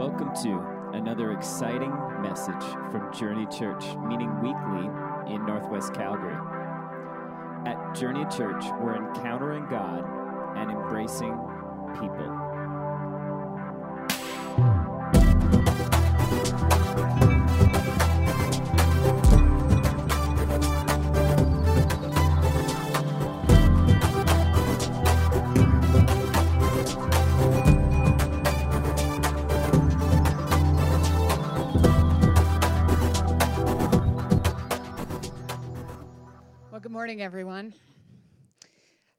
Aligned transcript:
Welcome 0.00 0.34
to 0.44 0.96
another 0.96 1.32
exciting 1.32 1.92
message 2.22 2.64
from 2.90 3.12
Journey 3.12 3.44
Church, 3.54 3.84
meeting 4.08 4.34
weekly 4.40 4.86
in 5.30 5.44
Northwest 5.44 5.92
Calgary. 5.92 6.38
At 7.66 7.94
Journey 7.94 8.24
Church, 8.34 8.64
we're 8.80 8.96
encountering 8.96 9.66
God 9.68 10.02
and 10.56 10.70
embracing 10.70 11.38
people. 12.00 12.49
Morning, 37.00 37.22
everyone. 37.22 37.72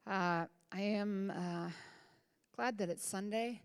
Uh, 0.05 0.45
I 0.71 0.81
am 0.81 1.33
uh, 1.35 1.71
glad 2.55 2.77
that 2.77 2.89
it's 2.89 3.03
Sunday 3.03 3.63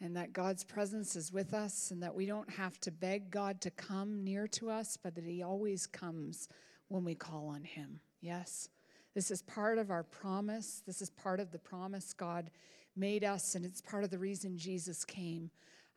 and 0.00 0.16
that 0.16 0.32
God's 0.32 0.64
presence 0.64 1.14
is 1.14 1.30
with 1.30 1.52
us 1.52 1.90
and 1.90 2.02
that 2.02 2.14
we 2.14 2.24
don't 2.24 2.48
have 2.48 2.80
to 2.80 2.90
beg 2.90 3.30
God 3.30 3.60
to 3.60 3.70
come 3.70 4.24
near 4.24 4.46
to 4.46 4.70
us, 4.70 4.96
but 4.96 5.14
that 5.14 5.24
He 5.24 5.42
always 5.42 5.86
comes 5.86 6.48
when 6.88 7.04
we 7.04 7.14
call 7.14 7.48
on 7.48 7.62
Him. 7.62 8.00
Yes? 8.22 8.70
This 9.14 9.30
is 9.30 9.42
part 9.42 9.76
of 9.76 9.90
our 9.90 10.04
promise. 10.04 10.82
This 10.86 11.02
is 11.02 11.10
part 11.10 11.38
of 11.38 11.52
the 11.52 11.58
promise 11.58 12.14
God 12.14 12.50
made 12.96 13.24
us, 13.24 13.56
and 13.56 13.66
it's 13.66 13.82
part 13.82 14.04
of 14.04 14.10
the 14.10 14.18
reason 14.18 14.56
Jesus 14.56 15.04
came, 15.04 15.50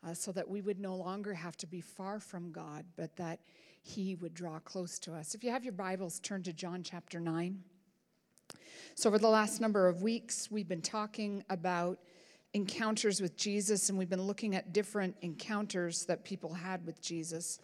uh, 0.06 0.12
so 0.12 0.32
that 0.32 0.50
we 0.50 0.60
would 0.60 0.78
no 0.78 0.94
longer 0.94 1.32
have 1.32 1.56
to 1.56 1.66
be 1.66 1.80
far 1.80 2.20
from 2.20 2.52
God, 2.52 2.84
but 2.94 3.16
that 3.16 3.40
He 3.86 4.14
would 4.14 4.32
draw 4.32 4.58
close 4.60 4.98
to 5.00 5.14
us. 5.14 5.34
If 5.34 5.44
you 5.44 5.50
have 5.50 5.62
your 5.62 5.74
Bibles, 5.74 6.18
turn 6.18 6.42
to 6.44 6.54
John 6.54 6.82
chapter 6.82 7.20
9. 7.20 7.62
So, 8.94 9.10
over 9.10 9.18
the 9.18 9.28
last 9.28 9.60
number 9.60 9.88
of 9.88 10.00
weeks, 10.00 10.50
we've 10.50 10.66
been 10.66 10.80
talking 10.80 11.44
about 11.50 11.98
encounters 12.54 13.20
with 13.20 13.36
Jesus, 13.36 13.90
and 13.90 13.98
we've 13.98 14.08
been 14.08 14.22
looking 14.22 14.56
at 14.56 14.72
different 14.72 15.14
encounters 15.20 16.06
that 16.06 16.24
people 16.24 16.54
had 16.54 16.86
with 16.86 17.02
Jesus. 17.02 17.58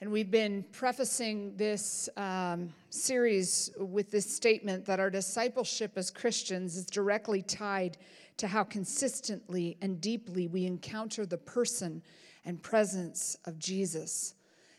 And 0.00 0.12
we've 0.12 0.30
been 0.30 0.64
prefacing 0.70 1.56
this 1.56 2.08
um, 2.16 2.72
series 2.90 3.70
with 3.76 4.12
this 4.12 4.32
statement 4.32 4.86
that 4.86 5.00
our 5.00 5.10
discipleship 5.10 5.94
as 5.96 6.12
Christians 6.12 6.76
is 6.76 6.86
directly 6.86 7.42
tied 7.42 7.98
to 8.36 8.46
how 8.46 8.62
consistently 8.62 9.78
and 9.82 10.00
deeply 10.00 10.46
we 10.46 10.64
encounter 10.64 11.26
the 11.26 11.38
person 11.38 12.02
and 12.44 12.62
presence 12.62 13.36
of 13.46 13.58
Jesus. 13.58 14.34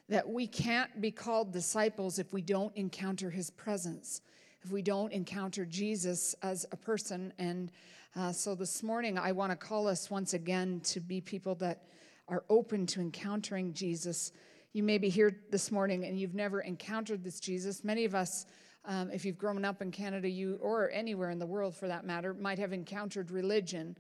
That 0.09 0.27
we 0.27 0.47
can't 0.47 1.01
be 1.01 1.11
called 1.11 1.51
disciples 1.51 2.19
if 2.19 2.31
we 2.31 2.41
don't 2.41 2.75
encounter 2.75 3.29
his 3.29 3.49
presence, 3.49 4.21
if 4.61 4.71
we 4.71 4.81
don't 4.81 5.11
encounter 5.11 5.65
Jesus 5.65 6.35
as 6.43 6.65
a 6.71 6.77
person. 6.77 7.33
And 7.39 7.71
uh, 8.15 8.31
so 8.31 8.55
this 8.55 8.83
morning, 8.83 9.17
I 9.17 9.31
want 9.31 9.51
to 9.51 9.55
call 9.55 9.87
us 9.87 10.09
once 10.11 10.33
again 10.33 10.81
to 10.85 10.99
be 10.99 11.21
people 11.21 11.55
that 11.55 11.83
are 12.27 12.43
open 12.49 12.85
to 12.87 13.01
encountering 13.01 13.73
Jesus 13.73 14.31
you 14.75 14.83
may 14.83 14.97
be 14.97 15.07
here 15.07 15.39
this 15.51 15.71
morning 15.71 16.03
and 16.03 16.19
you've 16.19 16.35
never 16.35 16.59
encountered 16.59 17.23
this 17.23 17.39
Jesus. 17.39 17.85
Many 17.85 18.03
of 18.03 18.13
us, 18.13 18.45
um, 18.83 19.09
if 19.09 19.23
you've 19.23 19.37
grown 19.37 19.63
up 19.63 19.81
in 19.81 19.89
Canada, 19.89 20.27
you 20.27 20.59
or 20.61 20.91
anywhere 20.91 21.29
in 21.29 21.39
the 21.39 21.45
world 21.45 21.73
for 21.73 21.87
that 21.87 22.05
matter, 22.05 22.33
might 22.33 22.59
have 22.59 22.73
encountered 22.73 23.31
religion. 23.31 23.97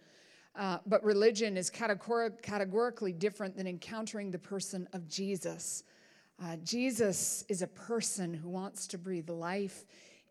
Uh, 0.53 0.79
but 0.85 1.01
religion 1.01 1.55
is 1.55 1.71
categor- 1.71 2.41
categorically 2.41 3.13
different 3.13 3.55
than 3.55 3.67
encountering 3.67 4.31
the 4.31 4.37
person 4.37 4.85
of 4.91 5.07
Jesus. 5.07 5.85
Uh, 6.43 6.57
Jesus 6.57 7.45
is 7.47 7.61
a 7.61 7.67
person 7.67 8.33
who 8.33 8.49
wants 8.49 8.87
to 8.87 8.97
breathe 8.97 9.29
life 9.29 9.85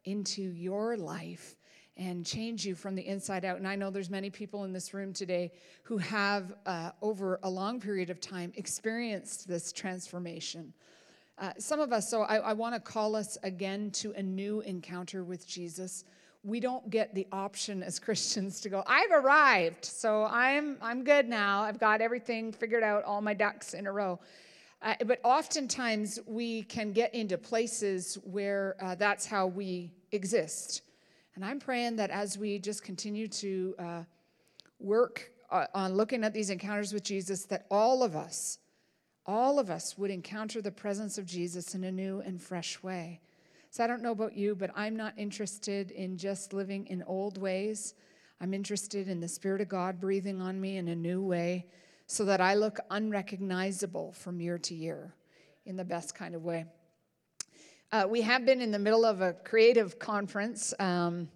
into 0.04 0.42
your 0.42 0.96
life 0.98 1.56
and 1.96 2.26
change 2.26 2.66
you 2.66 2.74
from 2.74 2.94
the 2.94 3.06
inside 3.06 3.44
out. 3.44 3.56
And 3.56 3.66
I 3.66 3.76
know 3.76 3.88
there's 3.88 4.10
many 4.10 4.28
people 4.28 4.64
in 4.64 4.72
this 4.72 4.92
room 4.92 5.12
today 5.12 5.52
who 5.84 5.96
have, 5.98 6.54
uh, 6.66 6.90
over 7.00 7.38
a 7.42 7.48
long 7.48 7.80
period 7.80 8.10
of 8.10 8.20
time, 8.20 8.52
experienced 8.56 9.48
this 9.48 9.72
transformation. 9.72 10.74
Uh, 11.38 11.52
some 11.58 11.80
of 11.80 11.92
us, 11.92 12.10
so 12.10 12.22
I, 12.22 12.36
I 12.36 12.52
want 12.52 12.74
to 12.74 12.80
call 12.80 13.16
us 13.16 13.38
again 13.42 13.90
to 13.92 14.12
a 14.12 14.22
new 14.22 14.60
encounter 14.60 15.24
with 15.24 15.46
Jesus. 15.46 16.04
We 16.42 16.60
don't 16.60 16.90
get 16.90 17.14
the 17.14 17.26
option 17.32 17.82
as 17.82 17.98
Christians 18.00 18.60
to 18.60 18.68
go, 18.68 18.82
I've 18.86 19.10
arrived, 19.10 19.84
so 19.86 20.24
I'm, 20.24 20.76
I'm 20.82 21.02
good 21.02 21.28
now. 21.28 21.62
I've 21.62 21.78
got 21.78 22.02
everything 22.02 22.52
figured 22.52 22.82
out, 22.82 23.04
all 23.04 23.22
my 23.22 23.34
ducks 23.34 23.72
in 23.72 23.86
a 23.86 23.92
row. 23.92 24.20
Uh, 24.84 24.94
but 25.06 25.18
oftentimes 25.24 26.20
we 26.26 26.62
can 26.64 26.92
get 26.92 27.14
into 27.14 27.38
places 27.38 28.18
where 28.22 28.76
uh, 28.82 28.94
that's 28.94 29.24
how 29.24 29.46
we 29.46 29.90
exist. 30.12 30.82
And 31.34 31.44
I'm 31.44 31.58
praying 31.58 31.96
that 31.96 32.10
as 32.10 32.36
we 32.36 32.58
just 32.58 32.84
continue 32.84 33.26
to 33.28 33.74
uh, 33.78 34.02
work 34.78 35.32
uh, 35.50 35.66
on 35.74 35.94
looking 35.94 36.22
at 36.22 36.34
these 36.34 36.50
encounters 36.50 36.92
with 36.92 37.02
Jesus, 37.02 37.46
that 37.46 37.64
all 37.70 38.02
of 38.02 38.14
us, 38.14 38.58
all 39.24 39.58
of 39.58 39.70
us 39.70 39.96
would 39.96 40.10
encounter 40.10 40.60
the 40.60 40.70
presence 40.70 41.16
of 41.16 41.24
Jesus 41.24 41.74
in 41.74 41.84
a 41.84 41.90
new 41.90 42.20
and 42.20 42.40
fresh 42.40 42.82
way. 42.82 43.20
So 43.70 43.82
I 43.82 43.86
don't 43.86 44.02
know 44.02 44.12
about 44.12 44.36
you, 44.36 44.54
but 44.54 44.70
I'm 44.76 44.96
not 44.96 45.14
interested 45.16 45.92
in 45.92 46.18
just 46.18 46.52
living 46.52 46.86
in 46.88 47.02
old 47.04 47.38
ways. 47.38 47.94
I'm 48.38 48.52
interested 48.52 49.08
in 49.08 49.18
the 49.18 49.28
Spirit 49.28 49.62
of 49.62 49.68
God 49.68 49.98
breathing 49.98 50.42
on 50.42 50.60
me 50.60 50.76
in 50.76 50.88
a 50.88 50.94
new 50.94 51.22
way 51.22 51.64
so 52.06 52.24
that 52.26 52.40
I 52.40 52.54
look 52.54 52.78
unrecognizable 52.90 54.12
from 54.12 54.40
year 54.40 54.58
to 54.58 54.74
year 54.74 55.14
in 55.64 55.76
the 55.76 55.84
best 55.84 56.14
kind 56.14 56.34
of 56.34 56.42
way. 56.42 56.66
Uh, 57.92 58.06
we 58.08 58.22
have 58.22 58.44
been 58.44 58.60
in 58.60 58.70
the 58.70 58.78
middle 58.78 59.04
of 59.04 59.20
a 59.20 59.32
creative 59.32 59.98
conference. 59.98 60.74
Um, 60.78 61.28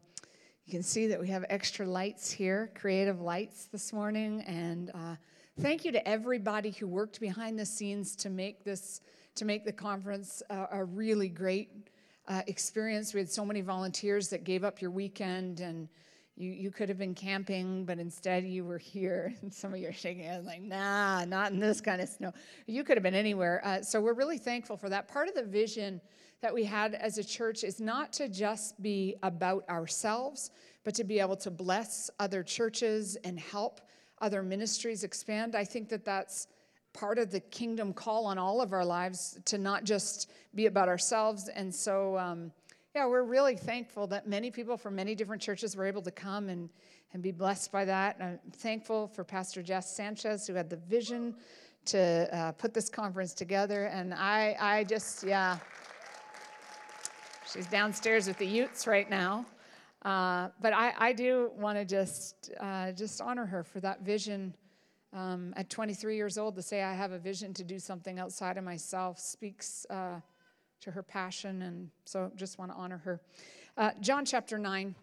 you 0.67 0.73
can 0.73 0.83
see 0.83 1.07
that 1.07 1.21
we 1.21 1.29
have 1.29 1.45
extra 1.49 1.87
lights 1.87 2.31
here, 2.31 2.71
creative 2.75 3.21
lights 3.21 3.67
this 3.67 3.93
morning. 3.93 4.43
And 4.43 4.91
uh, 4.95 5.17
thank 5.61 5.85
you 5.85 5.93
to 5.93 6.07
everybody 6.07 6.73
who 6.73 6.87
worked 6.87 7.21
behind 7.21 7.59
the 7.59 7.65
scenes 7.65 8.15
to 8.17 8.29
make 8.29 8.65
this, 8.65 9.01
to 9.37 9.45
make 9.45 9.65
the 9.65 9.73
conference 9.73 10.43
uh, 10.51 10.67
a 10.73 10.85
really 10.85 11.29
great 11.29 11.89
uh, 12.27 12.43
experience. 12.47 13.15
We 13.15 13.21
had 13.21 13.31
so 13.31 13.45
many 13.45 13.63
volunteers 13.63 14.29
that 14.29 14.45
gave 14.45 14.65
up 14.65 14.83
your 14.83 14.91
weekend 14.91 15.61
and 15.61 15.89
you, 16.39 16.53
you 16.53 16.71
could 16.71 16.89
have 16.89 16.99
been 16.99 17.15
camping, 17.15 17.85
but 17.85 17.99
instead 17.99 18.45
you 18.45 18.65
were 18.65 18.79
here. 18.79 19.35
And 19.43 19.53
some 19.53 19.75
of 19.75 19.81
you 19.81 19.89
are 19.89 19.93
shaking 19.93 20.23
your 20.23 20.33
head 20.33 20.45
like, 20.45 20.63
nah, 20.63 21.25
not 21.25 21.51
in 21.51 21.59
this 21.59 21.81
kind 21.81 22.01
of 22.01 22.09
snow. 22.09 22.33
You 22.67 22.85
could 22.85 22.97
have 22.97 23.03
been 23.03 23.15
anywhere. 23.15 23.61
Uh, 23.65 23.83
so 23.83 24.01
we're 24.01 24.15
really 24.15 24.39
thankful 24.39 24.77
for 24.77 24.89
that. 24.89 25.09
Part 25.09 25.29
of 25.29 25.35
the 25.35 25.43
vision 25.43 26.01
that 26.41 26.55
we 26.55 26.65
had 26.65 26.95
as 26.95 27.19
a 27.19 27.25
church 27.25 27.65
is 27.65 27.81
not 27.81 28.13
to 28.15 28.29
just 28.29 28.81
be 28.81 29.17
about 29.25 29.69
ourselves, 29.69 30.53
but 30.85 30.95
to 30.95 31.05
be 31.05 31.19
able 31.19 31.37
to 31.37 31.51
bless 31.51 32.09
other 32.21 32.45
churches 32.45 33.17
and 33.25 33.41
help 33.41 33.81
other 34.21 34.43
ministries 34.43 35.03
expand. 35.03 35.57
I 35.57 35.65
think 35.65 35.89
that 35.89 36.05
that's 36.05 36.47
part 36.93 37.19
of 37.19 37.31
the 37.33 37.41
kingdom 37.41 37.93
call 37.93 38.27
on 38.27 38.39
all 38.39 38.61
of 38.61 38.73
our 38.73 38.85
lives 38.85 39.39
to 39.47 39.59
not 39.59 39.85
just 39.85 40.31
be 40.55 40.67
about 40.67 40.89
ourselves. 40.89 41.49
And 41.49 41.75
so, 41.75 42.17
um, 42.17 42.53
yeah, 42.99 43.07
we're 43.07 43.23
really 43.23 43.55
thankful 43.55 44.09
that 44.09 44.27
many 44.27 44.51
people 44.51 44.77
from 44.77 44.97
many 44.97 45.15
different 45.15 45.41
churches 45.41 45.77
were 45.77 45.87
able 45.87 46.03
to 46.03 46.11
come 46.11 46.49
and, 46.49 46.69
and 47.13 47.23
be 47.23 47.31
blessed 47.31 47.71
by 47.71 47.85
that. 47.85 48.17
And 48.19 48.41
I'm 48.45 48.51
thankful 48.51 49.07
for 49.07 49.23
Pastor 49.23 49.63
Jess 49.63 49.95
Sanchez, 49.95 50.49
who 50.49 50.55
had 50.55 50.69
the 50.69 50.79
vision 50.79 51.37
to 51.85 52.29
uh, 52.37 52.51
put 52.51 52.75
this 52.75 52.89
conference 52.89 53.35
together. 53.35 53.85
And 53.85 54.13
I, 54.13 54.57
I 54.59 54.83
just, 54.83 55.23
yeah. 55.23 55.59
She's 57.53 57.69
downstairs 57.69 58.27
with 58.27 58.37
the 58.39 58.49
Utes 58.49 58.89
right 58.89 59.09
now. 59.09 59.47
Uh, 60.03 60.49
but 60.61 60.73
I, 60.73 60.93
I 60.99 61.13
do 61.13 61.53
want 61.57 61.79
to 61.79 61.85
just, 61.85 62.51
uh, 62.59 62.91
just 62.91 63.21
honor 63.21 63.47
her 63.47 63.63
for 63.63 63.79
that 63.79 64.01
vision. 64.03 64.53
Um, 65.13 65.55
at 65.57 65.71
23 65.71 66.17
years 66.17 66.37
old, 66.37 66.57
to 66.57 66.63
say 66.63 66.83
I 66.83 66.95
have 66.95 67.13
a 67.13 67.19
vision 67.19 67.55
to 67.55 67.63
do 67.63 67.79
something 67.79 68.19
outside 68.19 68.59
of 68.59 68.65
myself 68.65 69.21
speaks 69.21 69.87
uh, 69.89 70.19
to 70.81 70.91
her 70.91 71.03
passion. 71.03 71.63
And 71.63 71.91
so 72.05 72.31
just 72.37 72.59
want 72.59 72.71
to 72.71 72.77
honor 72.77 72.99
her. 72.99 73.21
Uh, 73.77 73.91
John 74.01 74.25
chapter 74.25 74.59
9. 74.59 74.95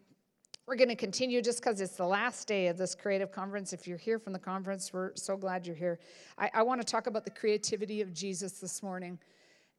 We're 0.67 0.75
going 0.75 0.89
to 0.89 0.95
continue 0.95 1.43
just 1.43 1.59
because 1.59 1.79
it's 1.79 1.95
the 1.95 2.07
last 2.07 2.47
day 2.47 2.67
of 2.67 2.77
this 2.77 2.95
creative 2.95 3.31
conference. 3.31 3.71
If 3.71 3.87
you're 3.87 3.99
here 3.99 4.17
from 4.17 4.33
the 4.33 4.39
conference, 4.39 4.91
we're 4.91 5.15
so 5.15 5.37
glad 5.37 5.67
you're 5.67 5.75
here. 5.75 5.99
I, 6.39 6.49
I 6.55 6.63
want 6.63 6.81
to 6.81 6.85
talk 6.85 7.05
about 7.05 7.23
the 7.23 7.29
creativity 7.29 8.01
of 8.01 8.13
Jesus 8.13 8.53
this 8.53 8.81
morning. 8.81 9.19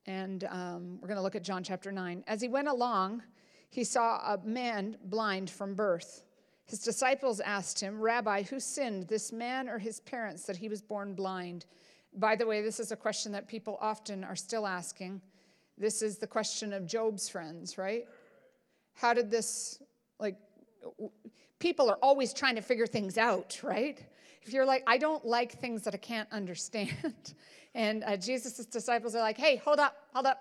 And 0.06 0.44
um, 0.44 0.98
we're 1.00 1.08
going 1.08 1.16
to 1.16 1.22
look 1.22 1.34
at 1.34 1.42
John 1.42 1.64
chapter 1.64 1.90
9. 1.90 2.22
As 2.28 2.40
he 2.40 2.46
went 2.46 2.68
along, 2.68 3.22
he 3.68 3.82
saw 3.82 4.34
a 4.34 4.38
man 4.44 4.96
blind 5.06 5.50
from 5.50 5.74
birth. 5.74 6.22
His 6.66 6.80
disciples 6.80 7.40
asked 7.40 7.80
him, 7.80 8.00
Rabbi, 8.00 8.42
who 8.42 8.60
sinned, 8.60 9.08
this 9.08 9.32
man 9.32 9.68
or 9.68 9.78
his 9.78 9.98
parents, 10.00 10.44
that 10.44 10.56
he 10.56 10.68
was 10.68 10.82
born 10.82 11.14
blind? 11.14 11.66
By 12.14 12.36
the 12.36 12.46
way, 12.46 12.62
this 12.62 12.78
is 12.78 12.92
a 12.92 12.96
question 12.96 13.32
that 13.32 13.48
people 13.48 13.76
often 13.80 14.22
are 14.22 14.36
still 14.36 14.66
asking. 14.66 15.20
This 15.78 16.02
is 16.02 16.18
the 16.18 16.26
question 16.26 16.72
of 16.72 16.86
Job's 16.86 17.28
friends, 17.28 17.78
right? 17.78 18.06
How 18.94 19.12
did 19.12 19.30
this, 19.30 19.82
like, 20.18 20.36
people 21.58 21.90
are 21.90 21.98
always 22.02 22.32
trying 22.32 22.54
to 22.56 22.62
figure 22.62 22.86
things 22.86 23.18
out, 23.18 23.60
right? 23.62 24.02
if 24.46 24.52
you're 24.52 24.64
like, 24.64 24.84
I 24.86 24.96
don't 24.96 25.24
like 25.24 25.52
things 25.52 25.82
that 25.82 25.94
I 25.94 25.98
can't 25.98 26.30
understand, 26.30 27.34
and 27.74 28.04
uh, 28.04 28.16
Jesus' 28.16 28.64
disciples 28.64 29.14
are 29.14 29.20
like, 29.20 29.36
hey, 29.36 29.56
hold 29.56 29.80
up, 29.80 29.96
hold 30.14 30.26
up. 30.26 30.38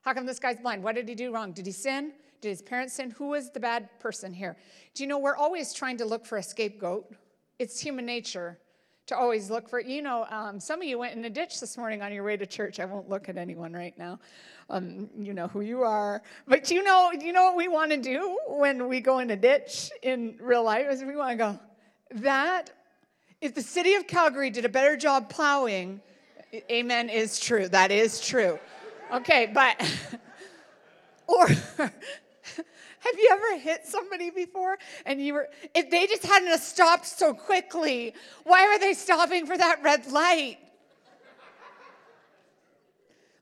How 0.00 0.14
come 0.14 0.26
this 0.26 0.40
guy's 0.40 0.58
blind? 0.58 0.82
What 0.82 0.94
did 0.94 1.08
he 1.08 1.14
do 1.14 1.32
wrong? 1.32 1.52
Did 1.52 1.66
he 1.66 1.72
sin? 1.72 2.12
Did 2.40 2.48
his 2.48 2.62
parents 2.62 2.94
sin? 2.94 3.10
Who 3.10 3.34
is 3.34 3.50
the 3.50 3.60
bad 3.60 3.88
person 4.00 4.32
here? 4.32 4.56
Do 4.94 5.04
you 5.04 5.08
know 5.08 5.18
we're 5.18 5.36
always 5.36 5.72
trying 5.72 5.98
to 5.98 6.04
look 6.04 6.26
for 6.26 6.38
a 6.38 6.42
scapegoat? 6.42 7.14
It's 7.58 7.78
human 7.78 8.04
nature 8.04 8.58
to 9.12 9.18
always 9.18 9.50
look 9.50 9.68
for, 9.68 9.78
you 9.78 10.00
know, 10.00 10.26
um, 10.30 10.58
some 10.58 10.80
of 10.80 10.88
you 10.88 10.98
went 10.98 11.14
in 11.14 11.24
a 11.24 11.30
ditch 11.30 11.60
this 11.60 11.76
morning 11.76 12.02
on 12.02 12.12
your 12.12 12.24
way 12.24 12.36
to 12.36 12.46
church. 12.46 12.80
I 12.80 12.86
won't 12.86 13.10
look 13.10 13.28
at 13.28 13.36
anyone 13.36 13.72
right 13.72 13.96
now. 13.98 14.18
Um, 14.70 15.10
you 15.18 15.34
know 15.34 15.48
who 15.48 15.60
you 15.60 15.82
are. 15.82 16.22
But 16.48 16.70
you 16.70 16.82
know, 16.82 17.12
you 17.12 17.32
know 17.32 17.44
what 17.44 17.56
we 17.56 17.68
want 17.68 17.90
to 17.90 17.98
do 17.98 18.38
when 18.48 18.88
we 18.88 19.00
go 19.00 19.18
in 19.18 19.30
a 19.30 19.36
ditch 19.36 19.90
in 20.02 20.36
real 20.40 20.64
life 20.64 20.86
is 20.90 21.04
we 21.04 21.14
want 21.14 21.32
to 21.32 21.36
go, 21.36 21.60
that, 22.22 22.70
if 23.40 23.54
the 23.54 23.62
city 23.62 23.94
of 23.94 24.06
Calgary 24.06 24.48
did 24.48 24.64
a 24.64 24.68
better 24.68 24.96
job 24.96 25.28
plowing, 25.28 26.00
amen 26.70 27.10
is 27.10 27.38
true. 27.38 27.68
That 27.68 27.90
is 27.90 28.18
true. 28.20 28.58
Okay, 29.12 29.50
but, 29.52 29.78
or, 31.26 31.48
have 33.04 33.18
you 33.18 33.28
ever 33.32 33.58
hit 33.60 33.84
somebody 33.86 34.30
before 34.30 34.78
and 35.06 35.20
you 35.20 35.34
were, 35.34 35.48
if 35.74 35.90
they 35.90 36.06
just 36.06 36.24
hadn't 36.24 36.56
stopped 36.60 37.06
so 37.06 37.34
quickly, 37.34 38.14
why 38.44 38.68
were 38.68 38.78
they 38.78 38.94
stopping 38.94 39.46
for 39.46 39.56
that 39.56 39.82
red 39.82 40.10
light? 40.10 40.58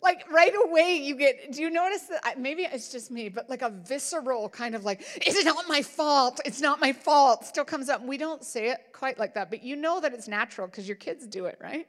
like 0.02 0.24
right 0.32 0.54
away 0.66 0.96
you 0.96 1.14
get 1.14 1.52
do 1.52 1.60
you 1.60 1.68
notice 1.68 2.04
that 2.04 2.40
maybe 2.40 2.62
it's 2.62 2.90
just 2.90 3.10
me 3.10 3.28
but 3.28 3.50
like 3.50 3.60
a 3.60 3.68
visceral 3.68 4.48
kind 4.48 4.74
of 4.74 4.82
like 4.82 5.02
it's 5.16 5.44
not 5.44 5.68
my 5.68 5.82
fault? 5.82 6.40
It's 6.46 6.60
not 6.60 6.80
my 6.80 6.92
fault. 6.92 7.44
Still 7.44 7.66
comes 7.66 7.90
up. 7.90 8.02
We 8.02 8.16
don't 8.16 8.42
say 8.42 8.70
it 8.70 8.78
quite 8.92 9.18
like 9.18 9.34
that 9.34 9.50
but 9.50 9.62
you 9.62 9.76
know 9.76 10.00
that 10.00 10.14
it's 10.14 10.26
natural 10.26 10.66
because 10.66 10.88
your 10.88 10.96
kids 10.96 11.26
do 11.26 11.44
it 11.44 11.58
right? 11.60 11.86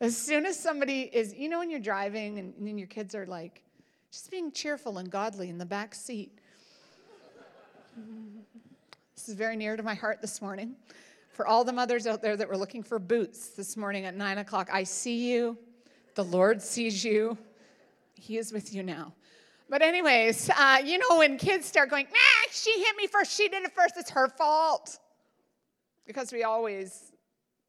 As 0.00 0.16
soon 0.16 0.46
as 0.46 0.58
somebody 0.58 1.02
is 1.02 1.34
you 1.34 1.50
know 1.50 1.58
when 1.58 1.68
you're 1.68 1.78
driving 1.78 2.38
and, 2.38 2.54
and 2.58 2.78
your 2.78 2.88
kids 2.88 3.14
are 3.14 3.26
like 3.26 3.62
just 4.10 4.30
being 4.30 4.50
cheerful 4.50 4.96
and 4.96 5.10
godly 5.10 5.50
in 5.50 5.58
the 5.58 5.66
back 5.66 5.94
seat 5.94 6.38
this 9.14 9.28
is 9.28 9.34
very 9.34 9.56
near 9.56 9.76
to 9.76 9.82
my 9.82 9.94
heart 9.94 10.20
this 10.20 10.42
morning. 10.42 10.76
For 11.30 11.46
all 11.46 11.64
the 11.64 11.72
mothers 11.72 12.06
out 12.06 12.22
there 12.22 12.36
that 12.36 12.48
were 12.48 12.56
looking 12.56 12.82
for 12.82 12.98
boots 12.98 13.48
this 13.50 13.76
morning 13.76 14.04
at 14.04 14.14
nine 14.14 14.38
o'clock, 14.38 14.68
I 14.72 14.84
see 14.84 15.32
you. 15.32 15.58
The 16.14 16.24
Lord 16.24 16.62
sees 16.62 17.04
you. 17.04 17.36
He 18.14 18.38
is 18.38 18.52
with 18.52 18.74
you 18.74 18.82
now. 18.82 19.12
But, 19.68 19.82
anyways, 19.82 20.48
uh, 20.50 20.78
you 20.84 20.98
know, 20.98 21.18
when 21.18 21.38
kids 21.38 21.66
start 21.66 21.90
going, 21.90 22.06
ah, 22.10 22.48
she 22.52 22.72
hit 22.78 22.96
me 22.96 23.06
first, 23.06 23.32
she 23.32 23.48
did 23.48 23.64
it 23.64 23.72
first, 23.74 23.96
it's 23.96 24.10
her 24.10 24.28
fault. 24.28 24.98
Because 26.06 26.32
we 26.32 26.44
always 26.44 27.12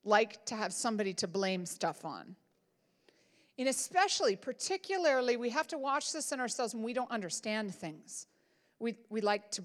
like 0.05 0.45
to 0.45 0.55
have 0.55 0.71
somebody 0.71 1.13
to 1.15 1.27
blame 1.27 1.65
stuff 1.65 2.05
on. 2.05 2.35
And 3.57 3.67
especially, 3.67 4.35
particularly, 4.35 5.35
we 5.35 5.49
have 5.49 5.67
to 5.67 5.77
watch 5.77 6.13
this 6.13 6.31
in 6.31 6.39
ourselves 6.39 6.75
when 6.75 6.83
we 6.83 6.93
don't 6.93 7.09
understand 7.09 7.73
things. 7.73 8.27
We, 8.79 8.95
we 9.09 9.21
like 9.21 9.49
to 9.51 9.63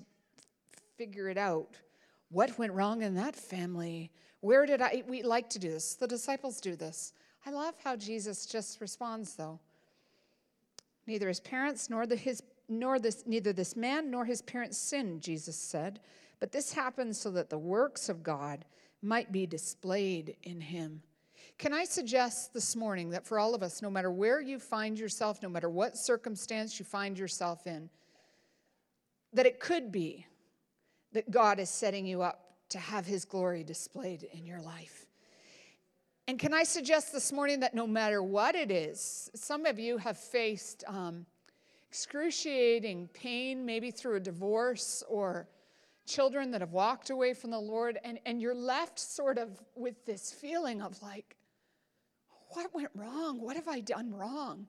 figure 1.02 1.28
it 1.28 1.36
out. 1.36 1.74
What 2.30 2.56
went 2.60 2.72
wrong 2.72 3.02
in 3.02 3.16
that 3.16 3.34
family? 3.34 4.12
Where 4.38 4.66
did 4.66 4.80
I? 4.80 5.02
We 5.08 5.24
like 5.24 5.50
to 5.50 5.58
do 5.58 5.68
this. 5.68 5.96
The 5.96 6.06
disciples 6.06 6.60
do 6.60 6.76
this. 6.76 7.12
I 7.44 7.50
love 7.50 7.74
how 7.82 7.96
Jesus 7.96 8.46
just 8.46 8.80
responds, 8.80 9.34
though. 9.34 9.58
Neither 11.08 11.26
his 11.26 11.40
parents 11.40 11.90
nor 11.90 12.06
the, 12.06 12.14
his 12.14 12.40
nor 12.68 13.00
this 13.00 13.24
neither 13.26 13.52
this 13.52 13.74
man 13.74 14.12
nor 14.12 14.24
his 14.24 14.42
parents 14.42 14.78
sinned, 14.78 15.22
Jesus 15.22 15.56
said, 15.56 15.98
but 16.38 16.52
this 16.52 16.72
happened 16.72 17.16
so 17.16 17.32
that 17.32 17.50
the 17.50 17.58
works 17.58 18.08
of 18.08 18.22
God 18.22 18.64
might 19.02 19.32
be 19.32 19.44
displayed 19.44 20.36
in 20.44 20.60
him. 20.60 21.02
Can 21.58 21.72
I 21.72 21.82
suggest 21.82 22.54
this 22.54 22.76
morning 22.76 23.10
that 23.10 23.26
for 23.26 23.40
all 23.40 23.56
of 23.56 23.64
us, 23.64 23.82
no 23.82 23.90
matter 23.90 24.12
where 24.12 24.40
you 24.40 24.60
find 24.60 24.96
yourself, 24.96 25.42
no 25.42 25.48
matter 25.48 25.68
what 25.68 25.96
circumstance 25.96 26.78
you 26.78 26.84
find 26.84 27.18
yourself 27.18 27.66
in, 27.66 27.90
that 29.32 29.46
it 29.46 29.58
could 29.58 29.90
be 29.90 30.26
that 31.12 31.30
God 31.30 31.58
is 31.58 31.70
setting 31.70 32.06
you 32.06 32.22
up 32.22 32.40
to 32.70 32.78
have 32.78 33.06
His 33.06 33.24
glory 33.24 33.64
displayed 33.64 34.28
in 34.32 34.46
your 34.46 34.60
life. 34.60 35.06
And 36.28 36.38
can 36.38 36.54
I 36.54 36.62
suggest 36.62 37.12
this 37.12 37.32
morning 37.32 37.60
that 37.60 37.74
no 37.74 37.86
matter 37.86 38.22
what 38.22 38.54
it 38.54 38.70
is, 38.70 39.30
some 39.34 39.66
of 39.66 39.78
you 39.78 39.98
have 39.98 40.16
faced 40.16 40.84
um, 40.86 41.26
excruciating 41.90 43.08
pain, 43.12 43.66
maybe 43.66 43.90
through 43.90 44.16
a 44.16 44.20
divorce 44.20 45.02
or 45.08 45.48
children 46.06 46.50
that 46.52 46.60
have 46.60 46.72
walked 46.72 47.10
away 47.10 47.34
from 47.34 47.50
the 47.50 47.58
Lord, 47.58 47.98
and, 48.04 48.18
and 48.24 48.40
you're 48.40 48.54
left 48.54 48.98
sort 48.98 49.36
of 49.36 49.60
with 49.74 50.04
this 50.06 50.32
feeling 50.32 50.80
of 50.80 51.00
like, 51.02 51.36
what 52.50 52.72
went 52.74 52.90
wrong? 52.94 53.40
What 53.40 53.56
have 53.56 53.68
I 53.68 53.80
done 53.80 54.14
wrong? 54.14 54.66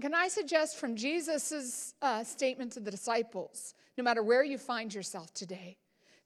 Can 0.00 0.14
I 0.14 0.28
suggest 0.28 0.78
from 0.78 0.96
Jesus' 0.96 1.94
uh, 2.00 2.24
statement 2.24 2.72
to 2.72 2.80
the 2.80 2.90
disciples 2.90 3.74
no 3.98 4.04
matter 4.04 4.22
where 4.22 4.42
you 4.42 4.58
find 4.58 4.92
yourself 4.92 5.32
today, 5.34 5.76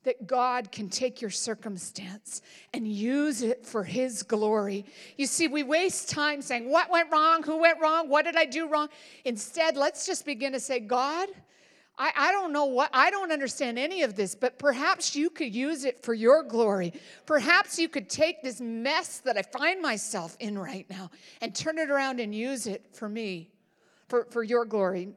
that 0.04 0.26
God 0.26 0.70
can 0.70 0.88
take 0.88 1.20
your 1.20 1.30
circumstance 1.30 2.40
and 2.72 2.86
use 2.86 3.42
it 3.42 3.66
for 3.66 3.82
His 3.82 4.22
glory. 4.22 4.84
You 5.16 5.26
see, 5.26 5.48
we 5.48 5.64
waste 5.64 6.10
time 6.10 6.42
saying, 6.42 6.70
What 6.70 6.90
went 6.90 7.10
wrong? 7.10 7.42
Who 7.42 7.58
went 7.58 7.80
wrong? 7.80 8.08
What 8.08 8.24
did 8.24 8.36
I 8.36 8.44
do 8.44 8.68
wrong? 8.68 8.88
Instead, 9.24 9.76
let's 9.76 10.06
just 10.06 10.24
begin 10.24 10.52
to 10.52 10.60
say, 10.60 10.78
God, 10.78 11.28
I, 11.98 12.12
I 12.14 12.32
don't 12.32 12.52
know 12.52 12.66
what, 12.66 12.90
I 12.92 13.10
don't 13.10 13.32
understand 13.32 13.78
any 13.80 14.02
of 14.02 14.14
this, 14.14 14.36
but 14.36 14.58
perhaps 14.58 15.16
you 15.16 15.28
could 15.28 15.52
use 15.52 15.84
it 15.84 16.04
for 16.04 16.14
your 16.14 16.44
glory. 16.44 16.92
Perhaps 17.24 17.78
you 17.78 17.88
could 17.88 18.08
take 18.08 18.42
this 18.42 18.60
mess 18.60 19.18
that 19.20 19.36
I 19.36 19.42
find 19.42 19.82
myself 19.82 20.36
in 20.38 20.56
right 20.58 20.86
now 20.88 21.10
and 21.40 21.54
turn 21.54 21.78
it 21.78 21.90
around 21.90 22.20
and 22.20 22.34
use 22.34 22.66
it 22.68 22.86
for 22.92 23.08
me, 23.08 23.50
for, 24.08 24.26
for 24.30 24.42
your 24.42 24.64
glory. 24.64 25.08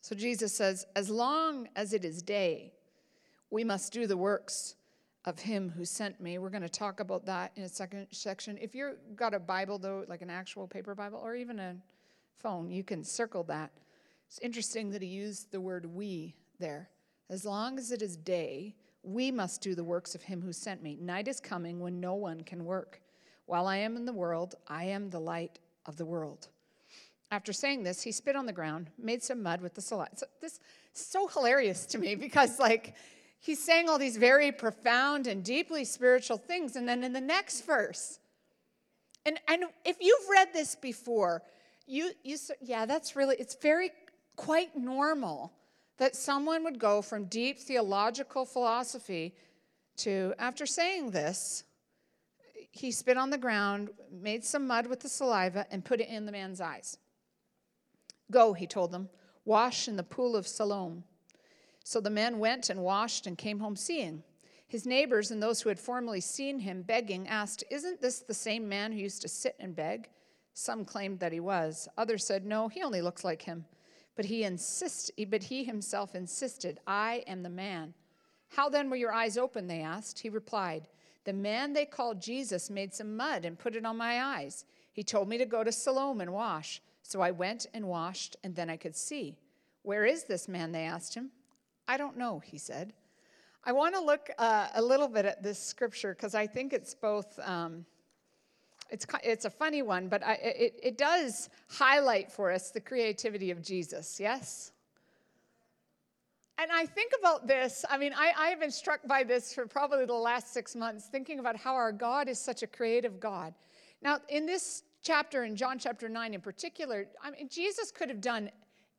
So 0.00 0.14
Jesus 0.14 0.54
says, 0.54 0.86
As 0.94 1.08
long 1.08 1.68
as 1.76 1.92
it 1.92 2.04
is 2.04 2.22
day, 2.22 2.72
we 3.50 3.64
must 3.64 3.92
do 3.92 4.06
the 4.06 4.16
works 4.16 4.76
of 5.24 5.38
him 5.38 5.70
who 5.70 5.84
sent 5.84 6.20
me. 6.20 6.38
We're 6.38 6.50
going 6.50 6.62
to 6.62 6.68
talk 6.68 7.00
about 7.00 7.24
that 7.26 7.52
in 7.56 7.62
a 7.62 7.68
second 7.68 8.08
section. 8.10 8.58
If 8.60 8.74
you've 8.74 8.96
got 9.16 9.32
a 9.32 9.38
Bible, 9.38 9.78
though, 9.78 10.04
like 10.08 10.22
an 10.22 10.30
actual 10.30 10.66
paper 10.66 10.94
Bible 10.94 11.20
or 11.22 11.34
even 11.34 11.58
a 11.58 11.76
phone, 12.38 12.70
you 12.70 12.84
can 12.84 13.02
circle 13.02 13.42
that. 13.44 13.70
It's 14.28 14.38
interesting 14.40 14.90
that 14.90 15.02
he 15.02 15.08
used 15.08 15.50
the 15.50 15.60
word 15.60 15.86
we 15.86 16.34
there. 16.58 16.90
As 17.30 17.44
long 17.44 17.78
as 17.78 17.90
it 17.90 18.02
is 18.02 18.16
day, 18.16 18.74
we 19.02 19.30
must 19.30 19.60
do 19.60 19.74
the 19.74 19.84
works 19.84 20.14
of 20.14 20.22
him 20.22 20.42
who 20.42 20.52
sent 20.52 20.82
me. 20.82 20.98
Night 21.00 21.28
is 21.28 21.40
coming 21.40 21.80
when 21.80 22.00
no 22.00 22.14
one 22.14 22.42
can 22.42 22.64
work. 22.64 23.00
While 23.46 23.66
I 23.66 23.76
am 23.76 23.96
in 23.96 24.04
the 24.04 24.12
world, 24.12 24.54
I 24.68 24.84
am 24.84 25.10
the 25.10 25.20
light 25.20 25.58
of 25.86 25.96
the 25.96 26.06
world. 26.06 26.48
After 27.30 27.52
saying 27.52 27.82
this, 27.82 28.02
he 28.02 28.12
spit 28.12 28.36
on 28.36 28.46
the 28.46 28.52
ground, 28.52 28.90
made 28.98 29.22
some 29.22 29.42
mud 29.42 29.60
with 29.60 29.74
the 29.74 29.80
saliva. 29.80 30.16
So 30.16 30.26
this 30.40 30.60
is 30.94 31.06
so 31.06 31.26
hilarious 31.26 31.86
to 31.86 31.98
me 31.98 32.14
because, 32.26 32.58
like, 32.58 32.94
he's 33.40 33.62
saying 33.62 33.88
all 33.88 33.98
these 33.98 34.16
very 34.16 34.52
profound 34.52 35.26
and 35.26 35.44
deeply 35.44 35.84
spiritual 35.84 36.38
things. 36.38 36.76
And 36.76 36.88
then 36.88 37.02
in 37.02 37.12
the 37.12 37.20
next 37.20 37.62
verse, 37.62 38.18
and, 39.26 39.40
and 39.48 39.64
if 39.84 39.96
you've 40.00 40.28
read 40.30 40.48
this 40.52 40.74
before, 40.74 41.42
you, 41.86 42.10
you 42.22 42.36
yeah, 42.60 42.86
that's 42.86 43.16
really, 43.16 43.36
it's 43.38 43.56
very 43.56 43.90
quite 44.36 44.76
normal 44.76 45.52
that 45.98 46.16
someone 46.16 46.64
would 46.64 46.78
go 46.78 47.00
from 47.02 47.26
deep 47.26 47.58
theological 47.58 48.44
philosophy 48.44 49.34
to, 49.98 50.34
after 50.38 50.66
saying 50.66 51.10
this, 51.10 51.64
he 52.72 52.90
spit 52.90 53.16
on 53.16 53.30
the 53.30 53.38
ground, 53.38 53.90
made 54.10 54.44
some 54.44 54.66
mud 54.66 54.88
with 54.88 55.00
the 55.00 55.08
saliva, 55.08 55.66
and 55.70 55.84
put 55.84 56.00
it 56.00 56.08
in 56.08 56.26
the 56.26 56.32
man's 56.32 56.60
eyes. 56.60 56.98
Go, 58.34 58.52
he 58.52 58.66
told 58.66 58.90
them, 58.90 59.10
wash 59.44 59.86
in 59.86 59.94
the 59.94 60.02
pool 60.02 60.34
of 60.34 60.48
Siloam. 60.48 61.04
So 61.84 62.00
the 62.00 62.10
men 62.10 62.40
went 62.40 62.68
and 62.68 62.82
washed 62.82 63.28
and 63.28 63.38
came 63.38 63.60
home 63.60 63.76
seeing. 63.76 64.24
His 64.66 64.84
neighbors 64.84 65.30
and 65.30 65.40
those 65.40 65.60
who 65.60 65.68
had 65.68 65.78
formerly 65.78 66.20
seen 66.20 66.58
him 66.58 66.82
begging 66.82 67.28
asked, 67.28 67.62
Isn't 67.70 68.02
this 68.02 68.18
the 68.18 68.34
same 68.34 68.68
man 68.68 68.90
who 68.90 68.98
used 68.98 69.22
to 69.22 69.28
sit 69.28 69.54
and 69.60 69.76
beg? 69.76 70.08
Some 70.52 70.84
claimed 70.84 71.20
that 71.20 71.30
he 71.30 71.38
was. 71.38 71.86
Others 71.96 72.26
said, 72.26 72.44
No, 72.44 72.66
he 72.66 72.82
only 72.82 73.00
looks 73.00 73.22
like 73.22 73.42
him. 73.42 73.66
But 74.16 74.24
he 74.24 74.42
insist, 74.42 75.12
but 75.28 75.44
he 75.44 75.62
himself 75.62 76.16
insisted, 76.16 76.80
I 76.88 77.22
am 77.28 77.44
the 77.44 77.48
man. 77.48 77.94
How 78.48 78.68
then 78.68 78.90
were 78.90 78.96
your 78.96 79.12
eyes 79.12 79.38
open? 79.38 79.68
They 79.68 79.80
asked. 79.80 80.18
He 80.18 80.28
replied, 80.28 80.88
The 81.22 81.32
man 81.32 81.72
they 81.72 81.86
called 81.86 82.20
Jesus 82.20 82.68
made 82.68 82.92
some 82.94 83.16
mud 83.16 83.44
and 83.44 83.60
put 83.60 83.76
it 83.76 83.86
on 83.86 83.96
my 83.96 84.20
eyes. 84.20 84.64
He 84.92 85.04
told 85.04 85.28
me 85.28 85.38
to 85.38 85.46
go 85.46 85.62
to 85.62 85.70
Siloam 85.70 86.20
and 86.20 86.32
wash. 86.32 86.82
So 87.06 87.20
I 87.20 87.30
went 87.30 87.66
and 87.74 87.86
washed, 87.86 88.36
and 88.42 88.56
then 88.56 88.70
I 88.70 88.78
could 88.78 88.96
see. 88.96 89.36
Where 89.82 90.06
is 90.06 90.24
this 90.24 90.48
man? 90.48 90.72
They 90.72 90.84
asked 90.84 91.14
him. 91.14 91.30
I 91.86 91.98
don't 91.98 92.16
know, 92.16 92.38
he 92.38 92.56
said. 92.56 92.94
I 93.62 93.72
want 93.72 93.94
to 93.94 94.00
look 94.00 94.30
uh, 94.38 94.68
a 94.74 94.82
little 94.82 95.08
bit 95.08 95.26
at 95.26 95.42
this 95.42 95.58
scripture 95.58 96.14
because 96.14 96.34
I 96.34 96.46
think 96.46 96.72
it's 96.72 96.94
both. 96.94 97.38
Um, 97.44 97.84
it's, 98.90 99.06
it's 99.22 99.44
a 99.44 99.50
funny 99.50 99.82
one, 99.82 100.08
but 100.08 100.24
I, 100.24 100.34
it, 100.34 100.80
it 100.82 100.98
does 100.98 101.50
highlight 101.68 102.32
for 102.32 102.50
us 102.50 102.70
the 102.70 102.80
creativity 102.80 103.50
of 103.50 103.62
Jesus, 103.62 104.18
yes? 104.18 104.72
And 106.56 106.70
I 106.72 106.86
think 106.86 107.12
about 107.18 107.46
this. 107.46 107.84
I 107.90 107.98
mean, 107.98 108.12
I, 108.16 108.32
I 108.38 108.48
have 108.48 108.60
been 108.60 108.70
struck 108.70 109.00
by 109.06 109.24
this 109.24 109.52
for 109.52 109.66
probably 109.66 110.06
the 110.06 110.14
last 110.14 110.54
six 110.54 110.74
months, 110.74 111.06
thinking 111.06 111.38
about 111.38 111.56
how 111.56 111.74
our 111.74 111.92
God 111.92 112.28
is 112.28 112.38
such 112.38 112.62
a 112.62 112.66
creative 112.66 113.20
God. 113.20 113.52
Now, 114.00 114.20
in 114.28 114.46
this 114.46 114.84
chapter, 115.04 115.44
in 115.44 115.54
John 115.54 115.78
chapter 115.78 116.08
9 116.08 116.34
in 116.34 116.40
particular, 116.40 117.06
I 117.22 117.30
mean, 117.30 117.48
Jesus 117.48 117.92
could 117.92 118.08
have 118.08 118.20
done 118.20 118.50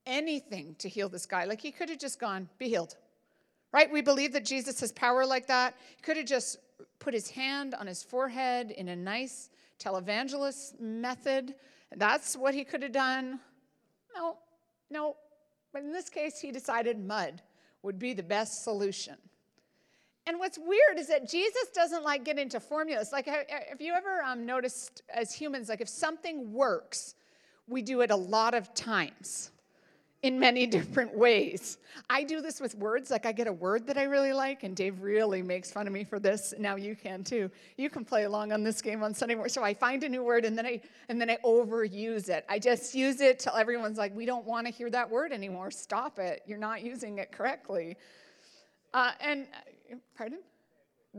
anything 0.05 0.75
to 0.79 0.87
heal 0.87 1.09
this 1.09 1.25
guy. 1.25 1.45
Like, 1.45 1.59
he 1.59 1.71
could 1.71 1.89
have 1.89 1.99
just 1.99 2.19
gone, 2.19 2.47
be 2.57 2.69
healed. 2.69 2.95
Right? 3.73 3.91
We 3.91 4.01
believe 4.01 4.31
that 4.33 4.45
Jesus 4.45 4.79
has 4.79 4.91
power 4.93 5.25
like 5.25 5.47
that. 5.47 5.75
He 5.97 6.01
could 6.01 6.15
have 6.15 6.27
just 6.27 6.57
put 6.99 7.13
his 7.13 7.29
hand 7.29 7.73
on 7.73 7.87
his 7.87 8.03
forehead 8.03 8.71
in 8.71 8.87
a 8.87 8.95
nice 8.95 9.49
televangelist 9.79 10.79
method. 10.79 11.55
That's 11.95 12.37
what 12.37 12.53
he 12.53 12.63
could 12.63 12.83
have 12.83 12.93
done. 12.93 13.39
No, 14.15 14.37
no, 14.89 15.17
but 15.73 15.83
in 15.83 15.91
this 15.91 16.09
case, 16.09 16.39
he 16.39 16.51
decided 16.51 16.97
mud 16.97 17.41
would 17.81 17.99
be 17.99 18.13
the 18.13 18.23
best 18.23 18.63
solution. 18.63 19.15
And 20.27 20.39
what's 20.39 20.57
weird 20.57 20.97
is 20.97 21.07
that 21.07 21.29
Jesus 21.29 21.69
doesn't 21.73 22.03
like 22.03 22.23
get 22.23 22.39
into 22.39 22.59
formulas. 22.59 23.11
Like, 23.11 23.27
have 23.27 23.79
you 23.79 23.93
ever 23.93 24.23
um, 24.23 24.45
noticed 24.45 25.03
as 25.13 25.33
humans, 25.33 25.69
like 25.69 25.81
if 25.81 25.89
something 25.89 26.51
works, 26.51 27.15
we 27.67 27.81
do 27.81 28.01
it 28.01 28.09
a 28.09 28.15
lot 28.15 28.53
of 28.53 28.73
times 28.73 29.51
in 30.23 30.39
many 30.39 30.65
different 30.77 31.15
ways. 31.15 31.77
I 32.09 32.23
do 32.23 32.41
this 32.41 32.59
with 32.59 32.73
words. 32.75 33.11
Like, 33.11 33.27
I 33.27 33.31
get 33.31 33.45
a 33.45 33.53
word 33.53 33.85
that 33.85 33.97
I 33.97 34.03
really 34.03 34.33
like, 34.33 34.63
and 34.63 34.75
Dave 34.75 35.01
really 35.01 35.43
makes 35.43 35.71
fun 35.71 35.85
of 35.85 35.93
me 35.93 36.03
for 36.03 36.19
this. 36.19 36.55
Now 36.57 36.75
you 36.75 36.95
can 36.95 37.23
too. 37.23 37.51
You 37.77 37.91
can 37.91 38.03
play 38.03 38.23
along 38.23 38.51
on 38.51 38.63
this 38.63 38.81
game 38.81 39.03
on 39.03 39.13
Sunday 39.13 39.35
morning. 39.35 39.51
So 39.51 39.63
I 39.63 39.75
find 39.75 40.03
a 40.03 40.09
new 40.09 40.23
word, 40.23 40.43
and 40.43 40.57
then 40.57 40.65
I 40.65 40.81
and 41.07 41.21
then 41.21 41.29
I 41.29 41.37
overuse 41.45 42.29
it. 42.29 42.45
I 42.49 42.57
just 42.57 42.95
use 42.95 43.21
it 43.21 43.39
till 43.39 43.53
everyone's 43.53 43.99
like, 43.99 44.15
"We 44.15 44.25
don't 44.25 44.45
want 44.45 44.65
to 44.65 44.73
hear 44.73 44.89
that 44.89 45.09
word 45.09 45.31
anymore. 45.31 45.69
Stop 45.69 46.17
it. 46.17 46.41
You're 46.47 46.57
not 46.57 46.83
using 46.83 47.19
it 47.19 47.31
correctly." 47.31 47.95
Uh, 48.93 49.11
and 49.19 49.45
pardon. 50.17 50.39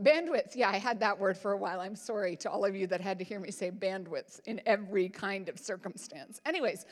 Bandwidth. 0.01 0.55
Yeah, 0.55 0.69
I 0.69 0.77
had 0.77 0.99
that 0.99 1.17
word 1.19 1.37
for 1.37 1.53
a 1.53 1.57
while. 1.57 1.79
I'm 1.79 1.95
sorry 1.95 2.35
to 2.37 2.51
all 2.51 2.65
of 2.65 2.75
you 2.75 2.85
that 2.87 3.01
had 3.01 3.17
to 3.19 3.25
hear 3.25 3.39
me 3.39 3.49
say 3.51 3.71
bandwidth 3.71 4.39
in 4.45 4.61
every 4.65 5.09
kind 5.09 5.49
of 5.49 5.57
circumstance. 5.57 6.39
Anyways, 6.45 6.85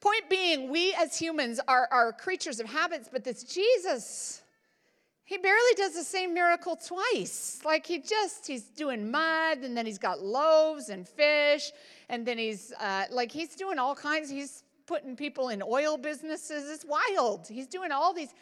Point 0.00 0.28
being, 0.28 0.70
we 0.70 0.94
as 0.94 1.18
humans 1.18 1.58
are, 1.66 1.88
are 1.90 2.12
creatures 2.12 2.60
of 2.60 2.68
habits, 2.68 3.08
but 3.10 3.24
this 3.24 3.42
Jesus, 3.42 4.42
he 5.24 5.38
barely 5.38 5.74
does 5.76 5.94
the 5.94 6.04
same 6.04 6.34
miracle 6.34 6.76
twice. 6.76 7.62
Like 7.64 7.86
he 7.86 7.98
just, 7.98 8.46
he's 8.46 8.64
doing 8.64 9.10
mud, 9.10 9.58
and 9.58 9.74
then 9.74 9.86
he's 9.86 9.98
got 9.98 10.22
loaves 10.22 10.90
and 10.90 11.08
fish, 11.08 11.72
and 12.10 12.26
then 12.26 12.36
he's 12.36 12.74
uh, 12.78 13.04
like, 13.10 13.32
he's 13.32 13.56
doing 13.56 13.78
all 13.78 13.94
kinds, 13.94 14.28
he's 14.28 14.64
putting 14.86 15.16
people 15.16 15.48
in 15.48 15.62
oil 15.62 15.96
businesses. 15.96 16.70
It's 16.70 16.84
wild. 16.84 17.48
He's 17.48 17.66
doing 17.66 17.90
all 17.90 18.12
these. 18.12 18.34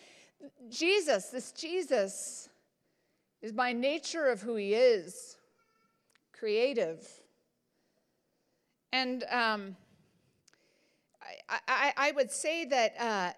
Jesus, 0.70 1.26
this 1.26 1.52
Jesus, 1.52 2.48
is 3.42 3.52
by 3.52 3.72
nature 3.72 4.26
of 4.26 4.40
who 4.40 4.56
he 4.56 4.74
is, 4.74 5.36
creative. 6.32 7.06
And 8.92 9.24
um, 9.30 9.76
I, 11.48 11.58
I, 11.68 11.92
I 11.96 12.12
would 12.12 12.30
say 12.30 12.64
that 12.66 12.94
uh, 12.98 13.32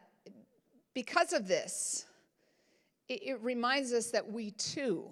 because 0.94 1.32
of 1.32 1.48
this, 1.48 2.06
it, 3.08 3.22
it 3.22 3.42
reminds 3.42 3.92
us 3.92 4.10
that 4.10 4.30
we 4.30 4.50
too 4.52 5.04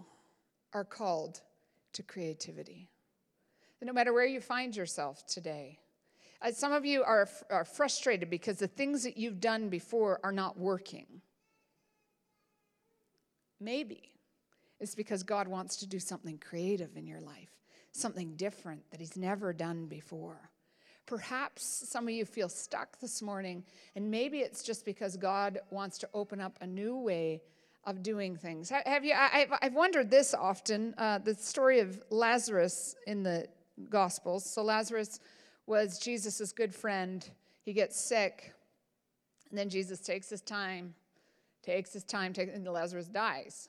are 0.73 0.85
called 0.85 1.41
to 1.93 2.03
creativity. 2.03 2.89
no 3.83 3.93
matter 3.93 4.13
where 4.13 4.27
you 4.27 4.41
find 4.41 4.75
yourself 4.75 5.27
today, 5.27 5.79
uh, 6.43 6.51
some 6.51 6.73
of 6.73 6.85
you 6.85 7.03
are, 7.03 7.29
are 7.51 7.65
frustrated 7.65 8.29
because 8.29 8.59
the 8.59 8.69
things 8.69 9.03
that 9.05 9.17
you've 9.17 9.41
done 9.41 9.69
before 9.69 10.21
are 10.25 10.33
not 10.33 10.59
working. 10.59 11.07
Maybe 13.65 14.13
it's 14.79 14.95
because 14.95 15.23
God 15.23 15.49
wants 15.49 15.77
to 15.79 15.87
do 15.87 15.99
something 15.99 16.39
creative 16.39 16.97
in 16.97 17.07
your 17.07 17.21
life, 17.21 17.51
something 17.93 18.37
different 18.37 18.83
that 18.91 19.01
He's 19.01 19.17
never 19.17 19.53
done 19.53 19.87
before. 19.87 20.51
Perhaps 21.07 21.89
some 21.89 22.05
of 22.09 22.15
you 22.15 22.25
feel 22.25 22.49
stuck 22.49 22.99
this 23.01 23.23
morning, 23.23 23.65
and 23.97 24.11
maybe 24.11 24.39
it's 24.41 24.63
just 24.63 24.85
because 24.85 25.17
God 25.17 25.59
wants 25.71 25.99
to 25.99 26.09
open 26.15 26.41
up 26.41 26.59
a 26.61 26.67
new 26.67 26.97
way 26.97 27.43
of 27.85 28.03
doing 28.03 28.37
things. 28.37 28.71
Have 28.71 29.05
you? 29.05 29.15
I've, 29.15 29.75
wondered 29.75 30.11
this 30.11 30.35
often. 30.35 30.95
Uh, 30.97 31.19
the 31.19 31.35
story 31.35 31.81
of 31.81 32.03
Lazarus 32.11 32.95
in 33.07 33.23
the 33.23 33.47
Gospels. 33.91 34.45
So 34.49 34.63
Lazarus 34.63 35.21
was 35.67 35.99
Jesus' 35.99 36.53
good 36.53 36.75
friend. 36.75 37.29
He 37.63 37.73
gets 37.73 37.99
sick, 37.99 38.55
and 39.51 39.59
then 39.59 39.69
Jesus 39.69 40.01
takes 40.01 40.29
his 40.31 40.41
time, 40.41 40.95
takes 41.65 41.93
his 41.93 42.05
time, 42.05 42.33
takes, 42.33 42.55
and 42.55 42.67
Lazarus 42.67 43.09
dies. 43.09 43.69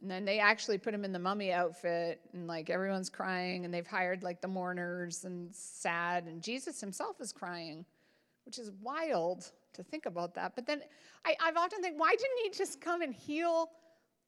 And 0.00 0.10
then 0.10 0.24
they 0.24 0.38
actually 0.38 0.78
put 0.78 0.94
him 0.94 1.04
in 1.04 1.12
the 1.12 1.18
mummy 1.18 1.52
outfit, 1.52 2.20
and 2.32 2.46
like 2.46 2.70
everyone's 2.70 3.10
crying, 3.10 3.64
and 3.64 3.72
they've 3.72 3.86
hired 3.86 4.22
like 4.22 4.40
the 4.40 4.48
mourners 4.48 5.24
and 5.24 5.54
sad, 5.54 6.24
and 6.24 6.42
Jesus 6.42 6.80
himself 6.80 7.20
is 7.20 7.32
crying, 7.32 7.84
which 8.46 8.58
is 8.58 8.70
wild 8.82 9.52
to 9.74 9.82
think 9.82 10.06
about 10.06 10.34
that. 10.34 10.54
But 10.54 10.66
then 10.66 10.82
I, 11.24 11.36
I've 11.42 11.56
often 11.56 11.82
think, 11.82 12.00
why 12.00 12.10
didn't 12.10 12.38
he 12.42 12.50
just 12.50 12.80
come 12.80 13.02
and 13.02 13.14
heal 13.14 13.70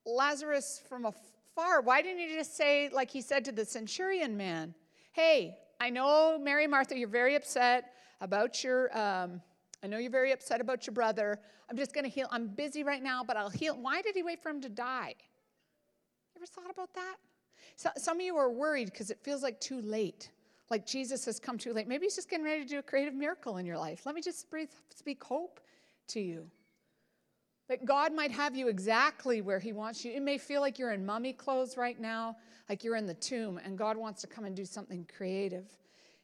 Lazarus 0.05 0.83
from 0.89 1.07
afar? 1.07 1.81
Why 1.81 2.03
didn't 2.03 2.19
he 2.19 2.35
just 2.35 2.57
say, 2.57 2.91
like 2.93 3.11
he 3.11 3.23
said 3.23 3.45
to 3.47 3.53
the 3.53 3.65
centurion 3.65 4.37
man, 4.37 4.75
hey, 5.13 5.57
I 5.81 5.91
know, 5.91 6.39
Mary 6.39 6.67
Martha, 6.67 6.97
you're 6.97 7.09
very 7.09 7.35
upset 7.35 7.93
about 8.21 8.63
your, 8.63 8.97
um, 8.97 9.41
I 9.83 9.89
know 9.89 9.99
you're 9.99 10.11
very 10.11 10.33
upset 10.33 10.61
about 10.61 10.87
your 10.87 10.95
brother. 10.95 11.41
I'm 11.69 11.77
just 11.77 11.93
going 11.93 12.05
to 12.05 12.11
heal. 12.11 12.29
I'm 12.31 12.47
busy 12.49 12.85
right 12.85 13.03
now, 13.03 13.25
but 13.25 13.37
I'll 13.37 13.51
heal. 13.51 13.77
Why 13.77 14.01
did 14.01 14.15
he 14.15 14.23
wait 14.23 14.41
for 14.41 14.49
him 14.51 14.61
to 14.61 14.69
die? 14.69 15.15
You 15.19 16.41
Ever 16.41 16.47
thought 16.47 16.71
about 16.71 16.95
that? 16.95 17.17
So, 17.77 17.91
some 17.97 18.19
of 18.19 18.23
you 18.23 18.37
are 18.37 18.51
worried 18.51 18.87
because 18.87 19.11
it 19.11 19.19
feels 19.23 19.43
like 19.43 19.61
too 19.61 19.81
late. 19.81 20.31
Like 20.71 20.87
Jesus 20.87 21.25
has 21.25 21.39
come 21.41 21.59
too 21.59 21.73
late. 21.73 21.89
Maybe 21.89 22.07
he's 22.07 22.15
just 22.15 22.31
getting 22.31 22.45
ready 22.45 22.63
to 22.63 22.69
do 22.69 22.79
a 22.79 22.83
creative 22.83 23.15
miracle 23.15 23.59
in 23.59 23.67
your 23.67 23.77
life. 23.77 24.07
Let 24.07 24.15
me 24.15 24.23
just 24.23 24.49
breathe, 24.51 24.71
speak 24.95 25.23
hope 25.23 25.61
to 26.09 26.21
you. 26.21 26.47
That 27.69 27.85
God 27.85 28.15
might 28.15 28.31
have 28.31 28.57
you 28.57 28.69
exactly 28.69 29.41
where 29.41 29.59
He 29.59 29.73
wants 29.73 30.05
you. 30.05 30.13
It 30.13 30.23
may 30.23 30.39
feel 30.39 30.61
like 30.61 30.79
you're 30.79 30.93
in 30.93 31.05
mummy 31.05 31.33
clothes 31.33 31.77
right 31.77 31.99
now, 32.01 32.37
like 32.69 32.85
you're 32.85 32.97
in 32.97 33.07
the 33.07 33.15
tomb, 33.15 33.61
and 33.65 33.77
God 33.77 33.97
wants 33.97 34.21
to 34.23 34.27
come 34.27 34.45
and 34.45 34.55
do 34.55 34.65
something 34.65 35.07
creative 35.17 35.67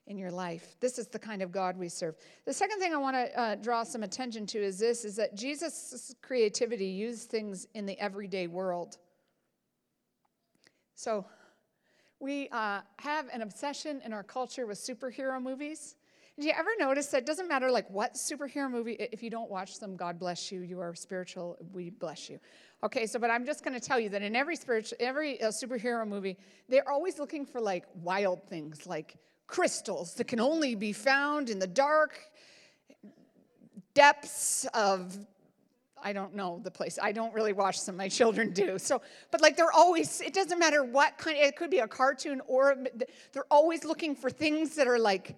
in 0.08 0.18
your 0.18 0.30
life. 0.30 0.76
This 0.80 0.98
is 0.98 1.06
the 1.06 1.18
kind 1.18 1.42
of 1.42 1.52
God 1.52 1.76
we 1.78 1.88
serve. 1.88 2.16
The 2.44 2.52
second 2.52 2.80
thing 2.80 2.92
I 2.92 2.96
want 2.96 3.16
to 3.16 3.38
uh, 3.38 3.54
draw 3.54 3.84
some 3.84 4.02
attention 4.02 4.46
to 4.48 4.58
is 4.58 4.78
this: 4.78 5.04
is 5.04 5.16
that 5.16 5.36
Jesus' 5.36 6.14
creativity 6.22 6.86
used 6.86 7.30
things 7.30 7.66
in 7.74 7.86
the 7.86 7.98
everyday 8.00 8.46
world. 8.46 8.98
So, 10.94 11.24
we 12.20 12.48
uh, 12.48 12.80
have 12.98 13.26
an 13.32 13.42
obsession 13.42 14.00
in 14.04 14.12
our 14.12 14.24
culture 14.24 14.66
with 14.66 14.78
superhero 14.78 15.40
movies. 15.40 15.94
Do 16.38 16.46
you 16.46 16.52
ever 16.56 16.70
notice 16.78 17.06
that 17.08 17.18
it 17.18 17.26
doesn't 17.26 17.48
matter 17.48 17.68
like 17.68 17.90
what 17.90 18.14
superhero 18.14 18.70
movie, 18.70 18.92
if 18.92 19.24
you 19.24 19.30
don't 19.30 19.50
watch 19.50 19.80
them, 19.80 19.96
God 19.96 20.20
bless 20.20 20.52
you, 20.52 20.60
you 20.60 20.78
are 20.78 20.94
spiritual, 20.94 21.56
we 21.72 21.90
bless 21.90 22.30
you. 22.30 22.38
Okay, 22.84 23.06
so 23.06 23.18
but 23.18 23.28
I'm 23.28 23.44
just 23.44 23.64
going 23.64 23.74
to 23.74 23.84
tell 23.84 23.98
you 23.98 24.08
that 24.10 24.22
in 24.22 24.36
every 24.36 24.54
spiritual, 24.54 24.98
every 25.00 25.42
uh, 25.42 25.48
superhero 25.48 26.06
movie, 26.06 26.38
they're 26.68 26.88
always 26.88 27.18
looking 27.18 27.44
for 27.44 27.60
like 27.60 27.86
wild 28.02 28.40
things, 28.44 28.86
like 28.86 29.16
crystals 29.48 30.14
that 30.14 30.28
can 30.28 30.38
only 30.38 30.76
be 30.76 30.92
found 30.92 31.50
in 31.50 31.58
the 31.58 31.66
dark 31.66 32.20
depths 33.94 34.64
of 34.72 35.18
I 36.00 36.12
don't 36.12 36.36
know 36.36 36.60
the 36.62 36.70
place. 36.70 36.96
I 37.02 37.10
don't 37.10 37.34
really 37.34 37.52
watch 37.52 37.84
them. 37.84 37.96
My 37.96 38.08
children 38.08 38.52
do. 38.52 38.78
So, 38.78 39.02
but 39.32 39.40
like 39.40 39.56
they're 39.56 39.72
always, 39.72 40.20
it 40.20 40.32
doesn't 40.32 40.60
matter 40.60 40.84
what 40.84 41.18
kind, 41.18 41.36
it 41.36 41.56
could 41.56 41.70
be 41.70 41.80
a 41.80 41.88
cartoon 41.88 42.40
or 42.46 42.76
they're 43.32 43.50
always 43.50 43.84
looking 43.84 44.14
for 44.14 44.30
things 44.30 44.76
that 44.76 44.86
are 44.86 45.00
like, 45.00 45.34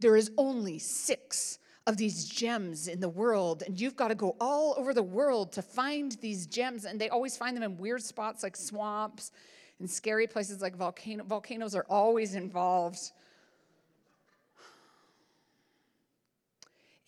there 0.00 0.16
is 0.16 0.30
only 0.38 0.78
six 0.78 1.58
of 1.86 1.96
these 1.96 2.24
gems 2.24 2.88
in 2.88 3.00
the 3.00 3.08
world, 3.08 3.62
and 3.66 3.80
you've 3.80 3.96
got 3.96 4.08
to 4.08 4.14
go 4.14 4.36
all 4.40 4.74
over 4.78 4.94
the 4.94 5.02
world 5.02 5.52
to 5.52 5.62
find 5.62 6.12
these 6.20 6.46
gems. 6.46 6.84
And 6.84 7.00
they 7.00 7.08
always 7.08 7.36
find 7.36 7.56
them 7.56 7.64
in 7.64 7.76
weird 7.76 8.02
spots 8.02 8.42
like 8.42 8.56
swamps 8.56 9.32
and 9.80 9.90
scary 9.90 10.26
places 10.26 10.62
like 10.62 10.76
volcano. 10.76 11.24
Volcanoes 11.24 11.74
are 11.74 11.86
always 11.88 12.34
involved. 12.34 13.10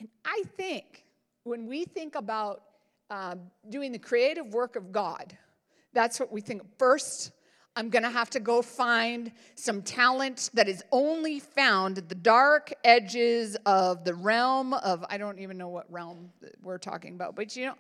And 0.01 0.09
I 0.25 0.43
think 0.57 1.05
when 1.45 1.67
we 1.67 1.85
think 1.85 2.15
about 2.15 2.63
uh, 3.11 3.37
doing 3.69 3.93
the 3.93 3.99
creative 3.99 4.53
work 4.53 4.77
of 4.77 4.91
God. 4.91 5.37
That's 5.93 6.19
what 6.19 6.33
we 6.33 6.41
think. 6.41 6.63
First, 6.79 7.33
I'm 7.77 7.91
going 7.91 8.03
to 8.03 8.11
have 8.11 8.31
to 8.31 8.41
go 8.41 8.63
find 8.63 9.33
some 9.55 9.83
talent 9.83 10.51
that 10.55 10.69
is 10.69 10.83
only 10.91 11.41
found 11.41 11.99
at 11.99 12.09
the 12.09 12.15
dark 12.15 12.73
edges 12.85 13.57
of 13.67 14.05
the 14.05 14.15
realm 14.15 14.73
of, 14.75 15.05
I 15.09 15.19
don't 15.19 15.39
even 15.39 15.59
know 15.59 15.69
what 15.69 15.91
realm 15.93 16.31
we're 16.63 16.79
talking 16.79 17.15
about, 17.15 17.37
but 17.37 17.55
you 17.57 17.67
know, 17.67 17.75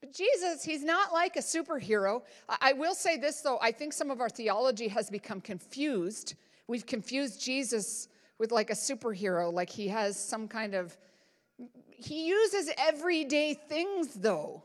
but 0.00 0.14
Jesus, 0.14 0.64
he's 0.64 0.82
not 0.82 1.12
like 1.12 1.36
a 1.36 1.40
superhero. 1.40 2.22
I 2.48 2.72
will 2.72 2.94
say 2.94 3.18
this, 3.18 3.42
though, 3.42 3.58
I 3.60 3.70
think 3.70 3.92
some 3.92 4.10
of 4.10 4.20
our 4.20 4.30
theology 4.30 4.88
has 4.88 5.10
become 5.10 5.42
confused. 5.42 6.34
We've 6.66 6.86
confused 6.86 7.42
Jesus 7.42 8.08
with 8.40 8.50
like 8.50 8.70
a 8.70 8.74
superhero, 8.74 9.52
like 9.52 9.70
he 9.70 9.86
has 9.88 10.18
some 10.18 10.48
kind 10.48 10.74
of 10.74 10.96
he 12.00 12.28
uses 12.28 12.70
everyday 12.78 13.52
things, 13.52 14.14
though, 14.14 14.62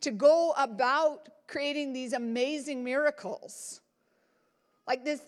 to 0.00 0.12
go 0.12 0.54
about 0.56 1.28
creating 1.48 1.92
these 1.92 2.12
amazing 2.12 2.84
miracles. 2.84 3.80
Like 4.86 5.04
this, 5.04 5.20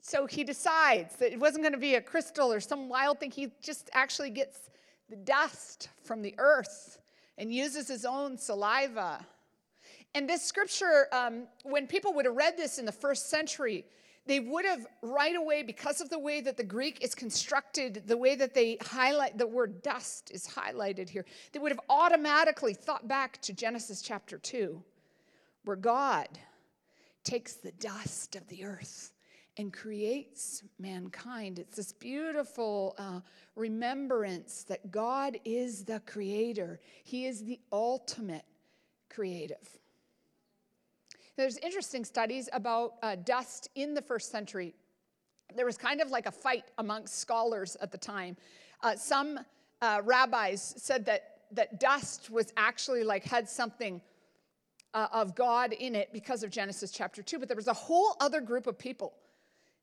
so 0.00 0.26
he 0.26 0.42
decides 0.42 1.14
that 1.16 1.32
it 1.32 1.38
wasn't 1.38 1.62
going 1.62 1.74
to 1.74 1.78
be 1.78 1.94
a 1.94 2.00
crystal 2.00 2.52
or 2.52 2.58
some 2.58 2.88
wild 2.88 3.20
thing. 3.20 3.30
He 3.30 3.52
just 3.62 3.88
actually 3.92 4.30
gets 4.30 4.68
the 5.08 5.16
dust 5.16 5.88
from 6.02 6.22
the 6.22 6.34
earth 6.38 6.98
and 7.38 7.54
uses 7.54 7.86
his 7.86 8.04
own 8.04 8.36
saliva. 8.36 9.24
And 10.16 10.28
this 10.28 10.42
scripture, 10.42 11.06
um, 11.12 11.44
when 11.62 11.86
people 11.86 12.12
would 12.14 12.24
have 12.24 12.34
read 12.34 12.56
this 12.56 12.78
in 12.78 12.84
the 12.84 12.92
first 12.92 13.30
century, 13.30 13.84
they 14.26 14.40
would 14.40 14.64
have 14.64 14.86
right 15.02 15.34
away, 15.34 15.62
because 15.62 16.00
of 16.00 16.10
the 16.10 16.18
way 16.18 16.40
that 16.40 16.56
the 16.56 16.64
Greek 16.64 17.02
is 17.02 17.14
constructed, 17.14 18.02
the 18.06 18.16
way 18.16 18.34
that 18.36 18.54
they 18.54 18.76
highlight 18.80 19.38
the 19.38 19.46
word 19.46 19.82
dust 19.82 20.30
is 20.32 20.46
highlighted 20.46 21.08
here, 21.08 21.24
they 21.52 21.58
would 21.58 21.72
have 21.72 21.80
automatically 21.88 22.74
thought 22.74 23.08
back 23.08 23.40
to 23.42 23.52
Genesis 23.52 24.02
chapter 24.02 24.38
2, 24.38 24.82
where 25.64 25.76
God 25.76 26.28
takes 27.24 27.54
the 27.54 27.72
dust 27.72 28.36
of 28.36 28.46
the 28.48 28.64
earth 28.64 29.12
and 29.56 29.72
creates 29.72 30.62
mankind. 30.78 31.58
It's 31.58 31.76
this 31.76 31.92
beautiful 31.92 32.94
uh, 32.98 33.20
remembrance 33.56 34.62
that 34.64 34.90
God 34.90 35.38
is 35.44 35.84
the 35.84 36.00
creator, 36.06 36.80
He 37.04 37.26
is 37.26 37.44
the 37.44 37.58
ultimate 37.72 38.44
creative. 39.08 39.79
There's 41.40 41.56
interesting 41.56 42.04
studies 42.04 42.50
about 42.52 42.96
uh, 43.02 43.16
dust 43.24 43.70
in 43.74 43.94
the 43.94 44.02
first 44.02 44.30
century. 44.30 44.74
There 45.56 45.64
was 45.64 45.78
kind 45.78 46.02
of 46.02 46.10
like 46.10 46.26
a 46.26 46.30
fight 46.30 46.64
amongst 46.76 47.18
scholars 47.18 47.78
at 47.80 47.90
the 47.90 47.96
time. 47.96 48.36
Uh, 48.82 48.94
some 48.94 49.40
uh, 49.80 50.02
rabbis 50.04 50.74
said 50.76 51.06
that, 51.06 51.38
that 51.52 51.80
dust 51.80 52.28
was 52.28 52.52
actually 52.58 53.04
like 53.04 53.24
had 53.24 53.48
something 53.48 54.02
uh, 54.92 55.06
of 55.14 55.34
God 55.34 55.72
in 55.72 55.94
it 55.94 56.12
because 56.12 56.42
of 56.42 56.50
Genesis 56.50 56.90
chapter 56.90 57.22
2, 57.22 57.38
but 57.38 57.48
there 57.48 57.56
was 57.56 57.68
a 57.68 57.72
whole 57.72 58.16
other 58.20 58.42
group 58.42 58.66
of 58.66 58.78
people 58.78 59.14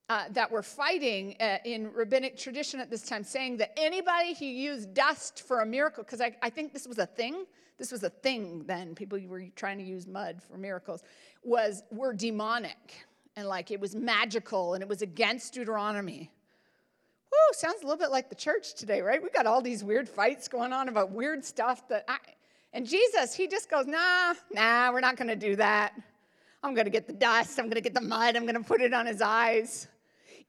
uh, 0.09 0.25
that 0.31 0.49
were 0.49 0.63
fighting 0.63 1.35
uh, 1.39 1.57
in 1.65 1.91
rabbinic 1.91 2.37
tradition 2.37 2.79
at 2.79 2.89
this 2.89 3.01
time, 3.01 3.23
saying 3.23 3.57
that 3.57 3.77
anybody 3.77 4.33
who 4.33 4.45
used 4.45 4.93
dust 4.93 5.43
for 5.45 5.61
a 5.61 5.65
miracle, 5.65 6.03
because 6.03 6.21
I, 6.21 6.35
I, 6.41 6.49
think 6.49 6.71
this 6.71 6.87
was 6.87 6.97
a 6.97 7.05
thing, 7.05 7.45
this 7.77 7.91
was 7.91 8.03
a 8.03 8.09
thing 8.09 8.63
then, 8.65 8.95
people 8.95 9.19
were 9.27 9.43
trying 9.55 9.77
to 9.79 9.83
use 9.83 10.07
mud 10.07 10.41
for 10.41 10.57
miracles, 10.57 11.03
was 11.43 11.83
were 11.91 12.13
demonic 12.13 13.05
and 13.35 13.47
like 13.47 13.69
it 13.69 13.79
was 13.79 13.95
magical 13.95 14.73
and 14.75 14.81
it 14.81 14.87
was 14.87 15.01
against 15.01 15.53
Deuteronomy. 15.53 16.31
Woo, 17.29 17.53
sounds 17.53 17.81
a 17.81 17.85
little 17.85 17.99
bit 17.99 18.09
like 18.09 18.29
the 18.29 18.35
church 18.35 18.75
today, 18.75 19.01
right? 19.01 19.21
We 19.21 19.29
got 19.29 19.45
all 19.45 19.61
these 19.61 19.83
weird 19.83 20.07
fights 20.07 20.47
going 20.47 20.71
on 20.71 20.87
about 20.87 21.11
weird 21.11 21.43
stuff 21.43 21.85
that 21.89 22.05
I, 22.07 22.17
and 22.71 22.87
Jesus, 22.87 23.33
he 23.33 23.47
just 23.47 23.69
goes, 23.69 23.85
nah, 23.85 24.33
nah, 24.51 24.89
we're 24.93 25.01
not 25.01 25.17
gonna 25.17 25.35
do 25.35 25.57
that. 25.57 25.93
I'm 26.63 26.73
gonna 26.73 26.89
get 26.89 27.07
the 27.07 27.13
dust, 27.13 27.59
I'm 27.59 27.67
gonna 27.67 27.81
get 27.81 27.93
the 27.93 28.01
mud, 28.01 28.37
I'm 28.37 28.45
gonna 28.45 28.63
put 28.63 28.79
it 28.79 28.93
on 28.93 29.05
his 29.05 29.21
eyes 29.21 29.89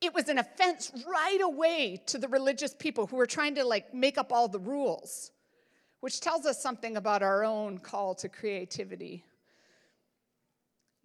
it 0.00 0.14
was 0.14 0.28
an 0.28 0.38
offense 0.38 0.92
right 1.06 1.40
away 1.42 2.00
to 2.06 2.18
the 2.18 2.28
religious 2.28 2.74
people 2.74 3.06
who 3.06 3.16
were 3.16 3.26
trying 3.26 3.54
to 3.56 3.64
like 3.64 3.92
make 3.92 4.18
up 4.18 4.32
all 4.32 4.48
the 4.48 4.58
rules, 4.58 5.32
which 6.00 6.20
tells 6.20 6.46
us 6.46 6.62
something 6.62 6.96
about 6.96 7.22
our 7.22 7.44
own 7.44 7.78
call 7.78 8.14
to 8.16 8.28
creativity. 8.28 9.24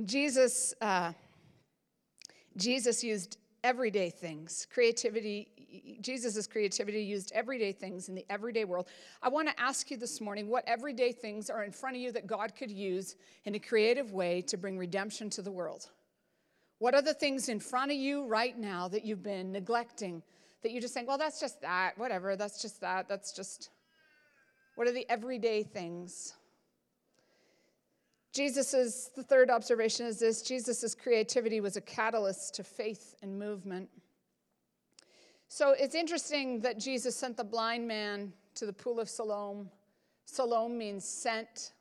Jesus, 0.05 0.73
uh, 0.81 1.13
Jesus 2.55 3.03
used 3.03 3.37
everyday 3.63 4.09
things. 4.09 4.67
Creativity, 4.71 5.97
Jesus' 6.01 6.45
creativity 6.45 7.01
used 7.01 7.31
everyday 7.33 7.71
things 7.71 8.09
in 8.09 8.15
the 8.15 8.25
everyday 8.29 8.65
world. 8.65 8.87
I 9.23 9.29
want 9.29 9.47
to 9.47 9.59
ask 9.59 9.89
you 9.89 9.97
this 9.97 10.21
morning 10.21 10.49
what 10.49 10.63
everyday 10.67 11.13
things 11.13 11.49
are 11.49 11.63
in 11.63 11.71
front 11.71 11.95
of 11.95 12.01
you 12.01 12.11
that 12.11 12.27
God 12.27 12.55
could 12.55 12.69
use 12.69 13.15
in 13.45 13.55
a 13.55 13.59
creative 13.59 14.11
way 14.11 14.41
to 14.43 14.57
bring 14.57 14.77
redemption 14.77 15.29
to 15.31 15.41
the 15.41 15.51
world? 15.51 15.89
What 16.83 16.95
are 16.95 17.01
the 17.01 17.13
things 17.13 17.47
in 17.47 17.61
front 17.61 17.91
of 17.91 17.97
you 17.97 18.25
right 18.25 18.59
now 18.59 18.89
that 18.89 19.05
you've 19.05 19.23
been 19.23 19.53
neglecting? 19.53 20.21
That 20.63 20.73
you're 20.73 20.81
just 20.81 20.93
think, 20.93 21.07
well, 21.07 21.17
that's 21.17 21.39
just 21.39 21.61
that, 21.61 21.97
whatever, 21.97 22.35
that's 22.35 22.61
just 22.61 22.81
that, 22.81 23.07
that's 23.07 23.31
just. 23.31 23.69
What 24.75 24.85
are 24.89 24.91
the 24.91 25.09
everyday 25.09 25.63
things? 25.63 26.33
Jesus's, 28.33 29.11
the 29.15 29.23
third 29.23 29.49
observation 29.49 30.05
is 30.05 30.19
this 30.19 30.41
Jesus's 30.41 30.93
creativity 30.93 31.61
was 31.61 31.77
a 31.77 31.81
catalyst 31.81 32.55
to 32.55 32.65
faith 32.65 33.15
and 33.21 33.39
movement. 33.39 33.87
So 35.47 35.73
it's 35.79 35.95
interesting 35.95 36.59
that 36.63 36.81
Jesus 36.81 37.15
sent 37.15 37.37
the 37.37 37.45
blind 37.45 37.87
man 37.87 38.33
to 38.55 38.65
the 38.65 38.73
pool 38.73 38.99
of 38.99 39.07
Siloam. 39.07 39.69
Siloam 40.25 40.77
means 40.77 41.05
sent. 41.05 41.71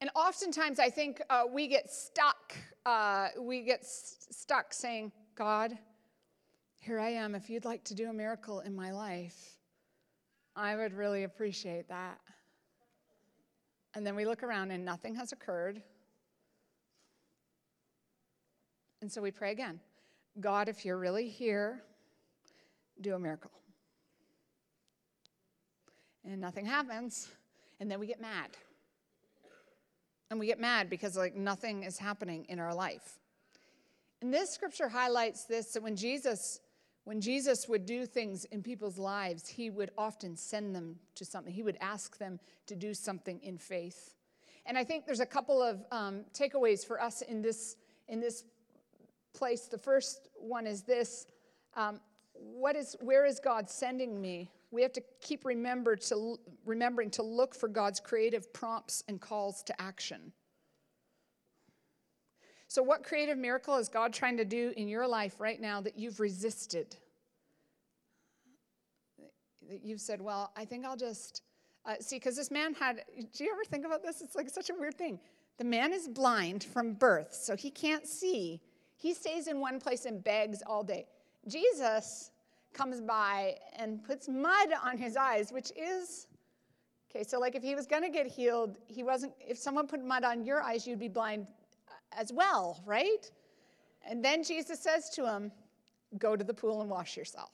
And 0.00 0.10
oftentimes, 0.14 0.78
I 0.78 0.88
think 0.88 1.20
uh, 1.28 1.44
we 1.52 1.66
get 1.66 1.90
stuck. 1.90 2.54
Uh, 2.86 3.28
we 3.38 3.62
get 3.62 3.84
st- 3.84 4.34
stuck 4.34 4.72
saying, 4.72 5.12
God, 5.34 5.76
here 6.78 6.98
I 6.98 7.10
am. 7.10 7.34
If 7.34 7.50
you'd 7.50 7.66
like 7.66 7.84
to 7.84 7.94
do 7.94 8.08
a 8.08 8.12
miracle 8.12 8.60
in 8.60 8.74
my 8.74 8.92
life, 8.92 9.58
I 10.56 10.74
would 10.74 10.94
really 10.94 11.24
appreciate 11.24 11.88
that. 11.88 12.18
And 13.94 14.06
then 14.06 14.16
we 14.16 14.24
look 14.24 14.42
around 14.42 14.70
and 14.70 14.84
nothing 14.84 15.14
has 15.16 15.32
occurred. 15.32 15.82
And 19.02 19.10
so 19.10 19.20
we 19.20 19.30
pray 19.30 19.52
again 19.52 19.80
God, 20.40 20.68
if 20.68 20.84
you're 20.84 20.98
really 20.98 21.28
here, 21.28 21.82
do 23.00 23.14
a 23.14 23.18
miracle. 23.18 23.50
And 26.24 26.40
nothing 26.40 26.64
happens. 26.64 27.28
And 27.80 27.90
then 27.90 27.98
we 27.98 28.06
get 28.06 28.20
mad. 28.20 28.50
And 30.30 30.38
we 30.38 30.46
get 30.46 30.60
mad 30.60 30.88
because 30.88 31.16
like 31.16 31.34
nothing 31.34 31.82
is 31.82 31.98
happening 31.98 32.46
in 32.48 32.60
our 32.60 32.74
life. 32.74 33.18
And 34.22 34.32
this 34.32 34.50
scripture 34.50 34.88
highlights 34.88 35.44
this 35.44 35.72
that 35.72 35.82
when 35.82 35.96
Jesus 35.96 36.60
when 37.04 37.20
Jesus 37.20 37.66
would 37.68 37.86
do 37.86 38.04
things 38.06 38.44
in 38.46 38.62
people's 38.62 38.98
lives, 38.98 39.48
he 39.48 39.70
would 39.70 39.90
often 39.96 40.36
send 40.36 40.76
them 40.76 40.96
to 41.14 41.24
something. 41.24 41.52
He 41.52 41.62
would 41.62 41.78
ask 41.80 42.18
them 42.18 42.38
to 42.66 42.76
do 42.76 42.92
something 42.92 43.40
in 43.42 43.58
faith. 43.58 44.14
And 44.66 44.76
I 44.76 44.84
think 44.84 45.06
there's 45.06 45.20
a 45.20 45.26
couple 45.26 45.62
of 45.62 45.82
um, 45.90 46.24
takeaways 46.32 46.86
for 46.86 47.02
us 47.02 47.22
in 47.22 47.42
this 47.42 47.76
in 48.08 48.20
this 48.20 48.44
place. 49.32 49.66
The 49.66 49.78
first 49.78 50.28
one 50.36 50.66
is 50.66 50.82
this: 50.82 51.26
um, 51.74 52.00
What 52.34 52.76
is 52.76 52.96
where 53.00 53.24
is 53.24 53.40
God 53.40 53.68
sending 53.70 54.20
me? 54.20 54.50
We 54.70 54.82
have 54.82 54.92
to 54.92 55.02
keep 55.20 55.44
remember 55.44 55.96
to, 55.96 56.38
remembering 56.64 57.10
to 57.10 57.22
look 57.22 57.54
for 57.54 57.68
God's 57.68 58.00
creative 58.00 58.52
prompts 58.52 59.02
and 59.08 59.20
calls 59.20 59.62
to 59.64 59.80
action. 59.80 60.32
So, 62.68 62.82
what 62.82 63.02
creative 63.02 63.36
miracle 63.36 63.76
is 63.78 63.88
God 63.88 64.12
trying 64.12 64.36
to 64.36 64.44
do 64.44 64.72
in 64.76 64.86
your 64.86 65.08
life 65.08 65.34
right 65.40 65.60
now 65.60 65.80
that 65.80 65.98
you've 65.98 66.20
resisted? 66.20 66.96
That 69.68 69.84
you've 69.84 70.00
said, 70.00 70.20
Well, 70.20 70.52
I 70.56 70.64
think 70.64 70.86
I'll 70.86 70.96
just 70.96 71.42
uh, 71.84 71.94
see, 72.00 72.16
because 72.16 72.36
this 72.36 72.50
man 72.50 72.74
had, 72.74 73.02
do 73.32 73.44
you 73.44 73.50
ever 73.50 73.64
think 73.64 73.86
about 73.86 74.02
this? 74.02 74.20
It's 74.20 74.36
like 74.36 74.48
such 74.50 74.70
a 74.70 74.74
weird 74.74 74.96
thing. 74.96 75.18
The 75.58 75.64
man 75.64 75.92
is 75.92 76.08
blind 76.08 76.64
from 76.64 76.94
birth, 76.94 77.34
so 77.34 77.56
he 77.56 77.70
can't 77.70 78.06
see. 78.06 78.60
He 78.96 79.14
stays 79.14 79.46
in 79.46 79.60
one 79.60 79.80
place 79.80 80.04
and 80.04 80.22
begs 80.22 80.62
all 80.66 80.84
day. 80.84 81.06
Jesus 81.48 82.30
comes 82.72 83.00
by 83.00 83.56
and 83.76 84.02
puts 84.02 84.28
mud 84.28 84.68
on 84.84 84.96
his 84.96 85.16
eyes, 85.16 85.52
which 85.52 85.72
is 85.76 86.26
okay. 87.10 87.24
So, 87.24 87.38
like 87.38 87.54
if 87.54 87.62
he 87.62 87.74
was 87.74 87.86
going 87.86 88.02
to 88.02 88.10
get 88.10 88.26
healed, 88.26 88.78
he 88.86 89.02
wasn't. 89.02 89.32
If 89.40 89.58
someone 89.58 89.86
put 89.86 90.04
mud 90.04 90.24
on 90.24 90.44
your 90.44 90.62
eyes, 90.62 90.86
you'd 90.86 90.98
be 90.98 91.08
blind 91.08 91.46
as 92.12 92.32
well, 92.32 92.82
right? 92.84 93.30
And 94.08 94.24
then 94.24 94.42
Jesus 94.42 94.80
says 94.80 95.10
to 95.10 95.26
him, 95.26 95.52
Go 96.18 96.36
to 96.36 96.44
the 96.44 96.54
pool 96.54 96.80
and 96.80 96.90
wash 96.90 97.16
yourself. 97.16 97.50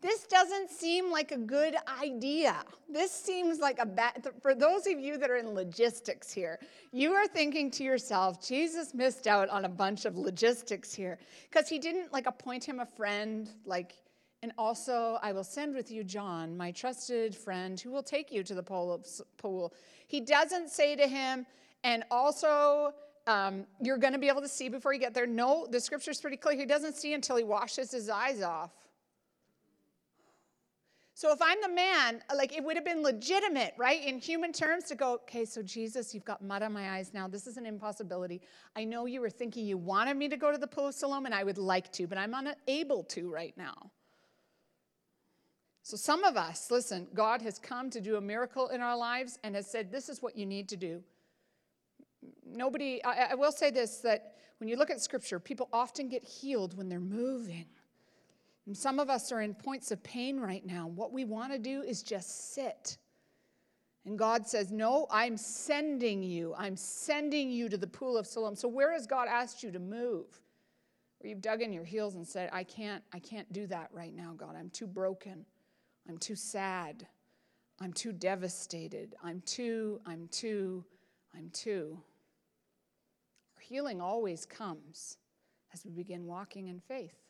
This 0.00 0.24
doesn't 0.26 0.70
seem 0.70 1.10
like 1.10 1.32
a 1.32 1.36
good 1.36 1.74
idea. 2.00 2.62
This 2.88 3.10
seems 3.10 3.58
like 3.58 3.80
a 3.80 3.86
bad, 3.86 4.28
for 4.40 4.54
those 4.54 4.86
of 4.86 5.00
you 5.00 5.18
that 5.18 5.28
are 5.28 5.36
in 5.36 5.54
logistics 5.54 6.32
here, 6.32 6.60
you 6.92 7.12
are 7.12 7.26
thinking 7.26 7.68
to 7.72 7.84
yourself, 7.84 8.46
Jesus 8.46 8.94
missed 8.94 9.26
out 9.26 9.48
on 9.48 9.64
a 9.64 9.68
bunch 9.68 10.04
of 10.04 10.16
logistics 10.16 10.94
here 10.94 11.18
because 11.50 11.68
he 11.68 11.80
didn't 11.80 12.12
like 12.12 12.26
appoint 12.26 12.62
him 12.62 12.78
a 12.78 12.86
friend, 12.86 13.50
like, 13.64 13.94
and 14.42 14.52
also 14.56 15.18
I 15.20 15.32
will 15.32 15.42
send 15.42 15.74
with 15.74 15.90
you 15.90 16.04
John, 16.04 16.56
my 16.56 16.70
trusted 16.70 17.34
friend, 17.34 17.78
who 17.80 17.90
will 17.90 18.04
take 18.04 18.30
you 18.30 18.44
to 18.44 18.54
the 18.54 18.62
pool. 18.62 19.74
He 20.06 20.20
doesn't 20.20 20.70
say 20.70 20.94
to 20.94 21.08
him, 21.08 21.44
and 21.82 22.04
also 22.12 22.94
um, 23.26 23.66
you're 23.82 23.98
going 23.98 24.12
to 24.12 24.18
be 24.18 24.28
able 24.28 24.42
to 24.42 24.48
see 24.48 24.68
before 24.68 24.92
you 24.92 25.00
get 25.00 25.12
there. 25.12 25.26
No, 25.26 25.66
the 25.68 25.80
scripture 25.80 26.12
is 26.12 26.20
pretty 26.20 26.36
clear. 26.36 26.56
He 26.56 26.66
doesn't 26.66 26.96
see 26.96 27.14
until 27.14 27.36
he 27.36 27.42
washes 27.42 27.90
his 27.90 28.08
eyes 28.08 28.42
off. 28.42 28.70
So 31.18 31.32
if 31.32 31.42
I'm 31.42 31.60
the 31.60 31.68
man, 31.68 32.22
uh, 32.30 32.36
like 32.36 32.56
it 32.56 32.62
would 32.62 32.76
have 32.76 32.84
been 32.84 33.02
legitimate, 33.02 33.74
right, 33.76 34.06
in 34.06 34.20
human 34.20 34.52
terms 34.52 34.84
to 34.84 34.94
go, 34.94 35.14
okay, 35.14 35.44
so 35.44 35.64
Jesus, 35.64 36.14
you've 36.14 36.24
got 36.24 36.44
mud 36.44 36.62
on 36.62 36.72
my 36.72 36.90
eyes 36.90 37.10
now. 37.12 37.26
This 37.26 37.48
is 37.48 37.56
an 37.56 37.66
impossibility. 37.66 38.40
I 38.76 38.84
know 38.84 39.04
you 39.04 39.20
were 39.20 39.28
thinking 39.28 39.66
you 39.66 39.78
wanted 39.78 40.16
me 40.16 40.28
to 40.28 40.36
go 40.36 40.52
to 40.52 40.58
the 40.58 40.68
pool 40.68 40.86
of 40.86 40.94
Siloam, 40.94 41.26
and 41.26 41.34
I 41.34 41.42
would 41.42 41.58
like 41.58 41.90
to, 41.94 42.06
but 42.06 42.18
I'm 42.18 42.34
unable 42.34 43.02
to 43.02 43.32
right 43.32 43.52
now. 43.56 43.90
So 45.82 45.96
some 45.96 46.22
of 46.22 46.36
us, 46.36 46.70
listen, 46.70 47.08
God 47.12 47.42
has 47.42 47.58
come 47.58 47.90
to 47.90 48.00
do 48.00 48.14
a 48.14 48.20
miracle 48.20 48.68
in 48.68 48.80
our 48.80 48.96
lives 48.96 49.40
and 49.42 49.56
has 49.56 49.68
said, 49.68 49.90
this 49.90 50.08
is 50.08 50.22
what 50.22 50.38
you 50.38 50.46
need 50.46 50.68
to 50.68 50.76
do. 50.76 51.02
Nobody, 52.46 53.02
I, 53.02 53.30
I 53.32 53.34
will 53.34 53.50
say 53.50 53.72
this 53.72 53.96
that 54.02 54.36
when 54.58 54.68
you 54.68 54.76
look 54.76 54.88
at 54.88 55.00
scripture, 55.00 55.40
people 55.40 55.68
often 55.72 56.08
get 56.08 56.22
healed 56.22 56.78
when 56.78 56.88
they're 56.88 57.00
moving. 57.00 57.64
Some 58.76 58.98
of 58.98 59.08
us 59.08 59.32
are 59.32 59.40
in 59.40 59.54
points 59.54 59.90
of 59.90 60.02
pain 60.02 60.38
right 60.38 60.64
now. 60.64 60.88
What 60.88 61.12
we 61.12 61.24
want 61.24 61.52
to 61.52 61.58
do 61.58 61.82
is 61.82 62.02
just 62.02 62.52
sit. 62.54 62.98
And 64.04 64.18
God 64.18 64.46
says, 64.46 64.72
No, 64.72 65.06
I'm 65.10 65.36
sending 65.36 66.22
you. 66.22 66.54
I'm 66.56 66.76
sending 66.76 67.50
you 67.50 67.68
to 67.68 67.76
the 67.76 67.86
pool 67.86 68.16
of 68.16 68.26
Siloam. 68.26 68.56
So 68.56 68.68
where 68.68 68.92
has 68.92 69.06
God 69.06 69.28
asked 69.28 69.62
you 69.62 69.70
to 69.70 69.78
move? 69.78 70.26
Where 71.18 71.30
you've 71.30 71.42
dug 71.42 71.62
in 71.62 71.72
your 71.72 71.84
heels 71.84 72.14
and 72.14 72.26
said, 72.26 72.48
I 72.52 72.64
can't, 72.64 73.02
I 73.12 73.18
can't 73.18 73.52
do 73.52 73.66
that 73.66 73.88
right 73.92 74.14
now, 74.14 74.34
God. 74.36 74.54
I'm 74.58 74.70
too 74.70 74.86
broken. 74.86 75.44
I'm 76.08 76.18
too 76.18 76.36
sad. 76.36 77.06
I'm 77.80 77.92
too 77.92 78.12
devastated. 78.12 79.14
I'm 79.22 79.42
too, 79.42 80.00
I'm 80.06 80.28
too, 80.28 80.84
I'm 81.36 81.50
too. 81.50 82.00
Our 83.56 83.62
healing 83.62 84.00
always 84.00 84.46
comes 84.46 85.18
as 85.72 85.84
we 85.84 85.90
begin 85.90 86.26
walking 86.26 86.68
in 86.68 86.80
faith. 86.80 87.27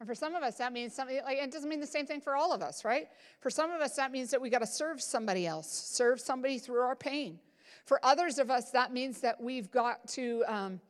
And 0.00 0.08
for 0.08 0.14
some 0.14 0.34
of 0.36 0.42
us, 0.44 0.56
that 0.58 0.72
means 0.72 0.94
something 0.94 1.20
like 1.24 1.38
it 1.38 1.50
doesn't 1.50 1.68
mean 1.68 1.80
the 1.80 1.86
same 1.86 2.06
thing 2.06 2.20
for 2.20 2.36
all 2.36 2.52
of 2.52 2.62
us, 2.62 2.84
right? 2.84 3.08
For 3.40 3.50
some 3.50 3.72
of 3.72 3.80
us, 3.80 3.96
that 3.96 4.12
means 4.12 4.30
that 4.30 4.40
we 4.40 4.48
got 4.48 4.60
to 4.60 4.66
serve 4.66 5.02
somebody 5.02 5.46
else, 5.46 5.68
serve 5.68 6.20
somebody 6.20 6.58
through 6.58 6.82
our 6.82 6.94
pain. 6.94 7.40
For 7.84 7.98
others 8.04 8.38
of 8.38 8.50
us, 8.50 8.70
that 8.70 8.92
means 8.92 9.20
that 9.22 9.40
we've 9.40 9.70
got 9.72 10.06
to, 10.08 10.44
um, 10.46 10.80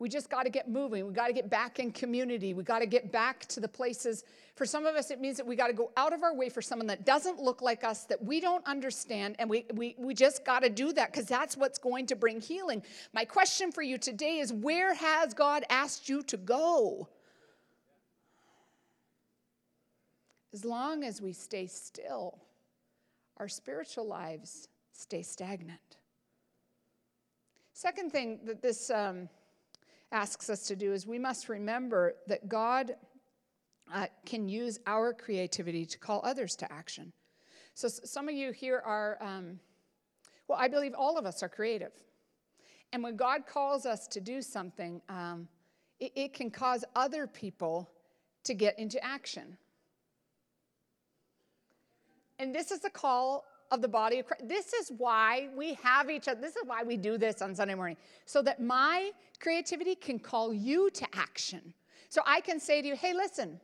we 0.00 0.08
just 0.08 0.28
got 0.28 0.42
to 0.42 0.50
get 0.50 0.68
moving. 0.68 1.06
We 1.06 1.12
got 1.12 1.28
to 1.28 1.32
get 1.32 1.48
back 1.48 1.78
in 1.78 1.92
community. 1.92 2.54
We 2.54 2.64
got 2.64 2.80
to 2.80 2.86
get 2.86 3.12
back 3.12 3.46
to 3.46 3.60
the 3.60 3.68
places. 3.68 4.24
For 4.56 4.66
some 4.66 4.84
of 4.84 4.96
us, 4.96 5.10
it 5.10 5.20
means 5.20 5.36
that 5.36 5.46
we 5.46 5.54
got 5.54 5.68
to 5.68 5.72
go 5.72 5.92
out 5.96 6.12
of 6.12 6.24
our 6.24 6.34
way 6.34 6.48
for 6.48 6.60
someone 6.60 6.88
that 6.88 7.06
doesn't 7.06 7.38
look 7.38 7.62
like 7.62 7.84
us, 7.84 8.04
that 8.06 8.22
we 8.24 8.40
don't 8.40 8.66
understand, 8.66 9.36
and 9.38 9.48
we, 9.48 9.66
we, 9.74 9.94
we 9.96 10.12
just 10.12 10.44
got 10.44 10.62
to 10.62 10.70
do 10.70 10.92
that 10.94 11.12
because 11.12 11.26
that's 11.26 11.56
what's 11.56 11.78
going 11.78 12.06
to 12.06 12.16
bring 12.16 12.40
healing. 12.40 12.82
My 13.12 13.24
question 13.24 13.70
for 13.70 13.82
you 13.82 13.96
today 13.96 14.38
is 14.38 14.52
where 14.52 14.92
has 14.94 15.34
God 15.34 15.64
asked 15.70 16.08
you 16.08 16.22
to 16.24 16.36
go? 16.36 17.08
As 20.56 20.64
long 20.64 21.04
as 21.04 21.20
we 21.20 21.34
stay 21.34 21.66
still, 21.66 22.38
our 23.36 23.46
spiritual 23.46 24.06
lives 24.06 24.68
stay 24.90 25.20
stagnant. 25.20 25.98
Second 27.74 28.10
thing 28.10 28.40
that 28.46 28.62
this 28.62 28.88
um, 28.88 29.28
asks 30.12 30.48
us 30.48 30.66
to 30.68 30.74
do 30.74 30.94
is 30.94 31.06
we 31.06 31.18
must 31.18 31.50
remember 31.50 32.14
that 32.26 32.48
God 32.48 32.96
uh, 33.92 34.06
can 34.24 34.48
use 34.48 34.78
our 34.86 35.12
creativity 35.12 35.84
to 35.84 35.98
call 35.98 36.22
others 36.24 36.56
to 36.56 36.72
action. 36.72 37.12
So, 37.74 37.86
some 37.88 38.26
of 38.26 38.34
you 38.34 38.50
here 38.50 38.82
are, 38.82 39.18
um, 39.20 39.60
well, 40.48 40.58
I 40.58 40.68
believe 40.68 40.94
all 40.96 41.18
of 41.18 41.26
us 41.26 41.42
are 41.42 41.50
creative. 41.50 41.92
And 42.94 43.02
when 43.02 43.16
God 43.16 43.42
calls 43.46 43.84
us 43.84 44.06
to 44.06 44.22
do 44.22 44.40
something, 44.40 45.02
um, 45.10 45.48
it, 46.00 46.12
it 46.16 46.32
can 46.32 46.50
cause 46.50 46.82
other 46.94 47.26
people 47.26 47.90
to 48.44 48.54
get 48.54 48.78
into 48.78 49.04
action. 49.04 49.58
And 52.38 52.54
this 52.54 52.70
is 52.70 52.80
the 52.80 52.90
call 52.90 53.44
of 53.70 53.82
the 53.82 53.88
body 53.88 54.18
of 54.18 54.26
Christ. 54.26 54.48
This 54.48 54.72
is 54.72 54.92
why 54.96 55.48
we 55.56 55.74
have 55.82 56.10
each 56.10 56.28
other. 56.28 56.40
This 56.40 56.56
is 56.56 56.62
why 56.66 56.82
we 56.82 56.96
do 56.96 57.18
this 57.18 57.42
on 57.42 57.54
Sunday 57.54 57.74
morning, 57.74 57.96
so 58.24 58.42
that 58.42 58.60
my 58.60 59.10
creativity 59.40 59.94
can 59.94 60.18
call 60.18 60.52
you 60.52 60.90
to 60.90 61.06
action. 61.14 61.74
So 62.08 62.20
I 62.26 62.40
can 62.40 62.60
say 62.60 62.80
to 62.82 62.88
you, 62.88 62.96
hey, 62.96 63.12
listen, 63.12 63.60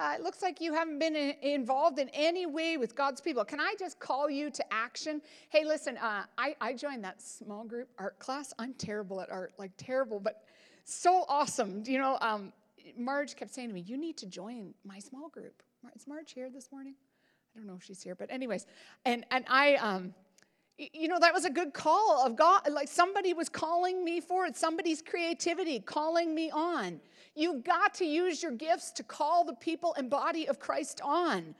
uh, 0.00 0.14
it 0.18 0.22
looks 0.22 0.42
like 0.42 0.60
you 0.60 0.72
haven't 0.72 0.98
been 0.98 1.14
in, 1.14 1.34
involved 1.42 1.98
in 1.98 2.08
any 2.14 2.46
way 2.46 2.78
with 2.78 2.96
God's 2.96 3.20
people. 3.20 3.44
Can 3.44 3.60
I 3.60 3.74
just 3.78 4.00
call 4.00 4.30
you 4.30 4.50
to 4.50 4.64
action? 4.72 5.20
Hey, 5.50 5.64
listen, 5.64 5.98
uh, 5.98 6.24
I, 6.38 6.56
I 6.60 6.72
joined 6.72 7.04
that 7.04 7.20
small 7.20 7.64
group 7.64 7.88
art 7.98 8.18
class. 8.18 8.54
I'm 8.58 8.72
terrible 8.74 9.20
at 9.20 9.30
art, 9.30 9.52
like 9.58 9.72
terrible, 9.76 10.18
but 10.18 10.42
so 10.84 11.24
awesome. 11.28 11.82
You 11.86 11.98
know, 11.98 12.16
um, 12.22 12.52
Marge 12.96 13.36
kept 13.36 13.52
saying 13.52 13.68
to 13.68 13.74
me, 13.74 13.82
you 13.82 13.98
need 13.98 14.16
to 14.16 14.26
join 14.26 14.74
my 14.84 14.98
small 14.98 15.28
group. 15.28 15.62
Is 15.94 16.06
Marge 16.06 16.32
here 16.32 16.50
this 16.50 16.72
morning? 16.72 16.94
I 17.54 17.58
don't 17.58 17.66
know 17.66 17.74
if 17.76 17.84
she's 17.84 18.02
here, 18.02 18.14
but 18.14 18.30
anyways, 18.30 18.66
and 19.04 19.24
and 19.30 19.44
I 19.48 19.74
um 19.76 20.14
you 20.92 21.08
know 21.08 21.18
that 21.18 21.34
was 21.34 21.44
a 21.44 21.50
good 21.50 21.74
call 21.74 22.24
of 22.24 22.36
god 22.36 22.62
like 22.70 22.88
somebody 22.88 23.34
was 23.34 23.50
calling 23.50 24.02
me 24.02 24.18
forward 24.18 24.56
somebody's 24.56 25.02
creativity 25.02 25.80
calling 25.80 26.34
me 26.34 26.50
on. 26.50 27.00
You've 27.34 27.64
got 27.64 27.94
to 27.94 28.04
use 28.04 28.42
your 28.42 28.52
gifts 28.52 28.90
to 28.92 29.02
call 29.02 29.44
the 29.44 29.54
people 29.54 29.94
and 29.96 30.08
body 30.08 30.48
of 30.48 30.58
christ 30.58 31.00
on. 31.04 31.54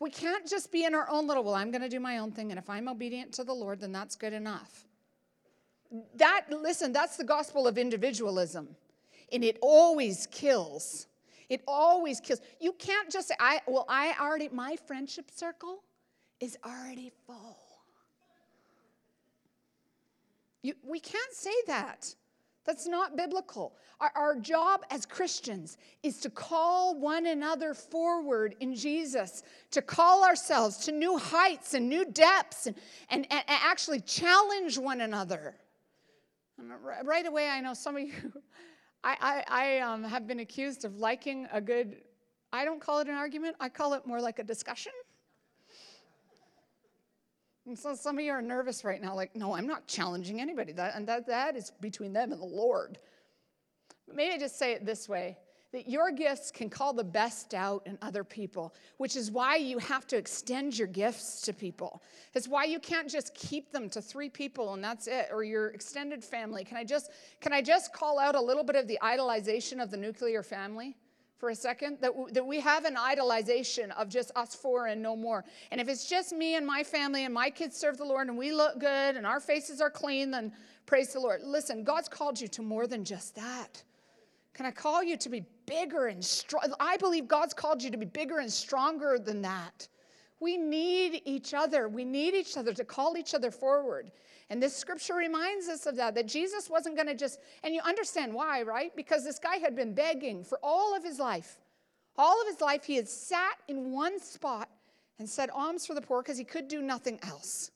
We 0.00 0.10
can't 0.10 0.48
just 0.48 0.72
be 0.72 0.84
in 0.84 0.94
our 0.94 1.08
own 1.10 1.26
little 1.26 1.44
well 1.44 1.54
i'm 1.54 1.70
going 1.70 1.82
to 1.82 1.88
do 1.88 2.00
my 2.00 2.18
own 2.18 2.32
thing 2.32 2.50
and 2.50 2.58
if 2.58 2.70
i'm 2.70 2.88
obedient 2.88 3.32
to 3.34 3.44
the 3.44 3.52
lord 3.52 3.80
then 3.80 3.92
that's 3.92 4.16
good 4.16 4.32
enough. 4.32 4.86
That 6.14 6.46
listen 6.50 6.92
that's 6.92 7.16
the 7.18 7.24
gospel 7.24 7.66
of 7.66 7.76
individualism 7.76 8.74
and 9.30 9.44
it 9.44 9.58
always 9.60 10.26
kills 10.30 11.08
it 11.52 11.60
always 11.68 12.18
kills. 12.18 12.40
You 12.60 12.72
can't 12.72 13.10
just 13.10 13.28
say, 13.28 13.34
I, 13.38 13.60
well, 13.66 13.84
I 13.86 14.14
already, 14.18 14.48
my 14.50 14.74
friendship 14.86 15.30
circle 15.30 15.82
is 16.40 16.56
already 16.64 17.12
full. 17.26 17.58
You, 20.62 20.72
we 20.82 20.98
can't 20.98 21.34
say 21.34 21.52
that. 21.66 22.14
That's 22.64 22.88
not 22.88 23.18
biblical. 23.18 23.76
Our, 24.00 24.12
our, 24.14 24.36
job 24.36 24.86
as 24.90 25.04
Christians 25.04 25.76
is 26.02 26.20
to 26.20 26.30
call 26.30 26.98
one 26.98 27.26
another 27.26 27.74
forward 27.74 28.54
in 28.60 28.74
Jesus, 28.74 29.42
to 29.72 29.82
call 29.82 30.24
ourselves 30.24 30.78
to 30.86 30.92
new 30.92 31.18
heights 31.18 31.74
and 31.74 31.86
new 31.86 32.06
depths, 32.06 32.66
and, 32.66 32.76
and, 33.10 33.26
and 33.30 33.42
actually 33.46 34.00
challenge 34.00 34.78
one 34.78 35.02
another. 35.02 35.56
Right 37.04 37.26
away, 37.26 37.48
I 37.48 37.60
know 37.60 37.74
some 37.74 37.96
of 37.96 38.02
you 38.02 38.12
I, 39.04 39.16
I, 39.20 39.44
I 39.48 39.80
um, 39.80 40.04
have 40.04 40.26
been 40.26 40.40
accused 40.40 40.84
of 40.84 40.96
liking 40.96 41.48
a 41.52 41.60
good, 41.60 41.96
I 42.52 42.64
don't 42.64 42.80
call 42.80 43.00
it 43.00 43.08
an 43.08 43.14
argument, 43.14 43.56
I 43.58 43.68
call 43.68 43.94
it 43.94 44.06
more 44.06 44.20
like 44.20 44.38
a 44.38 44.44
discussion. 44.44 44.92
And 47.66 47.78
so 47.78 47.94
some 47.94 48.18
of 48.18 48.24
you 48.24 48.32
are 48.32 48.42
nervous 48.42 48.84
right 48.84 49.00
now, 49.00 49.14
like, 49.14 49.36
no, 49.36 49.54
I'm 49.54 49.66
not 49.66 49.86
challenging 49.86 50.40
anybody. 50.40 50.72
That, 50.72 50.96
and 50.96 51.06
that, 51.08 51.26
that 51.28 51.56
is 51.56 51.72
between 51.80 52.12
them 52.12 52.32
and 52.32 52.40
the 52.40 52.46
Lord. 52.46 52.98
But 54.06 54.16
maybe 54.16 54.34
I 54.34 54.38
just 54.38 54.58
say 54.58 54.72
it 54.72 54.84
this 54.84 55.08
way 55.08 55.38
that 55.72 55.88
your 55.88 56.10
gifts 56.10 56.50
can 56.50 56.68
call 56.68 56.92
the 56.92 57.02
best 57.04 57.54
out 57.54 57.82
in 57.86 57.98
other 58.02 58.22
people, 58.22 58.74
which 58.98 59.16
is 59.16 59.30
why 59.30 59.56
you 59.56 59.78
have 59.78 60.06
to 60.06 60.16
extend 60.16 60.78
your 60.78 60.88
gifts 60.88 61.40
to 61.42 61.52
people. 61.52 62.02
It's 62.34 62.46
why 62.46 62.64
you 62.64 62.78
can't 62.78 63.08
just 63.08 63.34
keep 63.34 63.72
them 63.72 63.88
to 63.90 64.02
three 64.02 64.28
people 64.28 64.74
and 64.74 64.84
that's 64.84 65.06
it, 65.06 65.28
or 65.32 65.42
your 65.44 65.68
extended 65.68 66.22
family. 66.22 66.64
Can 66.64 66.76
I 66.76 66.84
just 66.84 67.10
can 67.40 67.52
I 67.52 67.62
just 67.62 67.92
call 67.92 68.18
out 68.18 68.34
a 68.34 68.40
little 68.40 68.64
bit 68.64 68.76
of 68.76 68.86
the 68.86 68.98
idolization 69.02 69.82
of 69.82 69.90
the 69.90 69.96
nuclear 69.96 70.42
family? 70.42 70.96
For 71.38 71.50
a 71.50 71.56
second, 71.56 71.98
that, 72.02 72.12
w- 72.12 72.32
that 72.34 72.46
we 72.46 72.60
have 72.60 72.84
an 72.84 72.94
idolization 72.94 73.90
of 73.98 74.08
just 74.08 74.30
us 74.36 74.54
four 74.54 74.86
and 74.86 75.02
no 75.02 75.16
more. 75.16 75.44
And 75.72 75.80
if 75.80 75.88
it's 75.88 76.08
just 76.08 76.32
me 76.32 76.54
and 76.54 76.64
my 76.64 76.84
family 76.84 77.24
and 77.24 77.34
my 77.34 77.50
kids 77.50 77.76
serve 77.76 77.96
the 77.96 78.04
Lord 78.04 78.28
and 78.28 78.38
we 78.38 78.52
look 78.52 78.78
good 78.78 79.16
and 79.16 79.26
our 79.26 79.40
faces 79.40 79.80
are 79.80 79.90
clean, 79.90 80.30
then 80.30 80.52
praise 80.86 81.12
the 81.12 81.18
Lord. 81.18 81.42
Listen, 81.42 81.82
God's 81.82 82.08
called 82.08 82.40
you 82.40 82.46
to 82.46 82.62
more 82.62 82.86
than 82.86 83.04
just 83.04 83.34
that. 83.34 83.82
Can 84.54 84.66
I 84.66 84.70
call 84.70 85.02
you 85.02 85.16
to 85.16 85.28
be 85.28 85.44
bigger 85.66 86.08
and 86.08 86.22
strong? 86.24 86.62
I 86.78 86.96
believe 86.98 87.26
God's 87.26 87.54
called 87.54 87.82
you 87.82 87.90
to 87.90 87.96
be 87.96 88.06
bigger 88.06 88.40
and 88.40 88.52
stronger 88.52 89.18
than 89.18 89.42
that. 89.42 89.88
We 90.40 90.56
need 90.56 91.22
each 91.24 91.54
other. 91.54 91.88
We 91.88 92.04
need 92.04 92.34
each 92.34 92.56
other 92.56 92.74
to 92.74 92.84
call 92.84 93.16
each 93.16 93.32
other 93.34 93.50
forward. 93.50 94.10
And 94.50 94.62
this 94.62 94.76
scripture 94.76 95.14
reminds 95.14 95.68
us 95.68 95.86
of 95.86 95.96
that, 95.96 96.14
that 96.16 96.26
Jesus 96.26 96.68
wasn't 96.68 96.96
going 96.96 97.06
to 97.06 97.14
just, 97.14 97.38
and 97.62 97.74
you 97.74 97.80
understand 97.82 98.34
why, 98.34 98.62
right? 98.62 98.94
Because 98.94 99.24
this 99.24 99.38
guy 99.38 99.56
had 99.56 99.74
been 99.74 99.94
begging 99.94 100.44
for 100.44 100.58
all 100.62 100.94
of 100.94 101.04
his 101.04 101.18
life. 101.18 101.60
All 102.18 102.38
of 102.42 102.48
his 102.48 102.60
life, 102.60 102.84
he 102.84 102.96
had 102.96 103.08
sat 103.08 103.54
in 103.68 103.92
one 103.92 104.20
spot 104.20 104.68
and 105.18 105.28
said 105.28 105.48
alms 105.50 105.86
for 105.86 105.94
the 105.94 106.02
poor 106.02 106.22
because 106.22 106.36
he 106.36 106.44
could 106.44 106.68
do 106.68 106.82
nothing 106.82 107.18
else. 107.22 107.70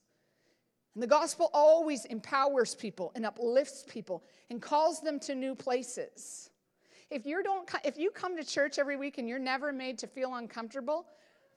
And 0.93 1.01
the 1.01 1.07
gospel 1.07 1.49
always 1.53 2.05
empowers 2.05 2.75
people 2.75 3.11
and 3.15 3.25
uplifts 3.25 3.85
people 3.87 4.23
and 4.49 4.61
calls 4.61 4.99
them 4.99 5.19
to 5.21 5.35
new 5.35 5.55
places. 5.55 6.49
If 7.09 7.25
you 7.25 7.41
don't, 7.41 7.69
if 7.85 7.97
you 7.97 8.11
come 8.11 8.35
to 8.35 8.43
church 8.43 8.79
every 8.79 8.97
week 8.97 9.17
and 9.17 9.29
you're 9.29 9.39
never 9.39 9.71
made 9.71 9.97
to 9.99 10.07
feel 10.07 10.35
uncomfortable, 10.35 11.05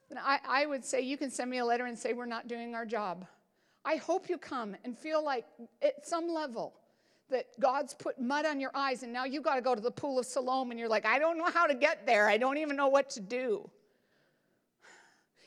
then 0.09 0.19
I, 0.19 0.39
I 0.47 0.67
would 0.67 0.85
say 0.85 1.01
you 1.01 1.17
can 1.17 1.31
send 1.31 1.51
me 1.51 1.59
a 1.59 1.65
letter 1.65 1.87
and 1.87 1.99
say 1.99 2.13
we're 2.13 2.27
not 2.27 2.49
doing 2.49 2.75
our 2.75 2.87
job. 2.87 3.27
I 3.85 3.97
hope 3.97 4.29
you 4.29 4.39
come 4.39 4.77
and 4.85 4.97
feel 4.97 5.25
like 5.25 5.47
at 5.83 6.07
some 6.07 6.29
level 6.29 6.75
that 7.31 7.47
God's 7.59 7.95
put 7.95 8.21
mud 8.21 8.45
on 8.45 8.61
your 8.61 8.73
eyes 8.75 9.03
and 9.03 9.13
now 9.13 9.25
you 9.25 9.41
got 9.41 9.55
to 9.55 9.61
go 9.61 9.75
to 9.75 9.81
the 9.81 9.91
pool 9.91 10.19
of 10.19 10.27
Siloam 10.27 10.71
and 10.71 10.79
you're 10.79 10.89
like, 10.89 11.07
I 11.07 11.19
don't 11.19 11.39
know 11.39 11.51
how 11.51 11.67
to 11.67 11.75
get 11.75 12.07
there. 12.07 12.29
I 12.29 12.37
don't 12.37 12.59
even 12.59 12.77
know 12.77 12.89
what 12.89 13.09
to 13.11 13.21
do. 13.21 13.69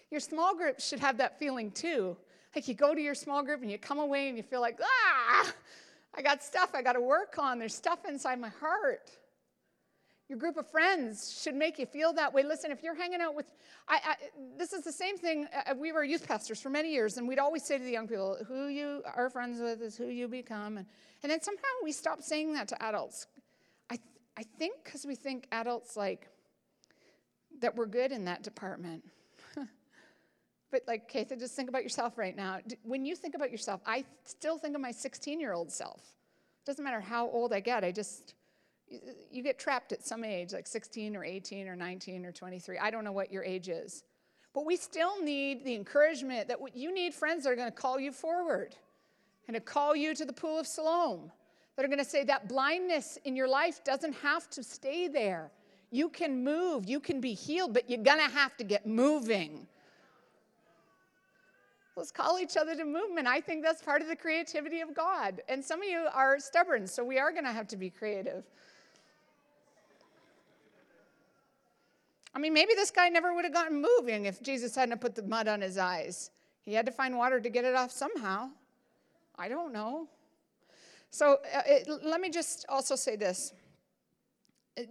Your 0.10 0.20
small 0.20 0.56
group 0.56 0.80
should 0.80 1.00
have 1.00 1.18
that 1.18 1.40
feeling 1.40 1.72
too. 1.72 2.16
Like 2.56 2.68
you 2.68 2.74
go 2.74 2.94
to 2.94 3.02
your 3.02 3.16
small 3.16 3.44
group 3.44 3.62
and 3.62 3.72
you 3.72 3.78
come 3.78 4.00
away 4.00 4.28
and 4.30 4.38
you 4.38 4.44
feel 4.44 4.62
like, 4.62 4.80
ah, 4.82 5.54
I 6.16 6.22
got 6.22 6.44
stuff 6.44 6.72
I 6.74 6.82
got 6.82 6.94
to 6.94 7.02
work 7.02 7.36
on. 7.38 7.60
There's 7.60 7.76
stuff 7.76 8.00
inside 8.08 8.40
my 8.40 8.50
heart. 8.50 9.10
Your 10.34 10.40
group 10.40 10.58
of 10.58 10.68
friends 10.68 11.40
should 11.44 11.54
make 11.54 11.78
you 11.78 11.86
feel 11.86 12.12
that 12.14 12.34
way. 12.34 12.42
Listen, 12.42 12.72
if 12.72 12.82
you're 12.82 12.96
hanging 12.96 13.22
out 13.22 13.36
with, 13.36 13.46
I, 13.88 14.00
I, 14.04 14.16
this 14.58 14.74
is 14.74 14.84
the 14.84 14.92
same 14.92 15.16
thing. 15.16 15.48
Uh, 15.54 15.76
we 15.78 15.92
were 15.92 16.04
youth 16.04 16.28
pastors 16.28 16.60
for 16.60 16.72
many 16.72 16.92
years, 16.92 17.18
and 17.18 17.28
we'd 17.28 17.38
always 17.38 17.64
say 17.64 17.78
to 17.78 17.84
the 17.84 17.92
young 17.92 18.08
people, 18.08 18.40
who 18.48 18.68
you 18.68 19.04
are 19.16 19.30
friends 19.30 19.62
with 19.62 19.80
is 19.84 19.96
who 19.96 20.08
you 20.08 20.28
become. 20.28 20.78
And, 20.78 20.88
and 21.22 21.32
then 21.32 21.40
somehow 21.40 21.62
we 21.84 21.92
stopped 21.92 22.24
saying 22.24 22.52
that 22.56 22.68
to 22.70 22.84
adults. 22.84 23.28
I, 23.92 24.00
I 24.36 24.42
think 24.58 24.84
because 24.84 25.06
we 25.06 25.14
think 25.14 25.46
adults 25.52 25.96
like 25.96 26.28
that 27.62 27.76
we're 27.76 27.86
good 27.86 28.12
in 28.12 28.26
that 28.26 28.42
department. 28.42 29.04
but 30.72 30.82
like, 30.88 31.12
so 31.30 31.36
just 31.36 31.56
think 31.56 31.70
about 31.70 31.84
yourself 31.84 32.18
right 32.18 32.36
now. 32.36 32.58
When 32.82 33.06
you 33.06 33.16
think 33.16 33.36
about 33.36 33.52
yourself, 33.52 33.82
I 33.86 34.04
still 34.26 34.58
think 34.58 34.74
of 34.74 34.82
my 34.82 34.94
16 34.94 35.40
year 35.40 35.54
old 35.54 35.72
self. 35.72 36.00
It 36.00 36.66
doesn't 36.66 36.84
matter 36.84 37.02
how 37.02 37.30
old 37.30 37.54
I 37.54 37.60
get, 37.60 37.84
I 37.84 37.92
just 37.92 38.34
you 39.32 39.44
get 39.44 39.60
trapped 39.60 39.92
at 39.92 40.06
some 40.06 40.24
age, 40.24 40.54
like 40.54 40.68
16 40.68 41.16
or 41.16 41.24
18 41.24 41.68
or 41.68 41.76
19 41.76 42.26
or 42.26 42.32
23. 42.32 42.78
I 42.78 42.92
don't 42.92 43.04
know 43.04 43.12
what 43.12 43.32
your 43.32 43.44
age 43.44 43.70
is. 43.70 44.04
But 44.54 44.66
we 44.66 44.76
still 44.76 45.22
need 45.22 45.66
the 45.66 45.74
encouragement 45.74 46.48
that 46.48 46.60
you 46.76 46.94
need 46.94 47.14
friends 47.14 47.44
that 47.44 47.52
are 47.52 47.56
going 47.56 47.72
to 47.72 47.76
call 47.76 48.00
you 48.00 48.12
forward 48.12 48.76
and 49.48 49.56
to 49.56 49.62
call 49.62 49.96
you 49.96 50.14
to 50.14 50.26
the 50.26 50.34
pool 50.34 50.60
of 50.60 50.68
Siloam. 50.68 51.32
That 51.76 51.86
are 51.86 51.88
going 51.88 51.98
to 52.00 52.06
say 52.06 52.24
that 52.26 52.48
blindness 52.48 53.18
in 53.26 53.36
your 53.36 53.48
life 53.48 53.84
doesn't 53.84 54.14
have 54.14 54.48
to 54.52 54.64
stay 54.64 55.08
there. 55.08 55.50
You 55.90 56.08
can 56.08 56.44
move, 56.44 56.88
you 56.88 57.00
can 57.00 57.20
be 57.20 57.34
healed, 57.34 57.74
but 57.74 57.90
you're 57.90 58.04
going 58.04 58.20
to 58.20 58.32
have 58.32 58.56
to 58.58 58.64
get 58.64 58.86
moving. 58.86 59.66
Let's 61.96 62.12
call 62.12 62.40
each 62.40 62.58
other 62.58 62.76
to 62.76 62.86
movement. 62.86 63.28
I 63.28 63.42
think 63.42 63.64
that's 63.64 63.82
part 63.82 64.02
of 64.02 64.08
the 64.08 64.16
creativity 64.16 64.82
of 64.82 64.96
God. 64.96 65.42
And 65.48 65.64
some 65.64 65.82
of 65.82 65.88
you 65.88 66.08
are 66.14 66.40
stubborn, 66.40 66.88
so 66.88 67.04
we 67.04 67.20
are 67.20 67.32
going 67.32 67.44
to 67.44 67.52
have 67.52 67.68
to 67.70 67.78
be 67.78 67.90
creative. 67.90 68.44
I 72.36 72.40
mean, 72.40 72.54
maybe 72.54 72.74
this 72.74 72.92
guy 72.92 73.10
never 73.10 73.34
would 73.34 73.46
have 73.46 73.54
gotten 73.54 73.82
moving 73.82 74.26
if 74.26 74.42
Jesus 74.42 74.76
hadn't 74.76 75.00
put 75.02 75.16
the 75.16 75.24
mud 75.24 75.48
on 75.48 75.62
his 75.62 75.78
eyes. 75.78 76.32
He 76.64 76.74
had 76.74 76.86
to 76.86 76.92
find 76.92 77.18
water 77.18 77.40
to 77.40 77.50
get 77.50 77.66
it 77.66 77.76
off 77.76 77.92
somehow. 77.92 78.50
I 79.38 79.50
don't 79.50 79.72
know. 79.72 80.08
So 81.10 81.40
uh, 81.54 81.62
it, 81.68 81.88
let 82.04 82.22
me 82.22 82.30
just 82.30 82.66
also 82.70 82.96
say 82.96 83.16
this 83.16 83.54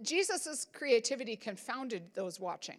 Jesus' 0.01 0.65
creativity 0.71 1.35
confounded 1.35 2.03
those 2.13 2.39
watching. 2.39 2.77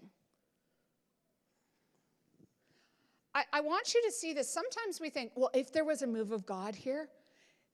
I, 3.35 3.44
I 3.53 3.61
want 3.61 3.92
you 3.92 4.03
to 4.07 4.12
see 4.12 4.33
this. 4.33 4.48
Sometimes 4.48 5.00
we 5.00 5.11
think, 5.11 5.33
well, 5.35 5.50
if 5.53 5.72
there 5.72 5.85
was 5.85 6.03
a 6.03 6.07
move 6.07 6.33
of 6.33 6.46
God 6.46 6.74
here, 6.74 7.09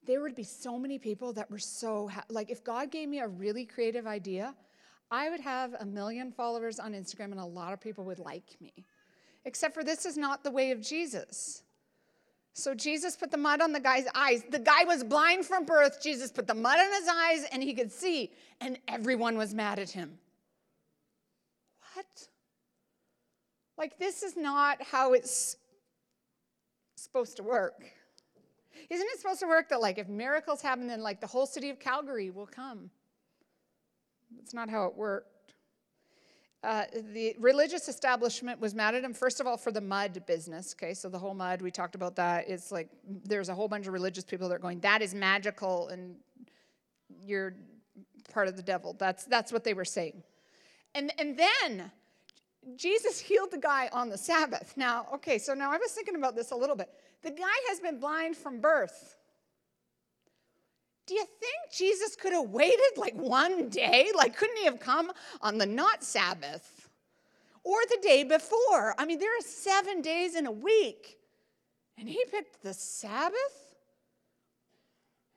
there 0.06 0.22
would 0.22 0.34
be 0.34 0.42
so 0.42 0.78
many 0.78 0.98
people 0.98 1.32
that 1.34 1.50
were 1.50 1.58
so, 1.58 2.08
ha- 2.08 2.24
like, 2.30 2.50
if 2.50 2.64
God 2.64 2.90
gave 2.90 3.08
me 3.08 3.20
a 3.20 3.28
really 3.28 3.66
creative 3.66 4.06
idea, 4.06 4.54
I 5.10 5.28
would 5.28 5.40
have 5.40 5.74
a 5.80 5.84
million 5.84 6.30
followers 6.32 6.78
on 6.78 6.92
Instagram 6.92 7.32
and 7.32 7.40
a 7.40 7.44
lot 7.44 7.72
of 7.72 7.80
people 7.80 8.04
would 8.04 8.18
like 8.18 8.56
me. 8.60 8.72
Except 9.44 9.74
for 9.74 9.82
this 9.82 10.06
is 10.06 10.16
not 10.16 10.44
the 10.44 10.50
way 10.50 10.70
of 10.70 10.80
Jesus. 10.80 11.62
So 12.52 12.74
Jesus 12.74 13.16
put 13.16 13.30
the 13.30 13.36
mud 13.36 13.60
on 13.60 13.72
the 13.72 13.80
guy's 13.80 14.06
eyes. 14.14 14.42
The 14.50 14.58
guy 14.58 14.84
was 14.84 15.02
blind 15.02 15.46
from 15.46 15.64
birth. 15.64 16.02
Jesus 16.02 16.30
put 16.30 16.46
the 16.46 16.54
mud 16.54 16.78
on 16.78 16.92
his 16.92 17.08
eyes 17.08 17.46
and 17.52 17.62
he 17.62 17.74
could 17.74 17.90
see, 17.90 18.32
and 18.60 18.78
everyone 18.86 19.38
was 19.38 19.54
mad 19.54 19.78
at 19.78 19.90
him. 19.90 20.18
What? 21.94 22.28
Like, 23.78 23.98
this 23.98 24.22
is 24.22 24.36
not 24.36 24.82
how 24.82 25.14
it's 25.14 25.56
supposed 26.96 27.36
to 27.38 27.42
work. 27.42 27.82
Isn't 28.90 29.06
it 29.06 29.18
supposed 29.20 29.40
to 29.40 29.46
work 29.46 29.68
that, 29.70 29.80
like, 29.80 29.98
if 29.98 30.08
miracles 30.08 30.60
happen, 30.60 30.86
then, 30.86 31.02
like, 31.02 31.20
the 31.20 31.26
whole 31.26 31.46
city 31.46 31.70
of 31.70 31.78
Calgary 31.78 32.30
will 32.30 32.46
come? 32.46 32.90
That's 34.36 34.54
not 34.54 34.68
how 34.68 34.86
it 34.86 34.96
worked. 34.96 35.54
Uh, 36.62 36.84
the 37.14 37.34
religious 37.38 37.88
establishment 37.88 38.60
was 38.60 38.74
mad 38.74 38.94
at 38.94 39.02
him, 39.02 39.14
first 39.14 39.40
of 39.40 39.46
all, 39.46 39.56
for 39.56 39.72
the 39.72 39.80
mud 39.80 40.22
business. 40.26 40.74
Okay, 40.76 40.92
so 40.92 41.08
the 41.08 41.18
whole 41.18 41.32
mud, 41.32 41.62
we 41.62 41.70
talked 41.70 41.94
about 41.94 42.16
that. 42.16 42.48
It's 42.48 42.70
like 42.70 42.90
there's 43.24 43.48
a 43.48 43.54
whole 43.54 43.68
bunch 43.68 43.86
of 43.86 43.94
religious 43.94 44.24
people 44.24 44.48
that 44.48 44.56
are 44.56 44.58
going, 44.58 44.80
that 44.80 45.00
is 45.00 45.14
magical 45.14 45.88
and 45.88 46.16
you're 47.24 47.54
part 48.32 48.46
of 48.46 48.56
the 48.56 48.62
devil. 48.62 48.94
That's, 48.98 49.24
that's 49.24 49.52
what 49.52 49.64
they 49.64 49.72
were 49.72 49.86
saying. 49.86 50.22
And, 50.94 51.12
and 51.18 51.38
then 51.38 51.90
Jesus 52.76 53.20
healed 53.28 53.50
the 53.50 53.58
guy 53.58 53.88
on 53.92 54.10
the 54.10 54.18
Sabbath. 54.18 54.74
Now, 54.76 55.06
okay, 55.14 55.38
so 55.38 55.54
now 55.54 55.72
I 55.72 55.78
was 55.78 55.92
thinking 55.92 56.16
about 56.16 56.36
this 56.36 56.50
a 56.50 56.56
little 56.56 56.76
bit. 56.76 56.90
The 57.22 57.30
guy 57.30 57.46
has 57.68 57.80
been 57.80 57.98
blind 57.98 58.36
from 58.36 58.60
birth. 58.60 59.16
Do 61.10 61.16
you 61.16 61.24
think 61.24 61.72
Jesus 61.72 62.14
could 62.14 62.32
have 62.32 62.50
waited 62.50 62.96
like 62.96 63.16
one 63.16 63.68
day? 63.68 64.12
Like, 64.16 64.36
couldn't 64.36 64.58
he 64.58 64.66
have 64.66 64.78
come 64.78 65.10
on 65.42 65.58
the 65.58 65.66
not 65.66 66.04
Sabbath 66.04 66.88
or 67.64 67.80
the 67.90 67.98
day 68.00 68.22
before? 68.22 68.94
I 68.96 69.06
mean, 69.06 69.18
there 69.18 69.36
are 69.36 69.42
seven 69.42 70.02
days 70.02 70.36
in 70.36 70.46
a 70.46 70.52
week, 70.52 71.18
and 71.98 72.08
he 72.08 72.24
picked 72.30 72.62
the 72.62 72.72
Sabbath? 72.72 73.74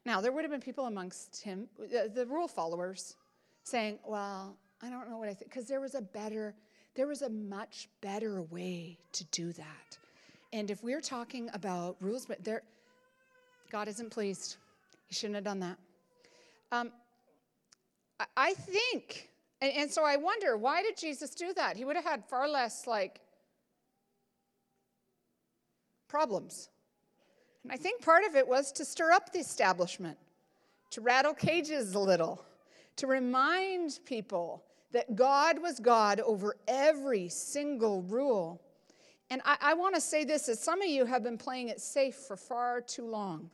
Now, 0.05 0.21
there 0.21 0.31
would 0.31 0.43
have 0.43 0.51
been 0.51 0.62
people 0.62 0.86
amongst 0.86 1.41
him, 1.41 1.67
uh, 1.81 2.07
the 2.13 2.27
rule 2.27 2.47
followers, 2.47 3.15
saying, 3.63 3.97
Well, 4.05 4.55
I 4.79 4.91
don't 4.91 5.09
know 5.09 5.17
what 5.17 5.27
I 5.27 5.33
think, 5.33 5.49
because 5.49 5.67
there 5.67 5.81
was 5.81 5.95
a 5.95 6.01
better, 6.03 6.53
there 6.93 7.07
was 7.07 7.23
a 7.23 7.29
much 7.29 7.89
better 7.99 8.43
way 8.43 8.99
to 9.13 9.23
do 9.31 9.51
that. 9.53 9.97
And 10.51 10.69
if 10.69 10.83
we're 10.83 11.01
talking 11.01 11.49
about 11.51 11.95
rules, 11.99 12.27
but 12.27 12.43
there, 12.43 12.62
God 13.71 13.88
isn't 13.88 14.12
pleased. 14.12 14.57
He 15.13 15.15
shouldn't 15.15 15.36
have 15.36 15.43
done 15.43 15.60
that. 15.60 15.78
Um, 16.71 16.91
I 18.36 18.56
think, 18.56 19.30
and, 19.62 19.71
and 19.73 19.91
so 19.91 20.04
I 20.04 20.15
wonder, 20.15 20.58
why 20.58 20.82
did 20.82 20.97
Jesus 20.97 21.36
do 21.36 21.54
that? 21.54 21.78
He 21.78 21.86
would 21.86 21.95
have 21.95 22.04
had 22.04 22.26
far 22.26 22.49
less 22.49 22.88
like 22.88 23.21
problems. 26.08 26.69
And 27.62 27.71
I 27.71 27.76
think 27.76 28.02
part 28.02 28.23
of 28.23 28.36
it 28.36 28.47
was 28.47 28.71
to 28.71 28.84
stir 28.84 29.12
up 29.12 29.32
the 29.32 29.38
establishment, 29.38 30.17
to 30.89 31.02
rattle 31.02 31.36
cages 31.36 31.93
a 31.93 31.99
little, 31.99 32.43
to 32.95 33.06
remind 33.06 33.99
people 34.06 34.63
that 34.93 35.15
God 35.15 35.62
was 35.62 35.80
God 35.80 36.21
over 36.21 36.56
every 36.67 37.30
single 37.30 38.02
rule. 38.02 38.63
And 39.30 39.43
I, 39.45 39.58
I 39.62 39.73
want 39.76 39.93
to 39.93 40.02
say 40.02 40.23
this 40.23 40.49
as 40.49 40.60
some 40.60 40.82
of 40.82 40.88
you 40.88 41.06
have 41.06 41.21
been 41.21 41.38
playing 41.38 41.69
it 41.69 41.82
safe 41.82 42.15
for 42.15 42.36
far 42.36 42.82
too 42.82 43.06
long 43.06 43.52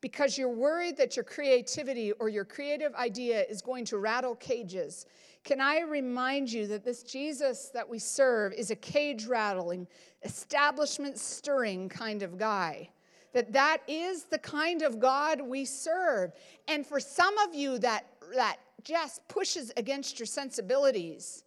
because 0.00 0.38
you're 0.38 0.48
worried 0.48 0.96
that 0.96 1.16
your 1.16 1.24
creativity 1.24 2.12
or 2.12 2.28
your 2.28 2.44
creative 2.44 2.94
idea 2.94 3.42
is 3.42 3.60
going 3.60 3.84
to 3.86 3.98
rattle 3.98 4.36
cages. 4.36 5.06
Can 5.44 5.60
I 5.60 5.80
remind 5.80 6.52
you 6.52 6.66
that 6.68 6.84
this 6.84 7.02
Jesus 7.02 7.70
that 7.74 7.88
we 7.88 7.98
serve 7.98 8.52
is 8.52 8.70
a 8.70 8.76
cage 8.76 9.26
rattling, 9.26 9.86
establishment 10.22 11.18
stirring 11.18 11.88
kind 11.88 12.22
of 12.22 12.38
guy? 12.38 12.90
That 13.32 13.52
that 13.52 13.78
is 13.88 14.24
the 14.24 14.38
kind 14.38 14.82
of 14.82 15.00
God 15.00 15.40
we 15.40 15.64
serve. 15.64 16.32
And 16.66 16.86
for 16.86 17.00
some 17.00 17.36
of 17.38 17.54
you 17.54 17.78
that 17.80 18.06
that 18.34 18.56
just 18.84 19.26
pushes 19.28 19.72
against 19.76 20.18
your 20.18 20.26
sensibilities. 20.26 21.44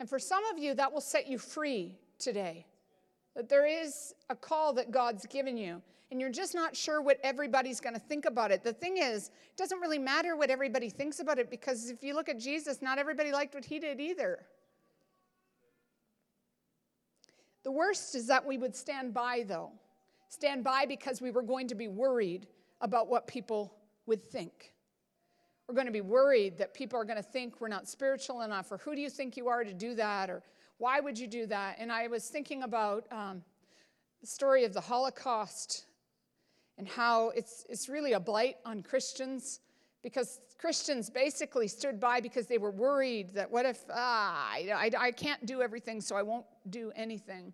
And 0.00 0.08
for 0.08 0.18
some 0.18 0.44
of 0.52 0.58
you 0.58 0.74
that 0.74 0.92
will 0.92 1.00
set 1.00 1.28
you 1.28 1.38
free 1.38 1.96
today 2.18 2.66
that 3.34 3.48
there 3.48 3.66
is 3.66 4.14
a 4.30 4.36
call 4.36 4.72
that 4.74 4.90
God's 4.90 5.26
given 5.26 5.56
you, 5.56 5.82
and 6.10 6.20
you're 6.20 6.30
just 6.30 6.54
not 6.54 6.76
sure 6.76 7.02
what 7.02 7.18
everybody's 7.24 7.80
going 7.80 7.94
to 7.94 8.00
think 8.00 8.24
about 8.24 8.50
it. 8.50 8.62
The 8.62 8.72
thing 8.72 8.98
is, 8.98 9.28
it 9.28 9.56
doesn't 9.56 9.80
really 9.80 9.98
matter 9.98 10.36
what 10.36 10.50
everybody 10.50 10.88
thinks 10.88 11.20
about 11.20 11.38
it 11.38 11.50
because 11.50 11.90
if 11.90 12.02
you 12.02 12.14
look 12.14 12.28
at 12.28 12.38
Jesus, 12.38 12.80
not 12.80 12.98
everybody 12.98 13.32
liked 13.32 13.54
what 13.54 13.64
he 13.64 13.78
did 13.78 14.00
either. 14.00 14.46
The 17.64 17.72
worst 17.72 18.14
is 18.14 18.26
that 18.26 18.46
we 18.46 18.58
would 18.58 18.76
stand 18.76 19.14
by, 19.14 19.44
though. 19.46 19.72
Stand 20.28 20.62
by 20.62 20.84
because 20.86 21.20
we 21.20 21.30
were 21.30 21.42
going 21.42 21.66
to 21.68 21.74
be 21.74 21.88
worried 21.88 22.46
about 22.80 23.08
what 23.08 23.26
people 23.26 23.74
would 24.06 24.22
think. 24.22 24.74
We're 25.66 25.74
going 25.74 25.86
to 25.86 25.92
be 25.92 26.02
worried 26.02 26.58
that 26.58 26.74
people 26.74 26.98
are 27.00 27.04
going 27.04 27.16
to 27.16 27.22
think 27.22 27.60
we're 27.60 27.68
not 27.68 27.88
spiritual 27.88 28.42
enough, 28.42 28.70
or 28.70 28.78
who 28.78 28.94
do 28.94 29.00
you 29.00 29.08
think 29.08 29.36
you 29.36 29.48
are 29.48 29.64
to 29.64 29.72
do 29.72 29.94
that, 29.94 30.28
or 30.28 30.42
why 30.78 31.00
would 31.00 31.18
you 31.18 31.26
do 31.26 31.46
that? 31.46 31.76
And 31.78 31.92
I 31.92 32.08
was 32.08 32.28
thinking 32.28 32.62
about 32.62 33.06
um, 33.12 33.42
the 34.20 34.26
story 34.26 34.64
of 34.64 34.72
the 34.72 34.80
Holocaust 34.80 35.84
and 36.78 36.88
how 36.88 37.30
it's, 37.30 37.64
it's 37.68 37.88
really 37.88 38.14
a 38.14 38.20
blight 38.20 38.56
on 38.64 38.82
Christians 38.82 39.60
because 40.02 40.40
Christians 40.58 41.08
basically 41.08 41.68
stood 41.68 41.98
by 42.00 42.20
because 42.20 42.46
they 42.46 42.58
were 42.58 42.70
worried 42.70 43.30
that 43.34 43.50
what 43.50 43.66
if, 43.66 43.84
ah, 43.90 44.50
I, 44.50 44.90
I, 44.98 45.06
I 45.06 45.10
can't 45.12 45.44
do 45.46 45.62
everything, 45.62 46.00
so 46.00 46.16
I 46.16 46.22
won't 46.22 46.46
do 46.70 46.92
anything. 46.96 47.52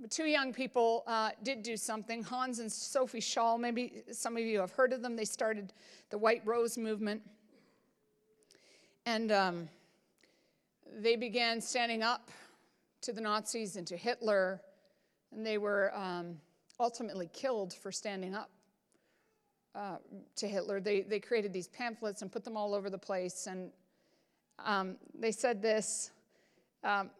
But 0.00 0.10
two 0.12 0.26
young 0.26 0.52
people 0.52 1.02
uh, 1.08 1.30
did 1.42 1.62
do 1.62 1.76
something. 1.76 2.22
Hans 2.22 2.60
and 2.60 2.70
Sophie 2.70 3.20
Scholl, 3.20 3.58
maybe 3.58 4.04
some 4.12 4.36
of 4.36 4.42
you 4.44 4.60
have 4.60 4.70
heard 4.70 4.92
of 4.92 5.02
them. 5.02 5.16
They 5.16 5.24
started 5.24 5.72
the 6.10 6.18
White 6.18 6.42
Rose 6.44 6.78
movement. 6.78 7.20
And 9.06 9.32
um, 9.32 9.68
they 10.96 11.16
began 11.16 11.60
standing 11.60 12.02
up 12.02 12.30
to 13.02 13.12
the 13.12 13.20
Nazis 13.20 13.76
and 13.76 13.86
to 13.86 13.96
Hitler, 13.96 14.60
and 15.32 15.44
they 15.44 15.58
were 15.58 15.94
um, 15.94 16.36
ultimately 16.80 17.28
killed 17.32 17.72
for 17.72 17.92
standing 17.92 18.34
up 18.34 18.50
uh, 19.74 19.96
to 20.36 20.48
Hitler. 20.48 20.80
They, 20.80 21.02
they 21.02 21.20
created 21.20 21.52
these 21.52 21.68
pamphlets 21.68 22.22
and 22.22 22.32
put 22.32 22.44
them 22.44 22.56
all 22.56 22.74
over 22.74 22.90
the 22.90 22.98
place, 22.98 23.46
and 23.46 23.70
um, 24.64 24.96
they 25.18 25.32
said 25.32 25.62
this 25.62 26.10
um, 26.82 27.10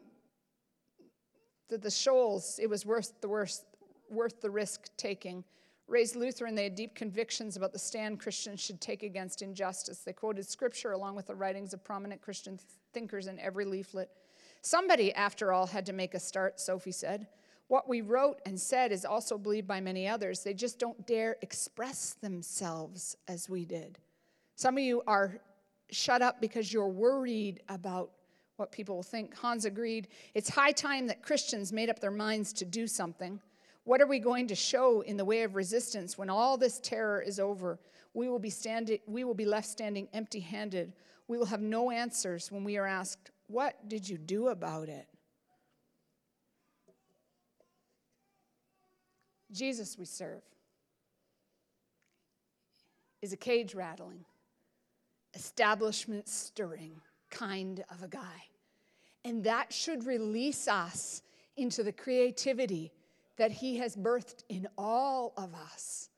that 1.69 1.83
the 1.83 1.91
Scholls, 1.91 2.59
it 2.63 2.69
was 2.69 2.87
worth 2.87 3.21
the, 3.21 3.29
worst, 3.29 3.65
worth 4.11 4.41
the 4.41 4.51
risk 4.51 4.89
taking. 4.97 5.45
Raised 5.89 6.17
Lutheran, 6.17 6.55
they 6.55 6.65
had 6.65 6.75
deep 6.75 6.95
convictions 6.95 7.57
about 7.57 7.73
the 7.73 7.79
stand 7.79 8.21
Christians 8.21 8.61
should 8.61 8.79
take 8.79 9.03
against 9.03 9.41
injustice. 9.41 10.01
They 10.01 10.13
quoted 10.13 10.47
scripture 10.47 10.93
along 10.93 11.17
with 11.17 11.27
the 11.27 11.35
writings 11.35 11.73
of 11.73 11.83
prominent 11.83 12.21
Christian 12.21 12.61
thinkers 12.93 13.27
in 13.27 13.41
every 13.41 13.65
leaflet. 13.65 14.11
Somebody, 14.61 15.15
after 15.15 15.51
all, 15.51 15.67
had 15.67 15.87
to 15.87 15.95
make 15.95 16.13
a 16.13 16.21
start, 16.21 16.61
Sophie 16.61 16.93
said. 16.93 17.27
What 17.69 17.89
we 17.89 18.03
wrote 18.03 18.41
and 18.45 18.61
said 18.61 18.93
is 18.93 19.07
also 19.07 19.39
believed 19.39 19.67
by 19.67 19.81
many 19.81 20.07
others. 20.07 20.43
They 20.43 20.53
just 20.53 20.79
don't 20.79 21.07
dare 21.07 21.37
express 21.41 22.15
themselves 22.21 23.17
as 23.27 23.49
we 23.49 23.65
did. 23.65 23.99
Some 24.57 24.77
of 24.77 24.85
you 24.85 25.03
are 25.07 25.39
shut 25.91 26.21
up 26.21 26.39
because 26.41 26.71
you're 26.71 26.89
worried 26.89 27.63
about 27.71 28.11
what 28.57 28.73
people 28.73 28.97
will 28.97 29.03
think. 29.03 29.35
Hans 29.37 29.65
agreed. 29.65 30.09
It's 30.35 30.51
high 30.51 30.73
time 30.73 31.07
that 31.07 31.23
Christians 31.23 31.73
made 31.73 31.89
up 31.89 32.01
their 32.01 32.11
minds 32.11 32.53
to 32.55 32.67
do 32.67 32.87
something. 32.87 33.41
What 33.89 34.03
are 34.03 34.07
we 34.07 34.19
going 34.19 34.49
to 34.49 34.55
show 34.55 35.01
in 35.01 35.17
the 35.17 35.25
way 35.25 35.45
of 35.45 35.57
resistance 35.57 36.19
when 36.19 36.29
all 36.29 36.59
this 36.59 36.79
terror 36.79 37.23
is 37.23 37.41
over? 37.41 37.79
We 38.13 38.29
will 38.29 38.39
be, 38.39 38.51
standing, 38.51 38.99
we 39.07 39.25
will 39.25 39.33
be 39.33 39.47
left 39.47 39.67
standing 39.67 40.09
empty 40.13 40.41
handed. 40.41 40.93
We 41.27 41.39
will 41.39 41.47
have 41.47 41.63
no 41.63 41.91
answers 41.91 42.53
when 42.53 42.65
we 42.65 42.77
are 42.77 42.85
asked, 42.85 43.31
What 43.47 43.89
did 43.89 44.07
you 44.07 44.19
do 44.19 44.49
about 44.49 44.91
it? 44.91 45.07
Jesus, 49.53 49.97
we 49.97 50.05
serve, 50.05 50.43
is 53.23 53.33
a 53.33 53.39
cage 53.39 53.75
rattling, 53.75 54.27
establishment 55.33 56.29
stirring 56.29 57.01
kind 57.31 57.83
of 57.91 58.03
a 58.03 58.09
guy. 58.09 58.49
And 59.25 59.45
that 59.45 59.73
should 59.73 60.05
release 60.05 60.69
us 60.69 61.23
into 61.57 61.83
the 61.83 61.93
creativity 61.93 62.93
that 63.39 63.51
He 63.51 63.79
has 63.79 63.97
birthed 63.97 64.45
in 64.49 64.69
all 64.77 65.33
of 65.37 65.55
us. 65.55 66.11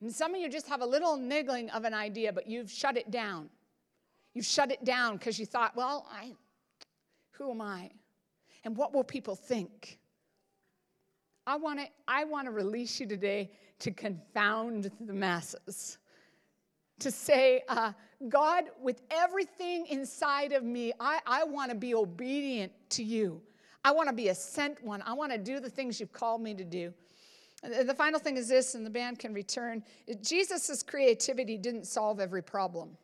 And 0.00 0.12
some 0.12 0.34
of 0.34 0.40
you 0.40 0.48
just 0.48 0.68
have 0.68 0.80
a 0.80 0.86
little 0.86 1.16
niggling 1.16 1.70
of 1.70 1.84
an 1.84 1.94
idea, 1.94 2.32
but 2.32 2.48
you've 2.48 2.70
shut 2.70 2.96
it 2.96 3.10
down. 3.10 3.48
You've 4.34 4.46
shut 4.46 4.70
it 4.70 4.84
down 4.84 5.16
because 5.16 5.38
you 5.38 5.46
thought, 5.46 5.74
well, 5.76 6.06
I, 6.10 6.32
who 7.32 7.50
am 7.50 7.60
I? 7.60 7.90
And 8.64 8.76
what 8.76 8.92
will 8.92 9.04
people 9.04 9.34
think? 9.34 9.98
I 11.46 11.56
want 11.56 11.78
to 11.80 11.86
I 12.06 12.24
want 12.24 12.46
to 12.46 12.50
release 12.50 13.00
you 13.00 13.06
today 13.06 13.50
to 13.78 13.90
confound 13.90 14.90
the 15.00 15.14
masses. 15.14 15.98
To 17.00 17.10
say, 17.10 17.62
uh, 17.68 17.92
God, 18.28 18.64
with 18.82 19.00
everything 19.10 19.86
inside 19.86 20.52
of 20.52 20.64
me, 20.64 20.92
I, 20.98 21.20
I 21.26 21.44
want 21.44 21.70
to 21.70 21.76
be 21.76 21.94
obedient 21.94 22.72
to 22.90 23.04
you. 23.04 23.40
I 23.88 23.90
want 23.90 24.10
to 24.10 24.14
be 24.14 24.28
a 24.28 24.34
sent 24.34 24.84
one. 24.84 25.02
I 25.06 25.14
want 25.14 25.32
to 25.32 25.38
do 25.38 25.60
the 25.60 25.70
things 25.70 25.98
you've 25.98 26.12
called 26.12 26.42
me 26.42 26.52
to 26.52 26.62
do. 26.62 26.92
The 27.62 27.94
final 27.94 28.20
thing 28.20 28.36
is 28.36 28.46
this, 28.46 28.74
and 28.74 28.84
the 28.84 28.90
band 28.90 29.18
can 29.18 29.32
return 29.32 29.82
Jesus' 30.20 30.82
creativity 30.82 31.56
didn't 31.56 31.86
solve 31.86 32.20
every 32.20 32.42
problem. 32.42 32.98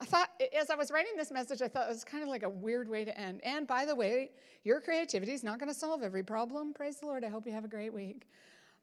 I 0.00 0.04
thought, 0.04 0.30
as 0.56 0.70
I 0.70 0.76
was 0.76 0.92
writing 0.92 1.14
this 1.16 1.32
message, 1.32 1.62
I 1.62 1.68
thought 1.68 1.88
it 1.88 1.92
was 1.92 2.04
kind 2.04 2.22
of 2.22 2.28
like 2.28 2.44
a 2.44 2.48
weird 2.48 2.88
way 2.88 3.04
to 3.04 3.20
end. 3.20 3.40
And 3.42 3.66
by 3.66 3.84
the 3.84 3.94
way, 3.96 4.30
your 4.62 4.80
creativity 4.80 5.32
is 5.32 5.42
not 5.42 5.58
going 5.58 5.68
to 5.68 5.74
solve 5.74 6.04
every 6.04 6.22
problem. 6.22 6.74
Praise 6.74 6.98
the 7.00 7.06
Lord. 7.06 7.24
I 7.24 7.28
hope 7.28 7.44
you 7.44 7.52
have 7.52 7.64
a 7.64 7.68
great 7.68 7.92
week. 7.92 8.28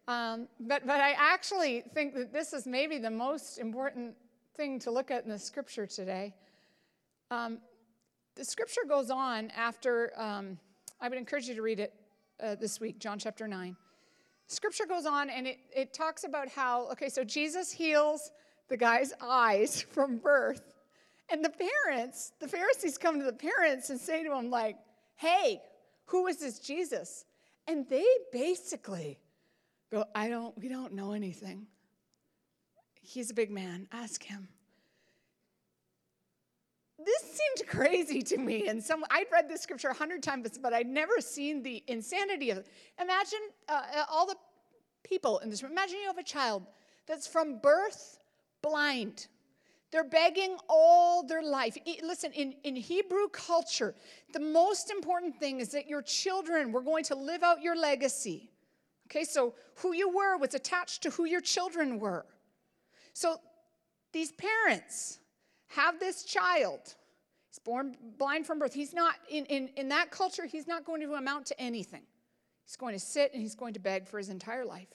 Um, 0.10 0.49
but, 0.60 0.86
but 0.86 0.99
I 0.99 1.12
actually 1.17 1.86
think 1.93 2.13
that 2.15 2.34
this 2.34 2.52
is 2.52 2.67
maybe 2.67 2.97
the 2.97 3.10
most 3.10 3.58
important 3.58 4.15
thing 4.58 4.80
to 4.80 4.91
look 4.91 5.12
at 5.12 5.23
in 5.23 5.30
the 5.30 5.39
scripture 5.39 5.88
today. 5.88 6.34
Um, 7.32 7.60
the 8.36 8.46
scripture 8.46 8.82
goes 8.88 9.10
on 9.10 9.52
after, 9.52 10.12
um, 10.18 10.58
I 11.02 11.10
would 11.10 11.18
encourage 11.18 11.48
you 11.48 11.56
to 11.56 11.62
read 11.62 11.80
it 11.80 11.94
uh, 12.42 12.56
this 12.56 12.80
week, 12.80 13.00
John 13.00 13.20
chapter 13.20 13.48
9. 13.48 13.76
Scripture 14.48 14.86
goes 14.88 15.06
on 15.06 15.30
and 15.30 15.48
it, 15.48 15.60
it 15.76 15.94
talks 15.94 16.24
about 16.24 16.48
how, 16.48 16.89
okay, 16.92 17.10
so 17.10 17.24
Jesus 17.24 17.72
heals 17.72 18.32
the 18.68 18.78
guy's 18.78 19.13
eyes 19.22 19.82
from 19.92 20.18
birth. 20.18 20.74
And 21.32 21.46
the 21.46 21.52
parents, 21.52 22.32
the 22.39 22.48
Pharisees 22.48 22.98
come 22.98 23.20
to 23.20 23.26
the 23.26 23.34
parents 23.34 23.92
and 23.92 24.00
say 24.00 24.24
to 24.24 24.34
him, 24.34 24.50
like, 24.50 24.78
hey, 25.15 25.62
who 26.06 26.26
is 26.28 26.38
this 26.38 26.60
Jesus? 26.60 27.26
And 27.68 27.88
they 27.88 28.08
basically 28.32 29.20
go, 29.92 30.06
I 30.15 30.30
don't, 30.30 30.58
we 30.58 30.70
don't 30.70 30.94
know 30.94 31.12
anything. 31.12 31.68
He's 33.02 33.30
a 33.30 33.34
big 33.36 33.52
man. 33.52 33.88
Ask 33.92 34.24
him. 34.24 34.48
This 37.10 37.39
seemed 37.39 37.67
crazy 37.67 38.22
to 38.22 38.38
me. 38.38 38.67
And 38.67 38.84
some, 38.84 39.04
I'd 39.10 39.26
read 39.32 39.50
this 39.50 39.62
scripture 39.62 39.88
a 39.88 39.93
hundred 39.93 40.22
times, 40.22 40.60
but 40.62 40.74
I'd 40.74 40.88
never 40.88 41.19
seen 41.19 41.63
the 41.63 41.84
insanity 41.88 42.52
of 42.52 42.60
it. 42.60 42.67
Imagine 43.02 43.39
uh, 43.67 43.82
uh 43.95 44.04
all 44.12 44.28
the 44.28 44.36
people 45.04 45.39
in 45.39 45.50
this 45.50 45.63
room. 45.63 45.72
Imagine 45.72 45.98
you 46.02 46.08
have 46.08 46.19
a 46.19 46.24
child 46.24 46.67
that's 47.08 47.26
from 47.26 47.60
birth 47.60 48.19
blind. 48.62 49.28
They're 49.91 50.04
begging 50.04 50.58
all 50.67 51.24
their 51.24 51.41
life. 51.41 51.76
Listen, 52.04 52.32
in, 52.34 52.54
in 52.63 52.76
Hebrew 52.76 53.28
culture, 53.32 53.95
the 54.34 54.39
most 54.39 54.91
important 54.91 55.39
thing 55.39 55.60
is 55.60 55.69
that 55.69 55.88
your 55.88 56.04
children 56.04 56.72
were 56.72 56.82
going 56.82 57.04
to 57.06 57.15
live 57.15 57.41
out 57.41 57.63
your 57.63 57.76
legacy. 57.76 58.52
Okay, 59.08 59.24
so 59.24 59.56
who 59.78 59.93
you 59.93 60.10
were 60.15 60.38
was 60.38 60.54
attached 60.54 61.02
to 61.04 61.10
who 61.10 61.26
your 61.26 61.41
children 61.41 61.98
were. 61.98 62.28
So 63.13 63.38
these 64.13 64.32
parents 64.34 65.19
have 65.69 66.00
this 66.00 66.24
child. 66.24 66.95
He's 67.50 67.60
born 67.60 67.96
blind 68.18 68.46
from 68.46 68.60
birth. 68.60 68.74
He's 68.74 68.94
not, 68.94 69.16
in, 69.30 69.46
in, 69.46 69.70
in 69.76 69.90
that 69.90 70.12
culture, 70.12 70.46
he's 70.46 70.68
not 70.68 70.86
going 70.86 71.02
to 71.02 71.14
amount 71.16 71.48
to 71.48 71.60
anything. 71.60 72.04
He's 72.66 72.76
going 72.76 72.94
to 72.94 73.00
sit 73.00 73.34
and 73.34 73.42
he's 73.42 73.56
going 73.56 73.74
to 73.74 73.80
beg 73.80 74.08
for 74.08 74.20
his 74.20 74.30
entire 74.30 74.66
life. 74.66 74.90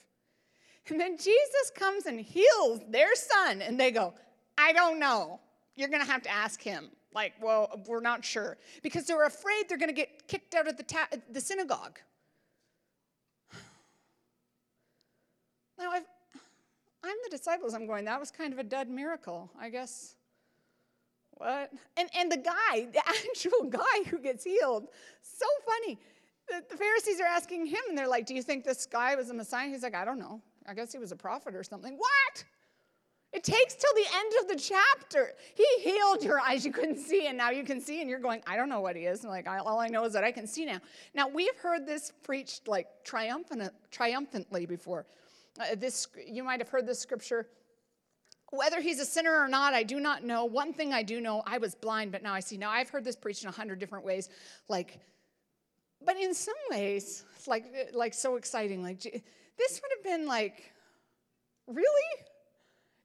And 0.89 1.01
then 1.01 1.17
Jesus 1.17 1.71
comes 1.75 2.07
and 2.07 2.21
heals 2.21 2.81
their 2.89 3.15
son, 3.15 3.63
and 3.63 3.81
they 3.81 3.91
go, 3.91 4.13
I 4.59 4.73
don't 4.73 5.01
know. 5.01 5.41
You're 5.75 5.89
going 5.89 6.05
to 6.05 6.11
have 6.11 6.23
to 6.23 6.31
ask 6.31 6.63
him. 6.63 6.91
Like, 7.13 7.33
well, 7.41 7.81
we're 7.87 8.01
not 8.01 8.25
sure. 8.25 8.59
Because 8.83 9.07
they're 9.07 9.25
afraid 9.25 9.65
they're 9.69 9.79
going 9.79 9.89
to 9.89 9.95
get 9.95 10.29
kicked 10.29 10.55
out 10.55 10.69
of 10.69 10.77
the, 10.77 10.83
ta- 10.83 11.09
the 11.31 11.41
synagogue. 11.41 11.99
Now, 15.79 15.91
i 15.91 15.97
am 15.97 17.17
the 17.25 17.37
disciples. 17.37 17.75
I'm 17.75 17.87
going, 17.87 18.05
that 18.05 18.21
was 18.21 18.31
kind 18.31 18.53
of 18.53 18.59
a 18.59 18.63
dud 18.63 18.89
miracle, 18.89 19.51
I 19.59 19.71
guess. 19.71 20.15
What? 21.37 21.73
And, 21.97 22.09
and 22.17 22.31
the 22.31 22.37
guy, 22.37 22.87
the 22.93 23.03
actual 23.07 23.65
guy 23.69 24.05
who 24.09 24.19
gets 24.19 24.45
healed, 24.45 24.89
so 25.23 25.47
funny. 25.67 25.99
The, 26.49 26.63
the 26.69 26.77
Pharisees 26.77 27.21
are 27.21 27.27
asking 27.27 27.67
him, 27.67 27.81
and 27.89 27.97
they're 27.97 28.09
like, 28.09 28.27
Do 28.27 28.35
you 28.35 28.43
think 28.43 28.65
this 28.65 28.87
guy 28.87 29.15
was 29.15 29.31
a 29.31 29.35
Messiah? 29.35 29.69
He's 29.69 29.83
like, 29.83 29.95
I 29.95 30.05
don't 30.05 30.19
know. 30.19 30.41
I 30.67 30.75
guess 30.75 30.93
he 30.93 30.99
was 30.99 31.13
a 31.13 31.17
prophet 31.17 31.55
or 31.55 31.63
something. 31.63 31.97
What? 31.97 32.45
It 33.35 33.43
takes 33.43 33.75
till 33.75 33.91
the 33.97 34.07
end 34.17 34.33
of 34.43 34.49
the 34.49 34.57
chapter. 34.57 35.33
He 35.57 35.67
healed 35.81 36.23
your 36.23 36.39
eyes 36.39 36.65
you 36.65 36.71
couldn't 36.71 36.99
see, 36.99 37.27
and 37.27 37.37
now 37.37 37.51
you 37.51 37.65
can 37.65 37.81
see, 37.81 38.01
and 38.01 38.09
you're 38.09 38.21
going, 38.21 38.41
I 38.47 38.57
don't 38.57 38.69
know 38.69 38.81
what 38.81 38.95
he 38.95 39.07
is. 39.07 39.25
And 39.25 39.31
like, 39.31 39.49
all 39.49 39.81
I 39.81 39.89
know 39.89 40.05
is 40.05 40.13
that 40.13 40.23
I 40.23 40.31
can 40.31 40.47
see 40.47 40.65
now. 40.65 40.79
Now, 41.15 41.27
we've 41.27 41.57
heard 41.57 41.85
this 41.85 42.13
preached 42.23 42.69
like 42.69 42.87
triumphant, 43.03 43.73
triumphantly 43.91 44.67
before. 44.67 45.05
Uh, 45.61 45.75
this, 45.77 46.07
you 46.25 46.45
might 46.45 46.61
have 46.61 46.69
heard 46.69 46.87
this 46.87 47.01
scripture. 47.01 47.49
Whether 48.57 48.81
he's 48.81 49.01
a 49.01 49.05
sinner 49.05 49.37
or 49.37 49.49
not, 49.49 49.75
I 49.75 49.83
do 49.83 50.01
not 50.01 50.25
know. 50.25 50.45
One 50.45 50.73
thing 50.73 50.93
I 50.93 51.03
do 51.03 51.21
know, 51.21 51.43
I 51.47 51.59
was 51.59 51.75
blind, 51.75 52.13
but 52.13 52.23
now 52.23 52.35
I 52.35 52.41
see. 52.41 52.57
Now, 52.57 52.71
I've 52.71 52.89
heard 52.89 53.05
this 53.05 53.17
preached 53.17 53.43
in 53.43 53.49
a 53.49 53.53
hundred 53.53 53.79
different 53.79 54.05
ways. 54.05 54.29
Like, 54.69 55.01
but 56.05 56.17
in 56.17 56.35
some 56.35 56.55
ways, 56.71 57.25
like, 57.47 57.65
like 57.93 58.15
so 58.15 58.37
exciting. 58.37 58.83
Like, 58.83 59.01
this 59.03 59.81
would 59.83 59.91
have 59.97 60.05
been 60.05 60.27
like, 60.27 60.73
really? 61.67 62.25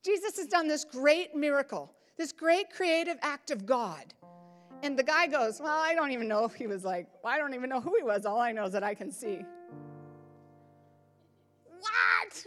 Jesus 0.04 0.38
has 0.38 0.48
done 0.48 0.68
this 0.68 0.86
great 0.86 1.36
miracle, 1.36 1.92
this 2.18 2.32
great 2.32 2.72
creative 2.72 3.18
act 3.22 3.52
of 3.52 3.66
God. 3.66 4.14
And 4.82 4.98
the 4.98 5.04
guy 5.04 5.28
goes, 5.28 5.60
Well, 5.60 5.78
I 5.78 5.94
don't 5.94 6.12
even 6.12 6.28
know 6.28 6.46
if 6.46 6.54
he 6.54 6.68
was 6.68 6.86
like, 6.86 7.08
well, 7.22 7.34
I 7.34 7.38
don't 7.38 7.54
even 7.54 7.70
know 7.70 7.82
who 7.82 7.96
he 7.98 8.04
was. 8.04 8.26
All 8.26 8.40
I 8.40 8.52
know 8.52 8.66
is 8.66 8.72
that 8.74 8.84
I 8.84 8.94
can 8.94 9.12
see. 9.12 9.42
What? 11.80 12.46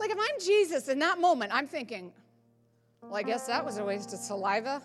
Like, 0.00 0.10
if 0.10 0.18
I'm 0.18 0.40
Jesus 0.40 0.88
in 0.88 0.98
that 1.00 1.20
moment, 1.20 1.52
I'm 1.54 1.66
thinking, 1.66 2.10
Well, 3.02 3.16
I 3.16 3.22
guess 3.22 3.46
that 3.48 3.62
was 3.62 3.76
a 3.76 3.84
waste 3.84 4.14
of 4.14 4.18
saliva. 4.18 4.80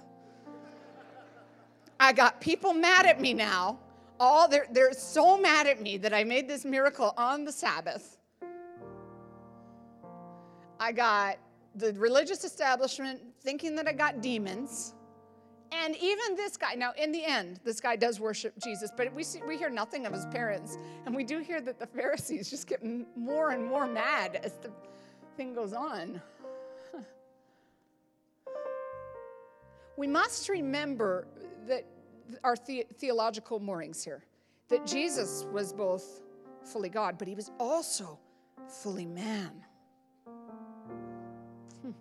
I 1.98 2.12
got 2.12 2.42
people 2.42 2.74
mad 2.74 3.06
at 3.06 3.22
me 3.22 3.34
now. 3.34 3.80
All 4.20 4.50
they're, 4.50 4.68
they're 4.72 4.92
so 4.92 5.38
mad 5.38 5.68
at 5.68 5.82
me 5.82 5.98
that 5.98 6.14
I 6.14 6.26
made 6.26 6.50
this 6.50 6.66
miracle 6.66 7.14
on 7.16 7.46
the 7.46 7.52
Sabbath. 7.54 8.18
I 10.82 10.92
got 10.92 11.38
the 11.76 11.94
religious 11.94 12.44
establishment 12.44 13.22
thinking 13.40 13.74
that 13.76 13.88
I 13.88 13.94
got 13.94 14.22
demons. 14.22 14.96
And 15.72 15.96
even 15.96 16.36
this 16.36 16.58
guy, 16.58 16.74
now 16.76 16.92
in 16.98 17.14
the 17.14 17.24
end, 17.24 17.62
this 17.64 17.80
guy 17.80 17.96
does 17.96 18.20
worship 18.20 18.54
Jesus, 18.62 18.92
but 18.96 19.14
we, 19.14 19.24
see, 19.24 19.42
we 19.48 19.58
hear 19.58 19.70
nothing 19.70 20.06
of 20.06 20.14
his 20.14 20.26
parents. 20.28 20.78
And 21.06 21.16
we 21.16 21.24
do 21.24 21.40
hear 21.40 21.62
that 21.62 21.80
the 21.80 21.88
Pharisees 21.88 22.50
just 22.50 22.68
get 22.68 22.82
more 23.16 23.52
and 23.52 23.66
more 23.66 23.88
mad 23.88 24.42
as 24.44 24.54
the 24.62 24.72
thing 25.36 25.54
goes 25.54 25.74
on. 25.74 26.22
We 29.98 30.08
must 30.08 30.50
remember 30.50 31.26
that 31.68 31.86
our 32.44 32.56
the- 32.68 32.86
theological 32.98 33.60
moorings 33.62 34.04
here 34.04 34.26
that 34.68 34.86
Jesus 34.86 35.46
was 35.54 35.72
both 35.72 36.22
fully 36.64 36.90
God, 36.90 37.18
but 37.18 37.28
he 37.28 37.36
was 37.36 37.52
also 37.60 38.20
fully 38.68 39.06
man. 39.06 39.52
Hmm. 41.82 41.92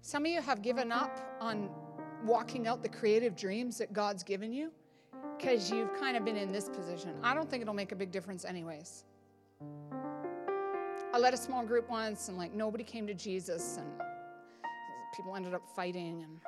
Some 0.00 0.24
of 0.24 0.30
you 0.30 0.42
have 0.42 0.60
given 0.60 0.92
up 0.92 1.20
on 1.40 1.70
walking 2.24 2.66
out 2.66 2.82
the 2.82 2.88
creative 2.88 3.34
dreams 3.36 3.78
that 3.78 3.92
God's 3.92 4.22
given 4.22 4.52
you 4.52 4.70
because 5.38 5.70
you've 5.70 5.92
kind 5.98 6.16
of 6.16 6.24
been 6.24 6.36
in 6.36 6.52
this 6.52 6.68
position. 6.68 7.14
I 7.22 7.34
don't 7.34 7.48
think 7.48 7.62
it'll 7.62 7.74
make 7.74 7.92
a 7.92 7.96
big 7.96 8.10
difference, 8.10 8.44
anyways. 8.44 9.04
I 11.14 11.18
led 11.18 11.34
a 11.34 11.36
small 11.36 11.62
group 11.62 11.90
once, 11.90 12.28
and 12.28 12.38
like 12.38 12.54
nobody 12.54 12.84
came 12.84 13.06
to 13.06 13.12
Jesus, 13.12 13.76
and 13.76 13.86
people 15.14 15.36
ended 15.36 15.52
up 15.52 15.62
fighting. 15.76 16.22
And 16.22 16.40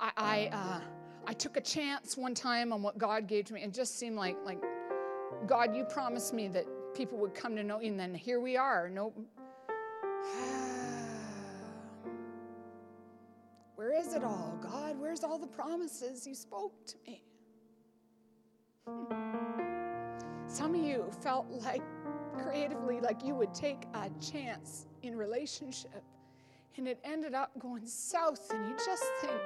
I, 0.00 0.10
I, 0.16 0.48
uh, 0.50 0.80
I 1.26 1.34
took 1.34 1.58
a 1.58 1.60
chance 1.60 2.16
one 2.16 2.34
time 2.34 2.72
on 2.72 2.82
what 2.82 2.96
God 2.96 3.26
gave 3.26 3.44
to 3.46 3.52
me, 3.52 3.62
and 3.62 3.74
just 3.74 3.98
seemed 3.98 4.16
like, 4.16 4.38
like 4.46 4.62
God, 5.46 5.76
you 5.76 5.84
promised 5.84 6.32
me 6.32 6.48
that 6.48 6.64
people 6.94 7.18
would 7.18 7.34
come 7.34 7.54
to 7.54 7.62
know 7.62 7.80
you, 7.80 7.88
and 7.88 8.00
then 8.00 8.14
here 8.14 8.40
we 8.40 8.56
are. 8.56 8.88
No. 8.88 9.12
Where 13.76 13.92
is 13.92 14.14
it 14.14 14.24
all, 14.24 14.58
God? 14.62 14.98
Where's 14.98 15.22
all 15.22 15.38
the 15.38 15.46
promises 15.46 16.26
you 16.26 16.34
spoke 16.34 16.72
to 16.86 16.96
me? 17.06 17.22
Some 20.46 20.74
of 20.74 20.80
you 20.80 21.10
felt 21.20 21.46
like 21.50 21.82
creatively 22.42 23.00
like 23.00 23.24
you 23.24 23.34
would 23.34 23.54
take 23.54 23.84
a 23.94 24.10
chance 24.20 24.86
in 25.02 25.16
relationship 25.16 26.02
and 26.76 26.86
it 26.86 26.98
ended 27.04 27.34
up 27.34 27.50
going 27.58 27.86
south 27.86 28.50
and 28.52 28.68
you 28.68 28.76
just 28.84 29.04
think 29.20 29.40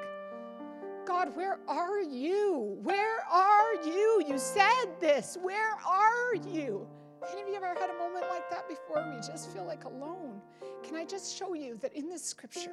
God, 1.05 1.35
where 1.35 1.59
are 1.67 2.01
you? 2.01 2.79
Where 2.83 3.25
are 3.29 3.75
you? 3.85 4.23
You 4.27 4.39
said 4.39 4.87
this. 5.01 5.37
Where 5.43 5.75
are 5.85 6.35
you? 6.35 6.87
Any 7.33 7.43
of 7.43 7.49
you 7.49 7.55
ever 7.55 7.67
had 7.67 7.91
a 7.91 7.99
moment 7.99 8.27
like 8.31 8.49
that 8.51 8.69
before 8.69 9.03
where 9.03 9.15
you 9.15 9.21
just 9.21 9.53
feel 9.53 9.65
like 9.65 9.85
alone? 9.85 10.41
Can 10.85 10.95
I 10.95 11.05
just 11.05 11.37
show 11.37 11.55
you 11.55 11.77
that 11.83 11.93
in 11.93 12.09
this 12.09 12.25
scripture, 12.25 12.73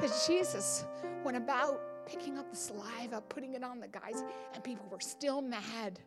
that 0.00 0.10
Jesus 0.26 0.86
went 1.24 1.36
about 1.36 1.80
picking 2.06 2.38
up 2.38 2.50
the 2.50 2.56
saliva, 2.56 3.20
putting 3.28 3.54
it 3.54 3.62
on 3.62 3.80
the 3.80 3.88
guys, 3.88 4.24
and 4.54 4.62
people 4.62 4.86
were 4.90 5.00
still 5.00 5.40
mad. 5.40 6.00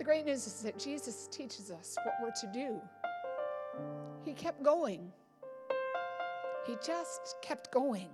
The 0.00 0.04
great 0.04 0.24
news 0.24 0.46
is 0.46 0.62
that 0.62 0.78
Jesus 0.78 1.28
teaches 1.30 1.70
us 1.70 1.94
what 2.04 2.14
we're 2.22 2.30
to 2.30 2.46
do. 2.54 2.80
He 4.24 4.32
kept 4.32 4.62
going. 4.62 5.12
He 6.66 6.74
just 6.82 7.36
kept 7.42 7.70
going 7.70 8.08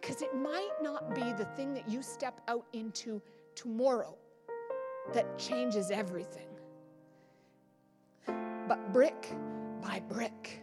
because 0.00 0.22
it 0.22 0.32
might 0.36 0.70
not 0.80 1.16
be 1.16 1.32
the 1.32 1.48
thing 1.56 1.74
that 1.74 1.88
you 1.88 2.00
step 2.00 2.40
out 2.46 2.64
into 2.74 3.20
tomorrow 3.56 4.16
that 5.14 5.36
changes 5.36 5.90
everything. 5.90 6.46
But 8.68 8.92
brick 8.92 9.32
by 9.82 9.98
brick, 9.98 10.62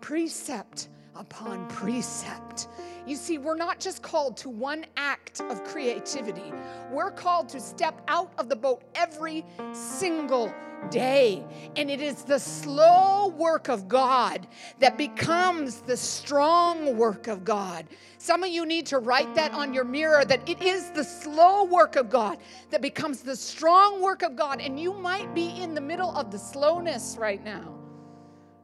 precept 0.00 0.88
upon 1.16 1.66
precept. 1.68 2.68
You 3.06 3.16
see, 3.16 3.38
we're 3.38 3.56
not 3.56 3.80
just 3.80 4.02
called 4.02 4.36
to 4.38 4.48
one 4.48 4.86
act 4.96 5.40
of 5.40 5.64
creativity, 5.64 6.52
we're 6.90 7.10
called 7.10 7.48
to 7.50 7.60
step 7.60 8.00
out 8.08 8.32
of 8.38 8.48
the 8.48 8.56
boat 8.56 8.82
every 8.94 9.44
single 9.72 10.52
day. 10.90 11.44
And 11.76 11.90
it 11.90 12.00
is 12.00 12.24
the 12.24 12.38
slow 12.38 13.28
work 13.28 13.68
of 13.68 13.88
God 13.88 14.46
that 14.80 14.98
becomes 14.98 15.80
the 15.80 15.96
strong 15.96 16.96
work 16.96 17.28
of 17.28 17.44
God. 17.44 17.86
Some 18.18 18.42
of 18.42 18.50
you 18.50 18.66
need 18.66 18.86
to 18.86 18.98
write 18.98 19.34
that 19.34 19.52
on 19.52 19.72
your 19.72 19.84
mirror 19.84 20.24
that 20.24 20.48
it 20.48 20.62
is 20.62 20.90
the 20.90 21.04
slow 21.04 21.64
work 21.64 21.96
of 21.96 22.10
God 22.10 22.38
that 22.70 22.82
becomes 22.82 23.20
the 23.20 23.36
strong 23.36 24.02
work 24.02 24.22
of 24.22 24.36
God. 24.36 24.60
And 24.60 24.78
you 24.78 24.92
might 24.92 25.32
be 25.34 25.50
in 25.60 25.74
the 25.74 25.80
middle 25.80 26.10
of 26.16 26.30
the 26.30 26.38
slowness 26.38 27.16
right 27.18 27.42
now, 27.44 27.74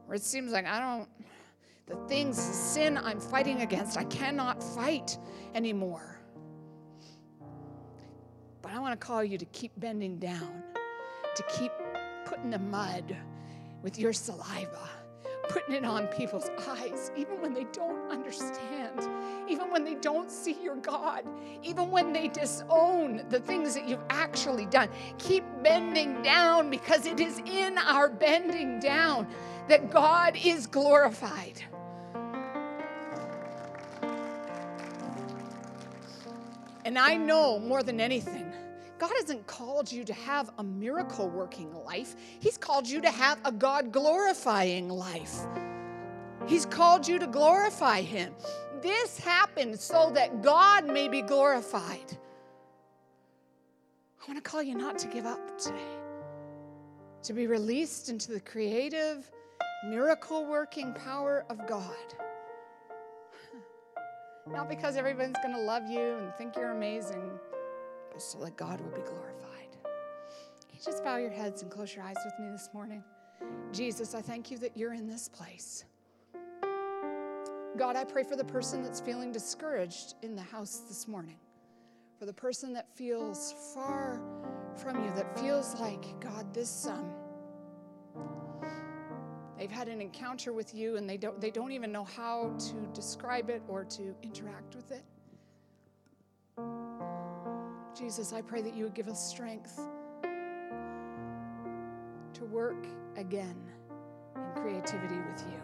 where 0.05 0.15
it 0.15 0.23
seems 0.23 0.51
like 0.51 0.65
I 0.65 0.79
don't, 0.79 1.09
the 1.89 1.95
things, 2.07 2.37
the 2.37 2.53
sin 2.53 2.97
I'm 2.97 3.19
fighting 3.19 3.63
against, 3.63 3.97
I 3.97 4.03
cannot 4.05 4.63
fight 4.63 5.17
anymore. 5.55 6.21
But 8.61 8.71
I 8.71 8.79
want 8.79 8.99
to 8.99 9.05
call 9.05 9.23
you 9.23 9.37
to 9.39 9.45
keep 9.45 9.71
bending 9.77 10.19
down, 10.19 10.63
to 11.35 11.43
keep 11.49 11.71
putting 12.25 12.51
the 12.51 12.59
mud 12.59 13.17
with 13.81 13.97
your 13.97 14.13
saliva, 14.13 14.87
putting 15.47 15.73
it 15.73 15.83
on 15.83 16.05
people's 16.07 16.51
eyes, 16.67 17.11
even 17.17 17.41
when 17.41 17.55
they 17.55 17.65
don't 17.71 18.11
understand, 18.11 19.07
even 19.49 19.71
when 19.71 19.83
they 19.83 19.95
don't 19.95 20.29
see 20.29 20.55
your 20.61 20.75
God, 20.75 21.23
even 21.63 21.89
when 21.89 22.13
they 22.13 22.27
disown 22.27 23.23
the 23.29 23.39
things 23.39 23.73
that 23.73 23.89
you've 23.89 24.03
actually 24.11 24.67
done. 24.67 24.89
Keep 25.17 25.43
bending 25.63 26.21
down 26.21 26.69
because 26.69 27.07
it 27.07 27.19
is 27.19 27.41
in 27.47 27.79
our 27.79 28.09
bending 28.09 28.79
down 28.79 29.27
that 29.67 29.89
God 29.89 30.37
is 30.43 30.67
glorified. 30.67 31.63
And 36.85 36.97
I 36.97 37.15
know 37.15 37.59
more 37.59 37.83
than 37.83 37.99
anything 37.99 38.51
God 38.99 39.11
hasn't 39.15 39.47
called 39.47 39.89
you 39.89 40.03
to 40.03 40.13
have 40.13 40.51
a 40.57 40.63
miracle 40.63 41.29
working 41.29 41.73
life, 41.85 42.15
He's 42.39 42.57
called 42.57 42.87
you 42.87 42.99
to 43.01 43.09
have 43.09 43.39
a 43.45 43.51
God 43.51 43.93
glorifying 43.93 44.89
life. 44.89 45.39
He's 46.47 46.65
called 46.65 47.07
you 47.07 47.17
to 47.17 47.27
glorify 47.27 48.01
Him. 48.01 48.33
This 48.81 49.17
happened 49.17 49.79
so 49.79 50.11
that 50.15 50.41
God 50.41 50.85
may 50.85 51.07
be 51.07 51.21
glorified. 51.21 52.17
I 54.21 54.31
want 54.31 54.43
to 54.43 54.49
call 54.49 54.61
you 54.61 54.75
not 54.75 54.99
to 54.99 55.07
give 55.07 55.25
up 55.25 55.57
today, 55.57 55.95
to 57.23 57.33
be 57.33 57.47
released 57.47 58.09
into 58.09 58.33
the 58.33 58.41
creative, 58.41 59.31
miracle 59.85 60.45
working 60.45 60.93
power 60.93 61.45
of 61.49 61.65
God. 61.67 61.95
Not 64.51 64.67
because 64.67 64.97
everyone's 64.97 65.37
going 65.43 65.53
to 65.53 65.61
love 65.61 65.89
you 65.89 66.17
and 66.17 66.33
think 66.35 66.55
you're 66.55 66.71
amazing 66.71 67.29
but 68.11 68.21
so 68.21 68.39
that 68.39 68.57
God 68.57 68.81
will 68.81 68.91
be 68.91 69.01
glorified. 69.01 69.77
Can 69.83 70.77
you 70.77 70.79
just 70.83 71.03
bow 71.03 71.17
your 71.17 71.29
heads 71.29 71.61
and 71.61 71.71
close 71.71 71.95
your 71.95 72.03
eyes 72.03 72.17
with 72.25 72.33
me 72.39 72.51
this 72.51 72.69
morning? 72.73 73.03
Jesus, 73.71 74.15
I 74.15 74.21
thank 74.21 74.51
you 74.51 74.57
that 74.57 74.75
you're 74.75 74.93
in 74.93 75.07
this 75.07 75.29
place. 75.29 75.85
God, 77.77 77.95
I 77.95 78.03
pray 78.03 78.23
for 78.23 78.35
the 78.35 78.43
person 78.43 78.83
that's 78.83 78.99
feeling 78.99 79.31
discouraged 79.31 80.15
in 80.23 80.35
the 80.35 80.41
house 80.41 80.79
this 80.87 81.07
morning, 81.07 81.37
for 82.17 82.25
the 82.25 82.33
person 82.33 82.73
that 82.73 82.93
feels 82.95 83.53
far 83.73 84.19
from 84.75 85.03
you, 85.03 85.11
that 85.11 85.39
feels 85.39 85.79
like, 85.79 86.19
God, 86.19 86.53
this, 86.53 86.87
um, 86.87 87.13
they've 89.59 89.69
had 89.69 89.89
an 89.89 89.99
encounter 89.99 90.53
with 90.53 90.73
you 90.73 90.95
and 90.95 91.07
they 91.09 91.17
don't, 91.17 91.39
they 91.41 91.51
don't 91.51 91.73
even 91.73 91.91
know 91.91 92.05
how 92.05 92.53
to 92.57 92.75
describe 92.93 93.49
it 93.49 93.61
or 93.67 93.83
to 93.83 94.15
interact 94.23 94.73
with 94.73 94.91
it. 94.91 95.03
Jesus, 97.97 98.31
I 98.31 98.41
pray 98.41 98.61
that 98.61 98.73
you 98.73 98.85
would 98.85 98.93
give 98.93 99.09
us 99.09 99.29
strength 99.29 99.81
to 102.33 102.45
work 102.45 102.87
again 103.17 103.57
in 104.37 104.61
creativity 104.61 105.17
with 105.17 105.43
you. 105.51 105.61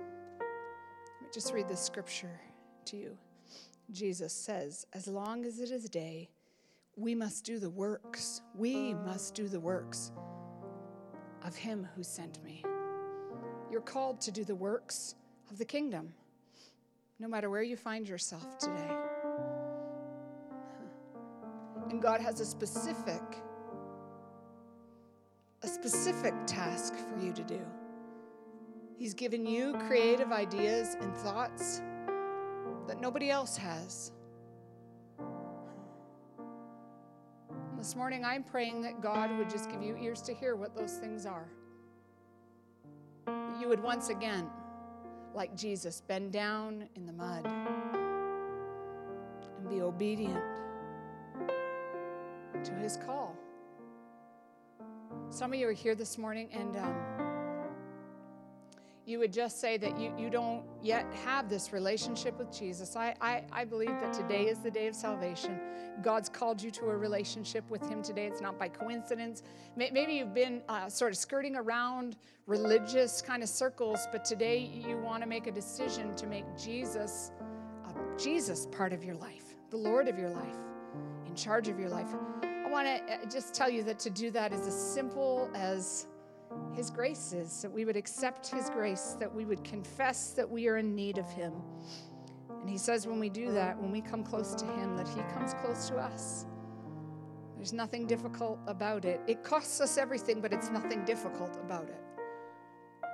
Let 0.00 1.22
me 1.22 1.28
just 1.32 1.52
read 1.52 1.68
this 1.68 1.80
scripture 1.80 2.40
to 2.86 2.96
you. 2.96 3.16
Jesus 3.92 4.32
says, 4.32 4.84
As 4.92 5.06
long 5.06 5.44
as 5.44 5.60
it 5.60 5.70
is 5.70 5.88
day, 5.88 6.30
we 6.98 7.14
must 7.14 7.44
do 7.44 7.60
the 7.60 7.70
works. 7.70 8.42
We 8.56 8.92
must 8.92 9.34
do 9.34 9.46
the 9.46 9.60
works 9.60 10.10
of 11.44 11.54
him 11.54 11.86
who 11.94 12.02
sent 12.02 12.42
me. 12.42 12.64
You're 13.70 13.80
called 13.80 14.20
to 14.22 14.32
do 14.32 14.44
the 14.44 14.56
works 14.56 15.14
of 15.48 15.58
the 15.58 15.64
kingdom, 15.64 16.12
no 17.20 17.28
matter 17.28 17.50
where 17.50 17.62
you 17.62 17.76
find 17.76 18.08
yourself 18.08 18.58
today. 18.58 18.96
And 21.88 22.02
God 22.02 22.20
has 22.20 22.40
a 22.40 22.46
specific 22.46 23.22
a 25.62 25.66
specific 25.66 26.34
task 26.46 26.94
for 26.94 27.24
you 27.24 27.32
to 27.32 27.42
do. 27.42 27.60
He's 28.96 29.12
given 29.12 29.44
you 29.44 29.74
creative 29.86 30.30
ideas 30.30 30.96
and 31.00 31.14
thoughts 31.16 31.80
that 32.86 33.00
nobody 33.00 33.28
else 33.30 33.56
has. 33.56 34.12
This 37.78 37.94
morning, 37.94 38.24
I'm 38.24 38.42
praying 38.42 38.82
that 38.82 39.00
God 39.00 39.30
would 39.38 39.48
just 39.48 39.70
give 39.70 39.84
you 39.84 39.96
ears 39.96 40.20
to 40.22 40.34
hear 40.34 40.56
what 40.56 40.76
those 40.76 40.94
things 40.94 41.26
are. 41.26 41.46
you 43.60 43.68
would 43.68 43.80
once 43.80 44.08
again, 44.08 44.48
like 45.32 45.56
Jesus, 45.56 46.00
bend 46.00 46.32
down 46.32 46.88
in 46.96 47.06
the 47.06 47.12
mud 47.12 47.46
and 49.56 49.70
be 49.70 49.80
obedient 49.80 50.42
to 52.64 52.72
his 52.72 52.96
call. 52.96 53.36
Some 55.30 55.52
of 55.52 55.58
you 55.60 55.68
are 55.68 55.72
here 55.72 55.94
this 55.94 56.18
morning 56.18 56.48
and 56.52 56.76
um, 56.78 57.27
you 59.08 59.18
would 59.18 59.32
just 59.32 59.58
say 59.58 59.78
that 59.78 59.98
you, 59.98 60.12
you 60.18 60.28
don't 60.28 60.62
yet 60.82 61.06
have 61.24 61.48
this 61.48 61.72
relationship 61.72 62.38
with 62.38 62.52
Jesus. 62.52 62.94
I, 62.94 63.14
I, 63.22 63.42
I 63.50 63.64
believe 63.64 63.88
that 63.88 64.12
today 64.12 64.48
is 64.48 64.58
the 64.58 64.70
day 64.70 64.86
of 64.86 64.94
salvation. 64.94 65.58
God's 66.02 66.28
called 66.28 66.60
you 66.60 66.70
to 66.72 66.90
a 66.90 66.96
relationship 66.96 67.68
with 67.70 67.88
Him 67.88 68.02
today. 68.02 68.26
It's 68.26 68.42
not 68.42 68.58
by 68.58 68.68
coincidence. 68.68 69.42
Maybe 69.76 70.12
you've 70.12 70.34
been 70.34 70.60
uh, 70.68 70.90
sort 70.90 71.12
of 71.12 71.16
skirting 71.16 71.56
around 71.56 72.16
religious 72.46 73.22
kind 73.22 73.42
of 73.42 73.48
circles, 73.48 74.06
but 74.12 74.26
today 74.26 74.58
you 74.58 74.98
want 74.98 75.22
to 75.22 75.28
make 75.28 75.46
a 75.46 75.52
decision 75.52 76.14
to 76.16 76.26
make 76.26 76.44
Jesus 76.58 77.32
a 77.86 78.18
Jesus 78.18 78.66
part 78.66 78.92
of 78.92 79.02
your 79.02 79.14
life, 79.14 79.54
the 79.70 79.78
Lord 79.78 80.08
of 80.08 80.18
your 80.18 80.30
life, 80.30 80.56
in 81.26 81.34
charge 81.34 81.68
of 81.68 81.80
your 81.80 81.88
life. 81.88 82.08
I 82.42 82.68
want 82.68 82.86
to 82.86 83.14
uh, 83.14 83.24
just 83.30 83.54
tell 83.54 83.70
you 83.70 83.82
that 83.84 83.98
to 84.00 84.10
do 84.10 84.30
that 84.32 84.52
is 84.52 84.66
as 84.66 84.78
simple 84.78 85.50
as 85.54 86.06
His 86.74 86.90
grace 86.90 87.32
is, 87.32 87.62
that 87.62 87.72
we 87.72 87.84
would 87.84 87.96
accept 87.96 88.48
His 88.48 88.70
grace, 88.70 89.16
that 89.18 89.32
we 89.32 89.44
would 89.44 89.64
confess 89.64 90.30
that 90.30 90.48
we 90.48 90.68
are 90.68 90.76
in 90.76 90.94
need 90.94 91.18
of 91.18 91.28
Him. 91.30 91.52
And 92.60 92.68
He 92.68 92.78
says 92.78 93.06
when 93.06 93.18
we 93.18 93.28
do 93.28 93.52
that, 93.52 93.80
when 93.80 93.90
we 93.90 94.00
come 94.00 94.22
close 94.22 94.54
to 94.54 94.64
Him, 94.64 94.96
that 94.96 95.08
He 95.08 95.20
comes 95.34 95.54
close 95.54 95.88
to 95.88 95.96
us. 95.96 96.46
There's 97.56 97.72
nothing 97.72 98.06
difficult 98.06 98.60
about 98.66 99.04
it. 99.04 99.20
It 99.26 99.42
costs 99.42 99.80
us 99.80 99.98
everything, 99.98 100.40
but 100.40 100.52
it's 100.52 100.70
nothing 100.70 101.04
difficult 101.04 101.56
about 101.56 101.88
it. 101.88 102.00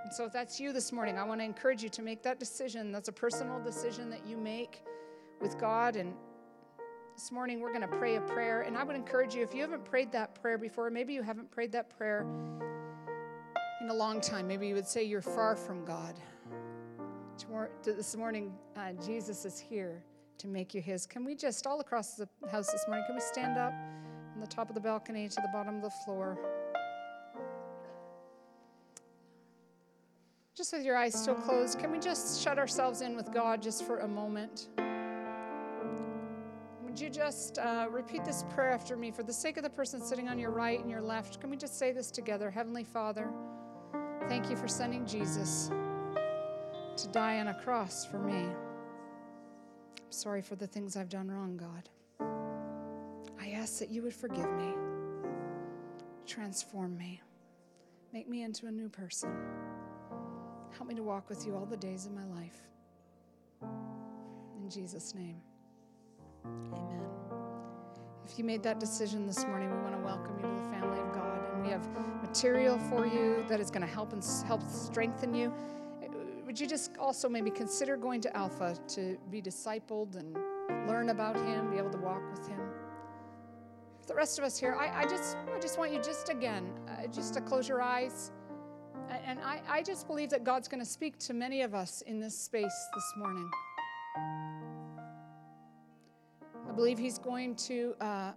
And 0.04 0.12
so, 0.12 0.26
if 0.26 0.32
that's 0.32 0.60
you 0.60 0.72
this 0.72 0.92
morning, 0.92 1.16
I 1.16 1.24
want 1.24 1.40
to 1.40 1.44
encourage 1.44 1.82
you 1.82 1.88
to 1.88 2.02
make 2.02 2.22
that 2.24 2.38
decision. 2.38 2.92
That's 2.92 3.08
a 3.08 3.12
personal 3.12 3.58
decision 3.62 4.10
that 4.10 4.26
you 4.26 4.36
make 4.36 4.82
with 5.40 5.58
God 5.58 5.96
and 5.96 6.14
this 7.14 7.30
morning, 7.30 7.60
we're 7.60 7.72
going 7.72 7.88
to 7.88 7.96
pray 7.96 8.16
a 8.16 8.20
prayer. 8.20 8.62
And 8.62 8.76
I 8.76 8.82
would 8.82 8.96
encourage 8.96 9.36
you, 9.36 9.42
if 9.44 9.54
you 9.54 9.60
haven't 9.62 9.84
prayed 9.84 10.10
that 10.12 10.34
prayer 10.34 10.58
before, 10.58 10.90
maybe 10.90 11.14
you 11.14 11.22
haven't 11.22 11.48
prayed 11.48 11.70
that 11.70 11.96
prayer 11.96 12.26
in 13.84 13.90
a 13.90 13.94
long 13.94 14.18
time. 14.18 14.48
Maybe 14.48 14.66
you 14.66 14.74
would 14.74 14.86
say 14.86 15.04
you're 15.04 15.20
far 15.20 15.54
from 15.54 15.84
God. 15.84 16.14
This 17.84 18.16
morning, 18.16 18.54
uh, 18.76 18.92
Jesus 19.04 19.44
is 19.44 19.58
here 19.58 20.02
to 20.38 20.48
make 20.48 20.72
you 20.72 20.80
his. 20.80 21.04
Can 21.04 21.22
we 21.22 21.34
just, 21.34 21.66
all 21.66 21.80
across 21.80 22.14
the 22.14 22.26
house 22.50 22.72
this 22.72 22.82
morning, 22.88 23.04
can 23.06 23.14
we 23.14 23.20
stand 23.20 23.58
up 23.58 23.74
from 24.32 24.40
the 24.40 24.46
top 24.46 24.70
of 24.70 24.74
the 24.74 24.80
balcony 24.80 25.28
to 25.28 25.34
the 25.36 25.50
bottom 25.52 25.76
of 25.76 25.82
the 25.82 25.90
floor? 26.06 26.38
Just 30.56 30.72
with 30.72 30.82
your 30.82 30.96
eyes 30.96 31.12
still 31.14 31.34
closed, 31.34 31.78
can 31.78 31.92
we 31.92 31.98
just 31.98 32.42
shut 32.42 32.58
ourselves 32.58 33.02
in 33.02 33.14
with 33.14 33.34
God 33.34 33.60
just 33.60 33.84
for 33.84 33.98
a 33.98 34.08
moment? 34.08 34.68
Would 36.86 36.98
you 36.98 37.10
just 37.10 37.58
uh, 37.58 37.88
repeat 37.90 38.24
this 38.24 38.44
prayer 38.54 38.70
after 38.70 38.96
me 38.96 39.10
for 39.10 39.24
the 39.24 39.32
sake 39.32 39.58
of 39.58 39.62
the 39.62 39.68
person 39.68 40.00
sitting 40.00 40.28
on 40.28 40.38
your 40.38 40.52
right 40.52 40.80
and 40.80 40.88
your 40.88 41.02
left? 41.02 41.38
Can 41.38 41.50
we 41.50 41.58
just 41.58 41.78
say 41.78 41.92
this 41.92 42.10
together? 42.10 42.50
Heavenly 42.50 42.84
Father, 42.84 43.28
thank 44.28 44.50
you 44.50 44.56
for 44.56 44.68
sending 44.68 45.06
Jesus 45.06 45.70
to 46.96 47.08
die 47.08 47.40
on 47.40 47.48
a 47.48 47.54
cross 47.54 48.04
for 48.04 48.18
me. 48.18 48.44
I'm 48.44 50.10
sorry 50.10 50.42
for 50.42 50.56
the 50.56 50.66
things 50.66 50.96
I've 50.96 51.08
done 51.08 51.30
wrong, 51.30 51.56
God. 51.56 51.88
I 53.40 53.50
ask 53.50 53.78
that 53.78 53.90
you 53.90 54.02
would 54.02 54.14
forgive 54.14 54.50
me, 54.52 54.72
transform 56.26 56.96
me, 56.96 57.20
make 58.12 58.28
me 58.28 58.42
into 58.42 58.66
a 58.66 58.72
new 58.72 58.88
person. 58.88 59.30
Help 60.76 60.88
me 60.88 60.94
to 60.94 61.02
walk 61.02 61.28
with 61.28 61.46
you 61.46 61.54
all 61.54 61.66
the 61.66 61.76
days 61.76 62.06
of 62.06 62.12
my 62.12 62.24
life. 62.24 62.62
In 63.62 64.70
Jesus' 64.70 65.14
name. 65.14 65.40
Amen. 66.44 67.23
If 68.26 68.38
you 68.38 68.44
made 68.44 68.62
that 68.62 68.80
decision 68.80 69.26
this 69.26 69.44
morning, 69.44 69.70
we 69.70 69.82
want 69.82 69.94
to 69.94 70.02
welcome 70.02 70.36
you 70.36 70.42
to 70.42 70.62
the 70.62 70.70
family 70.70 70.98
of 70.98 71.12
God. 71.12 71.38
And 71.52 71.62
we 71.62 71.70
have 71.70 71.86
material 72.22 72.78
for 72.78 73.06
you 73.06 73.44
that 73.48 73.60
is 73.60 73.70
going 73.70 73.86
to 73.86 73.92
help 73.92 74.12
and 74.12 74.24
help 74.46 74.62
strengthen 74.62 75.34
you. 75.34 75.52
Would 76.46 76.58
you 76.58 76.66
just 76.66 76.96
also 76.98 77.28
maybe 77.28 77.50
consider 77.50 77.96
going 77.96 78.20
to 78.22 78.36
Alpha 78.36 78.76
to 78.88 79.18
be 79.30 79.42
discipled 79.42 80.16
and 80.16 80.34
learn 80.88 81.10
about 81.10 81.36
Him, 81.36 81.70
be 81.70 81.76
able 81.76 81.90
to 81.90 81.98
walk 81.98 82.22
with 82.30 82.48
Him? 82.48 82.60
For 84.00 84.06
the 84.06 84.14
rest 84.14 84.38
of 84.38 84.44
us 84.44 84.58
here, 84.58 84.74
I, 84.74 85.02
I 85.02 85.04
just, 85.04 85.36
I 85.54 85.58
just 85.58 85.78
want 85.78 85.92
you 85.92 86.00
just 86.00 86.28
again, 86.28 86.72
uh, 86.88 87.06
just 87.08 87.34
to 87.34 87.40
close 87.40 87.68
your 87.68 87.82
eyes. 87.82 88.32
And 89.26 89.38
I, 89.40 89.60
I 89.68 89.82
just 89.82 90.06
believe 90.06 90.30
that 90.30 90.44
God's 90.44 90.68
going 90.68 90.82
to 90.82 90.88
speak 90.88 91.18
to 91.20 91.34
many 91.34 91.62
of 91.62 91.74
us 91.74 92.02
in 92.02 92.20
this 92.20 92.38
space 92.38 92.88
this 92.94 93.12
morning. 93.16 93.50
Believe 96.76 96.98
he's 96.98 97.18
going 97.18 97.54
to, 97.56 97.94
uh, 98.00 98.32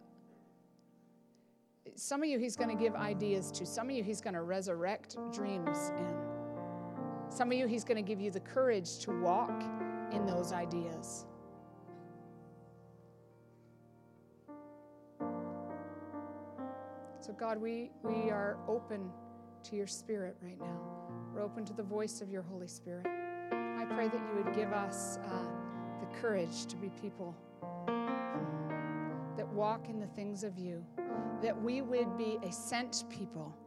some 1.95 2.21
of 2.21 2.29
you, 2.29 2.37
he's 2.37 2.55
going 2.55 2.69
to 2.69 2.81
give 2.81 2.93
ideas 2.93 3.51
to. 3.51 3.65
Some 3.65 3.89
of 3.89 3.95
you, 3.95 4.03
he's 4.03 4.21
going 4.21 4.35
to 4.35 4.43
resurrect 4.43 5.17
dreams 5.33 5.91
in. 5.97 6.15
Some 7.29 7.51
of 7.51 7.57
you, 7.57 7.67
he's 7.67 7.83
going 7.83 7.97
to 7.97 8.07
give 8.07 8.21
you 8.21 8.29
the 8.29 8.39
courage 8.39 8.99
to 8.99 9.21
walk 9.21 9.63
in 10.11 10.25
those 10.25 10.53
ideas. 10.53 11.25
So, 17.21 17.33
God, 17.33 17.59
we, 17.59 17.89
we 18.03 18.29
are 18.29 18.57
open 18.67 19.09
to 19.63 19.75
your 19.75 19.87
Spirit 19.87 20.37
right 20.41 20.59
now. 20.59 20.79
We're 21.33 21.41
open 21.41 21.65
to 21.65 21.73
the 21.73 21.83
voice 21.83 22.21
of 22.21 22.29
your 22.29 22.43
Holy 22.43 22.67
Spirit. 22.67 23.05
I 23.51 23.85
pray 23.89 24.07
that 24.07 24.21
you 24.29 24.43
would 24.43 24.55
give 24.55 24.71
us 24.71 25.17
uh, 25.25 25.43
the 25.99 26.19
courage 26.19 26.67
to 26.67 26.75
be 26.77 26.89
people 27.01 27.35
walk 29.57 29.89
in 29.89 29.99
the 29.99 30.05
things 30.07 30.43
of 30.43 30.57
you, 30.59 30.85
that 31.41 31.59
we 31.59 31.81
would 31.81 32.15
be 32.15 32.37
a 32.43 32.51
sent 32.51 33.03
people 33.09 33.57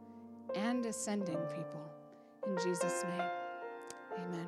and 0.55 0.85
ascending 0.85 1.37
people. 1.49 1.83
In 2.47 2.55
Jesus' 2.57 3.03
name, 3.03 3.29
amen. 4.17 4.47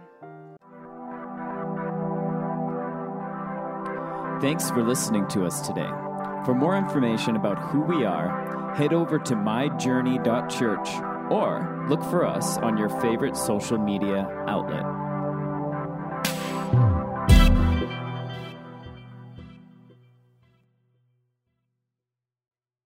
Thanks 4.42 4.70
for 4.70 4.84
listening 4.84 5.28
to 5.30 5.46
us 5.46 5.68
today. 5.68 5.90
For 6.46 6.56
more 6.56 6.78
information 6.78 7.36
about 7.36 7.60
who 7.60 7.82
we 7.82 8.06
are, 8.06 8.74
head 8.76 8.94
over 8.94 9.20
to 9.20 9.36
myjourney.church 9.36 10.90
or 11.30 11.86
look 11.90 12.04
for 12.04 12.26
us 12.26 12.58
on 12.58 12.78
your 12.78 12.90
favorite 13.02 13.36
social 13.36 13.78
media 13.78 14.28
outlet. 14.48 15.03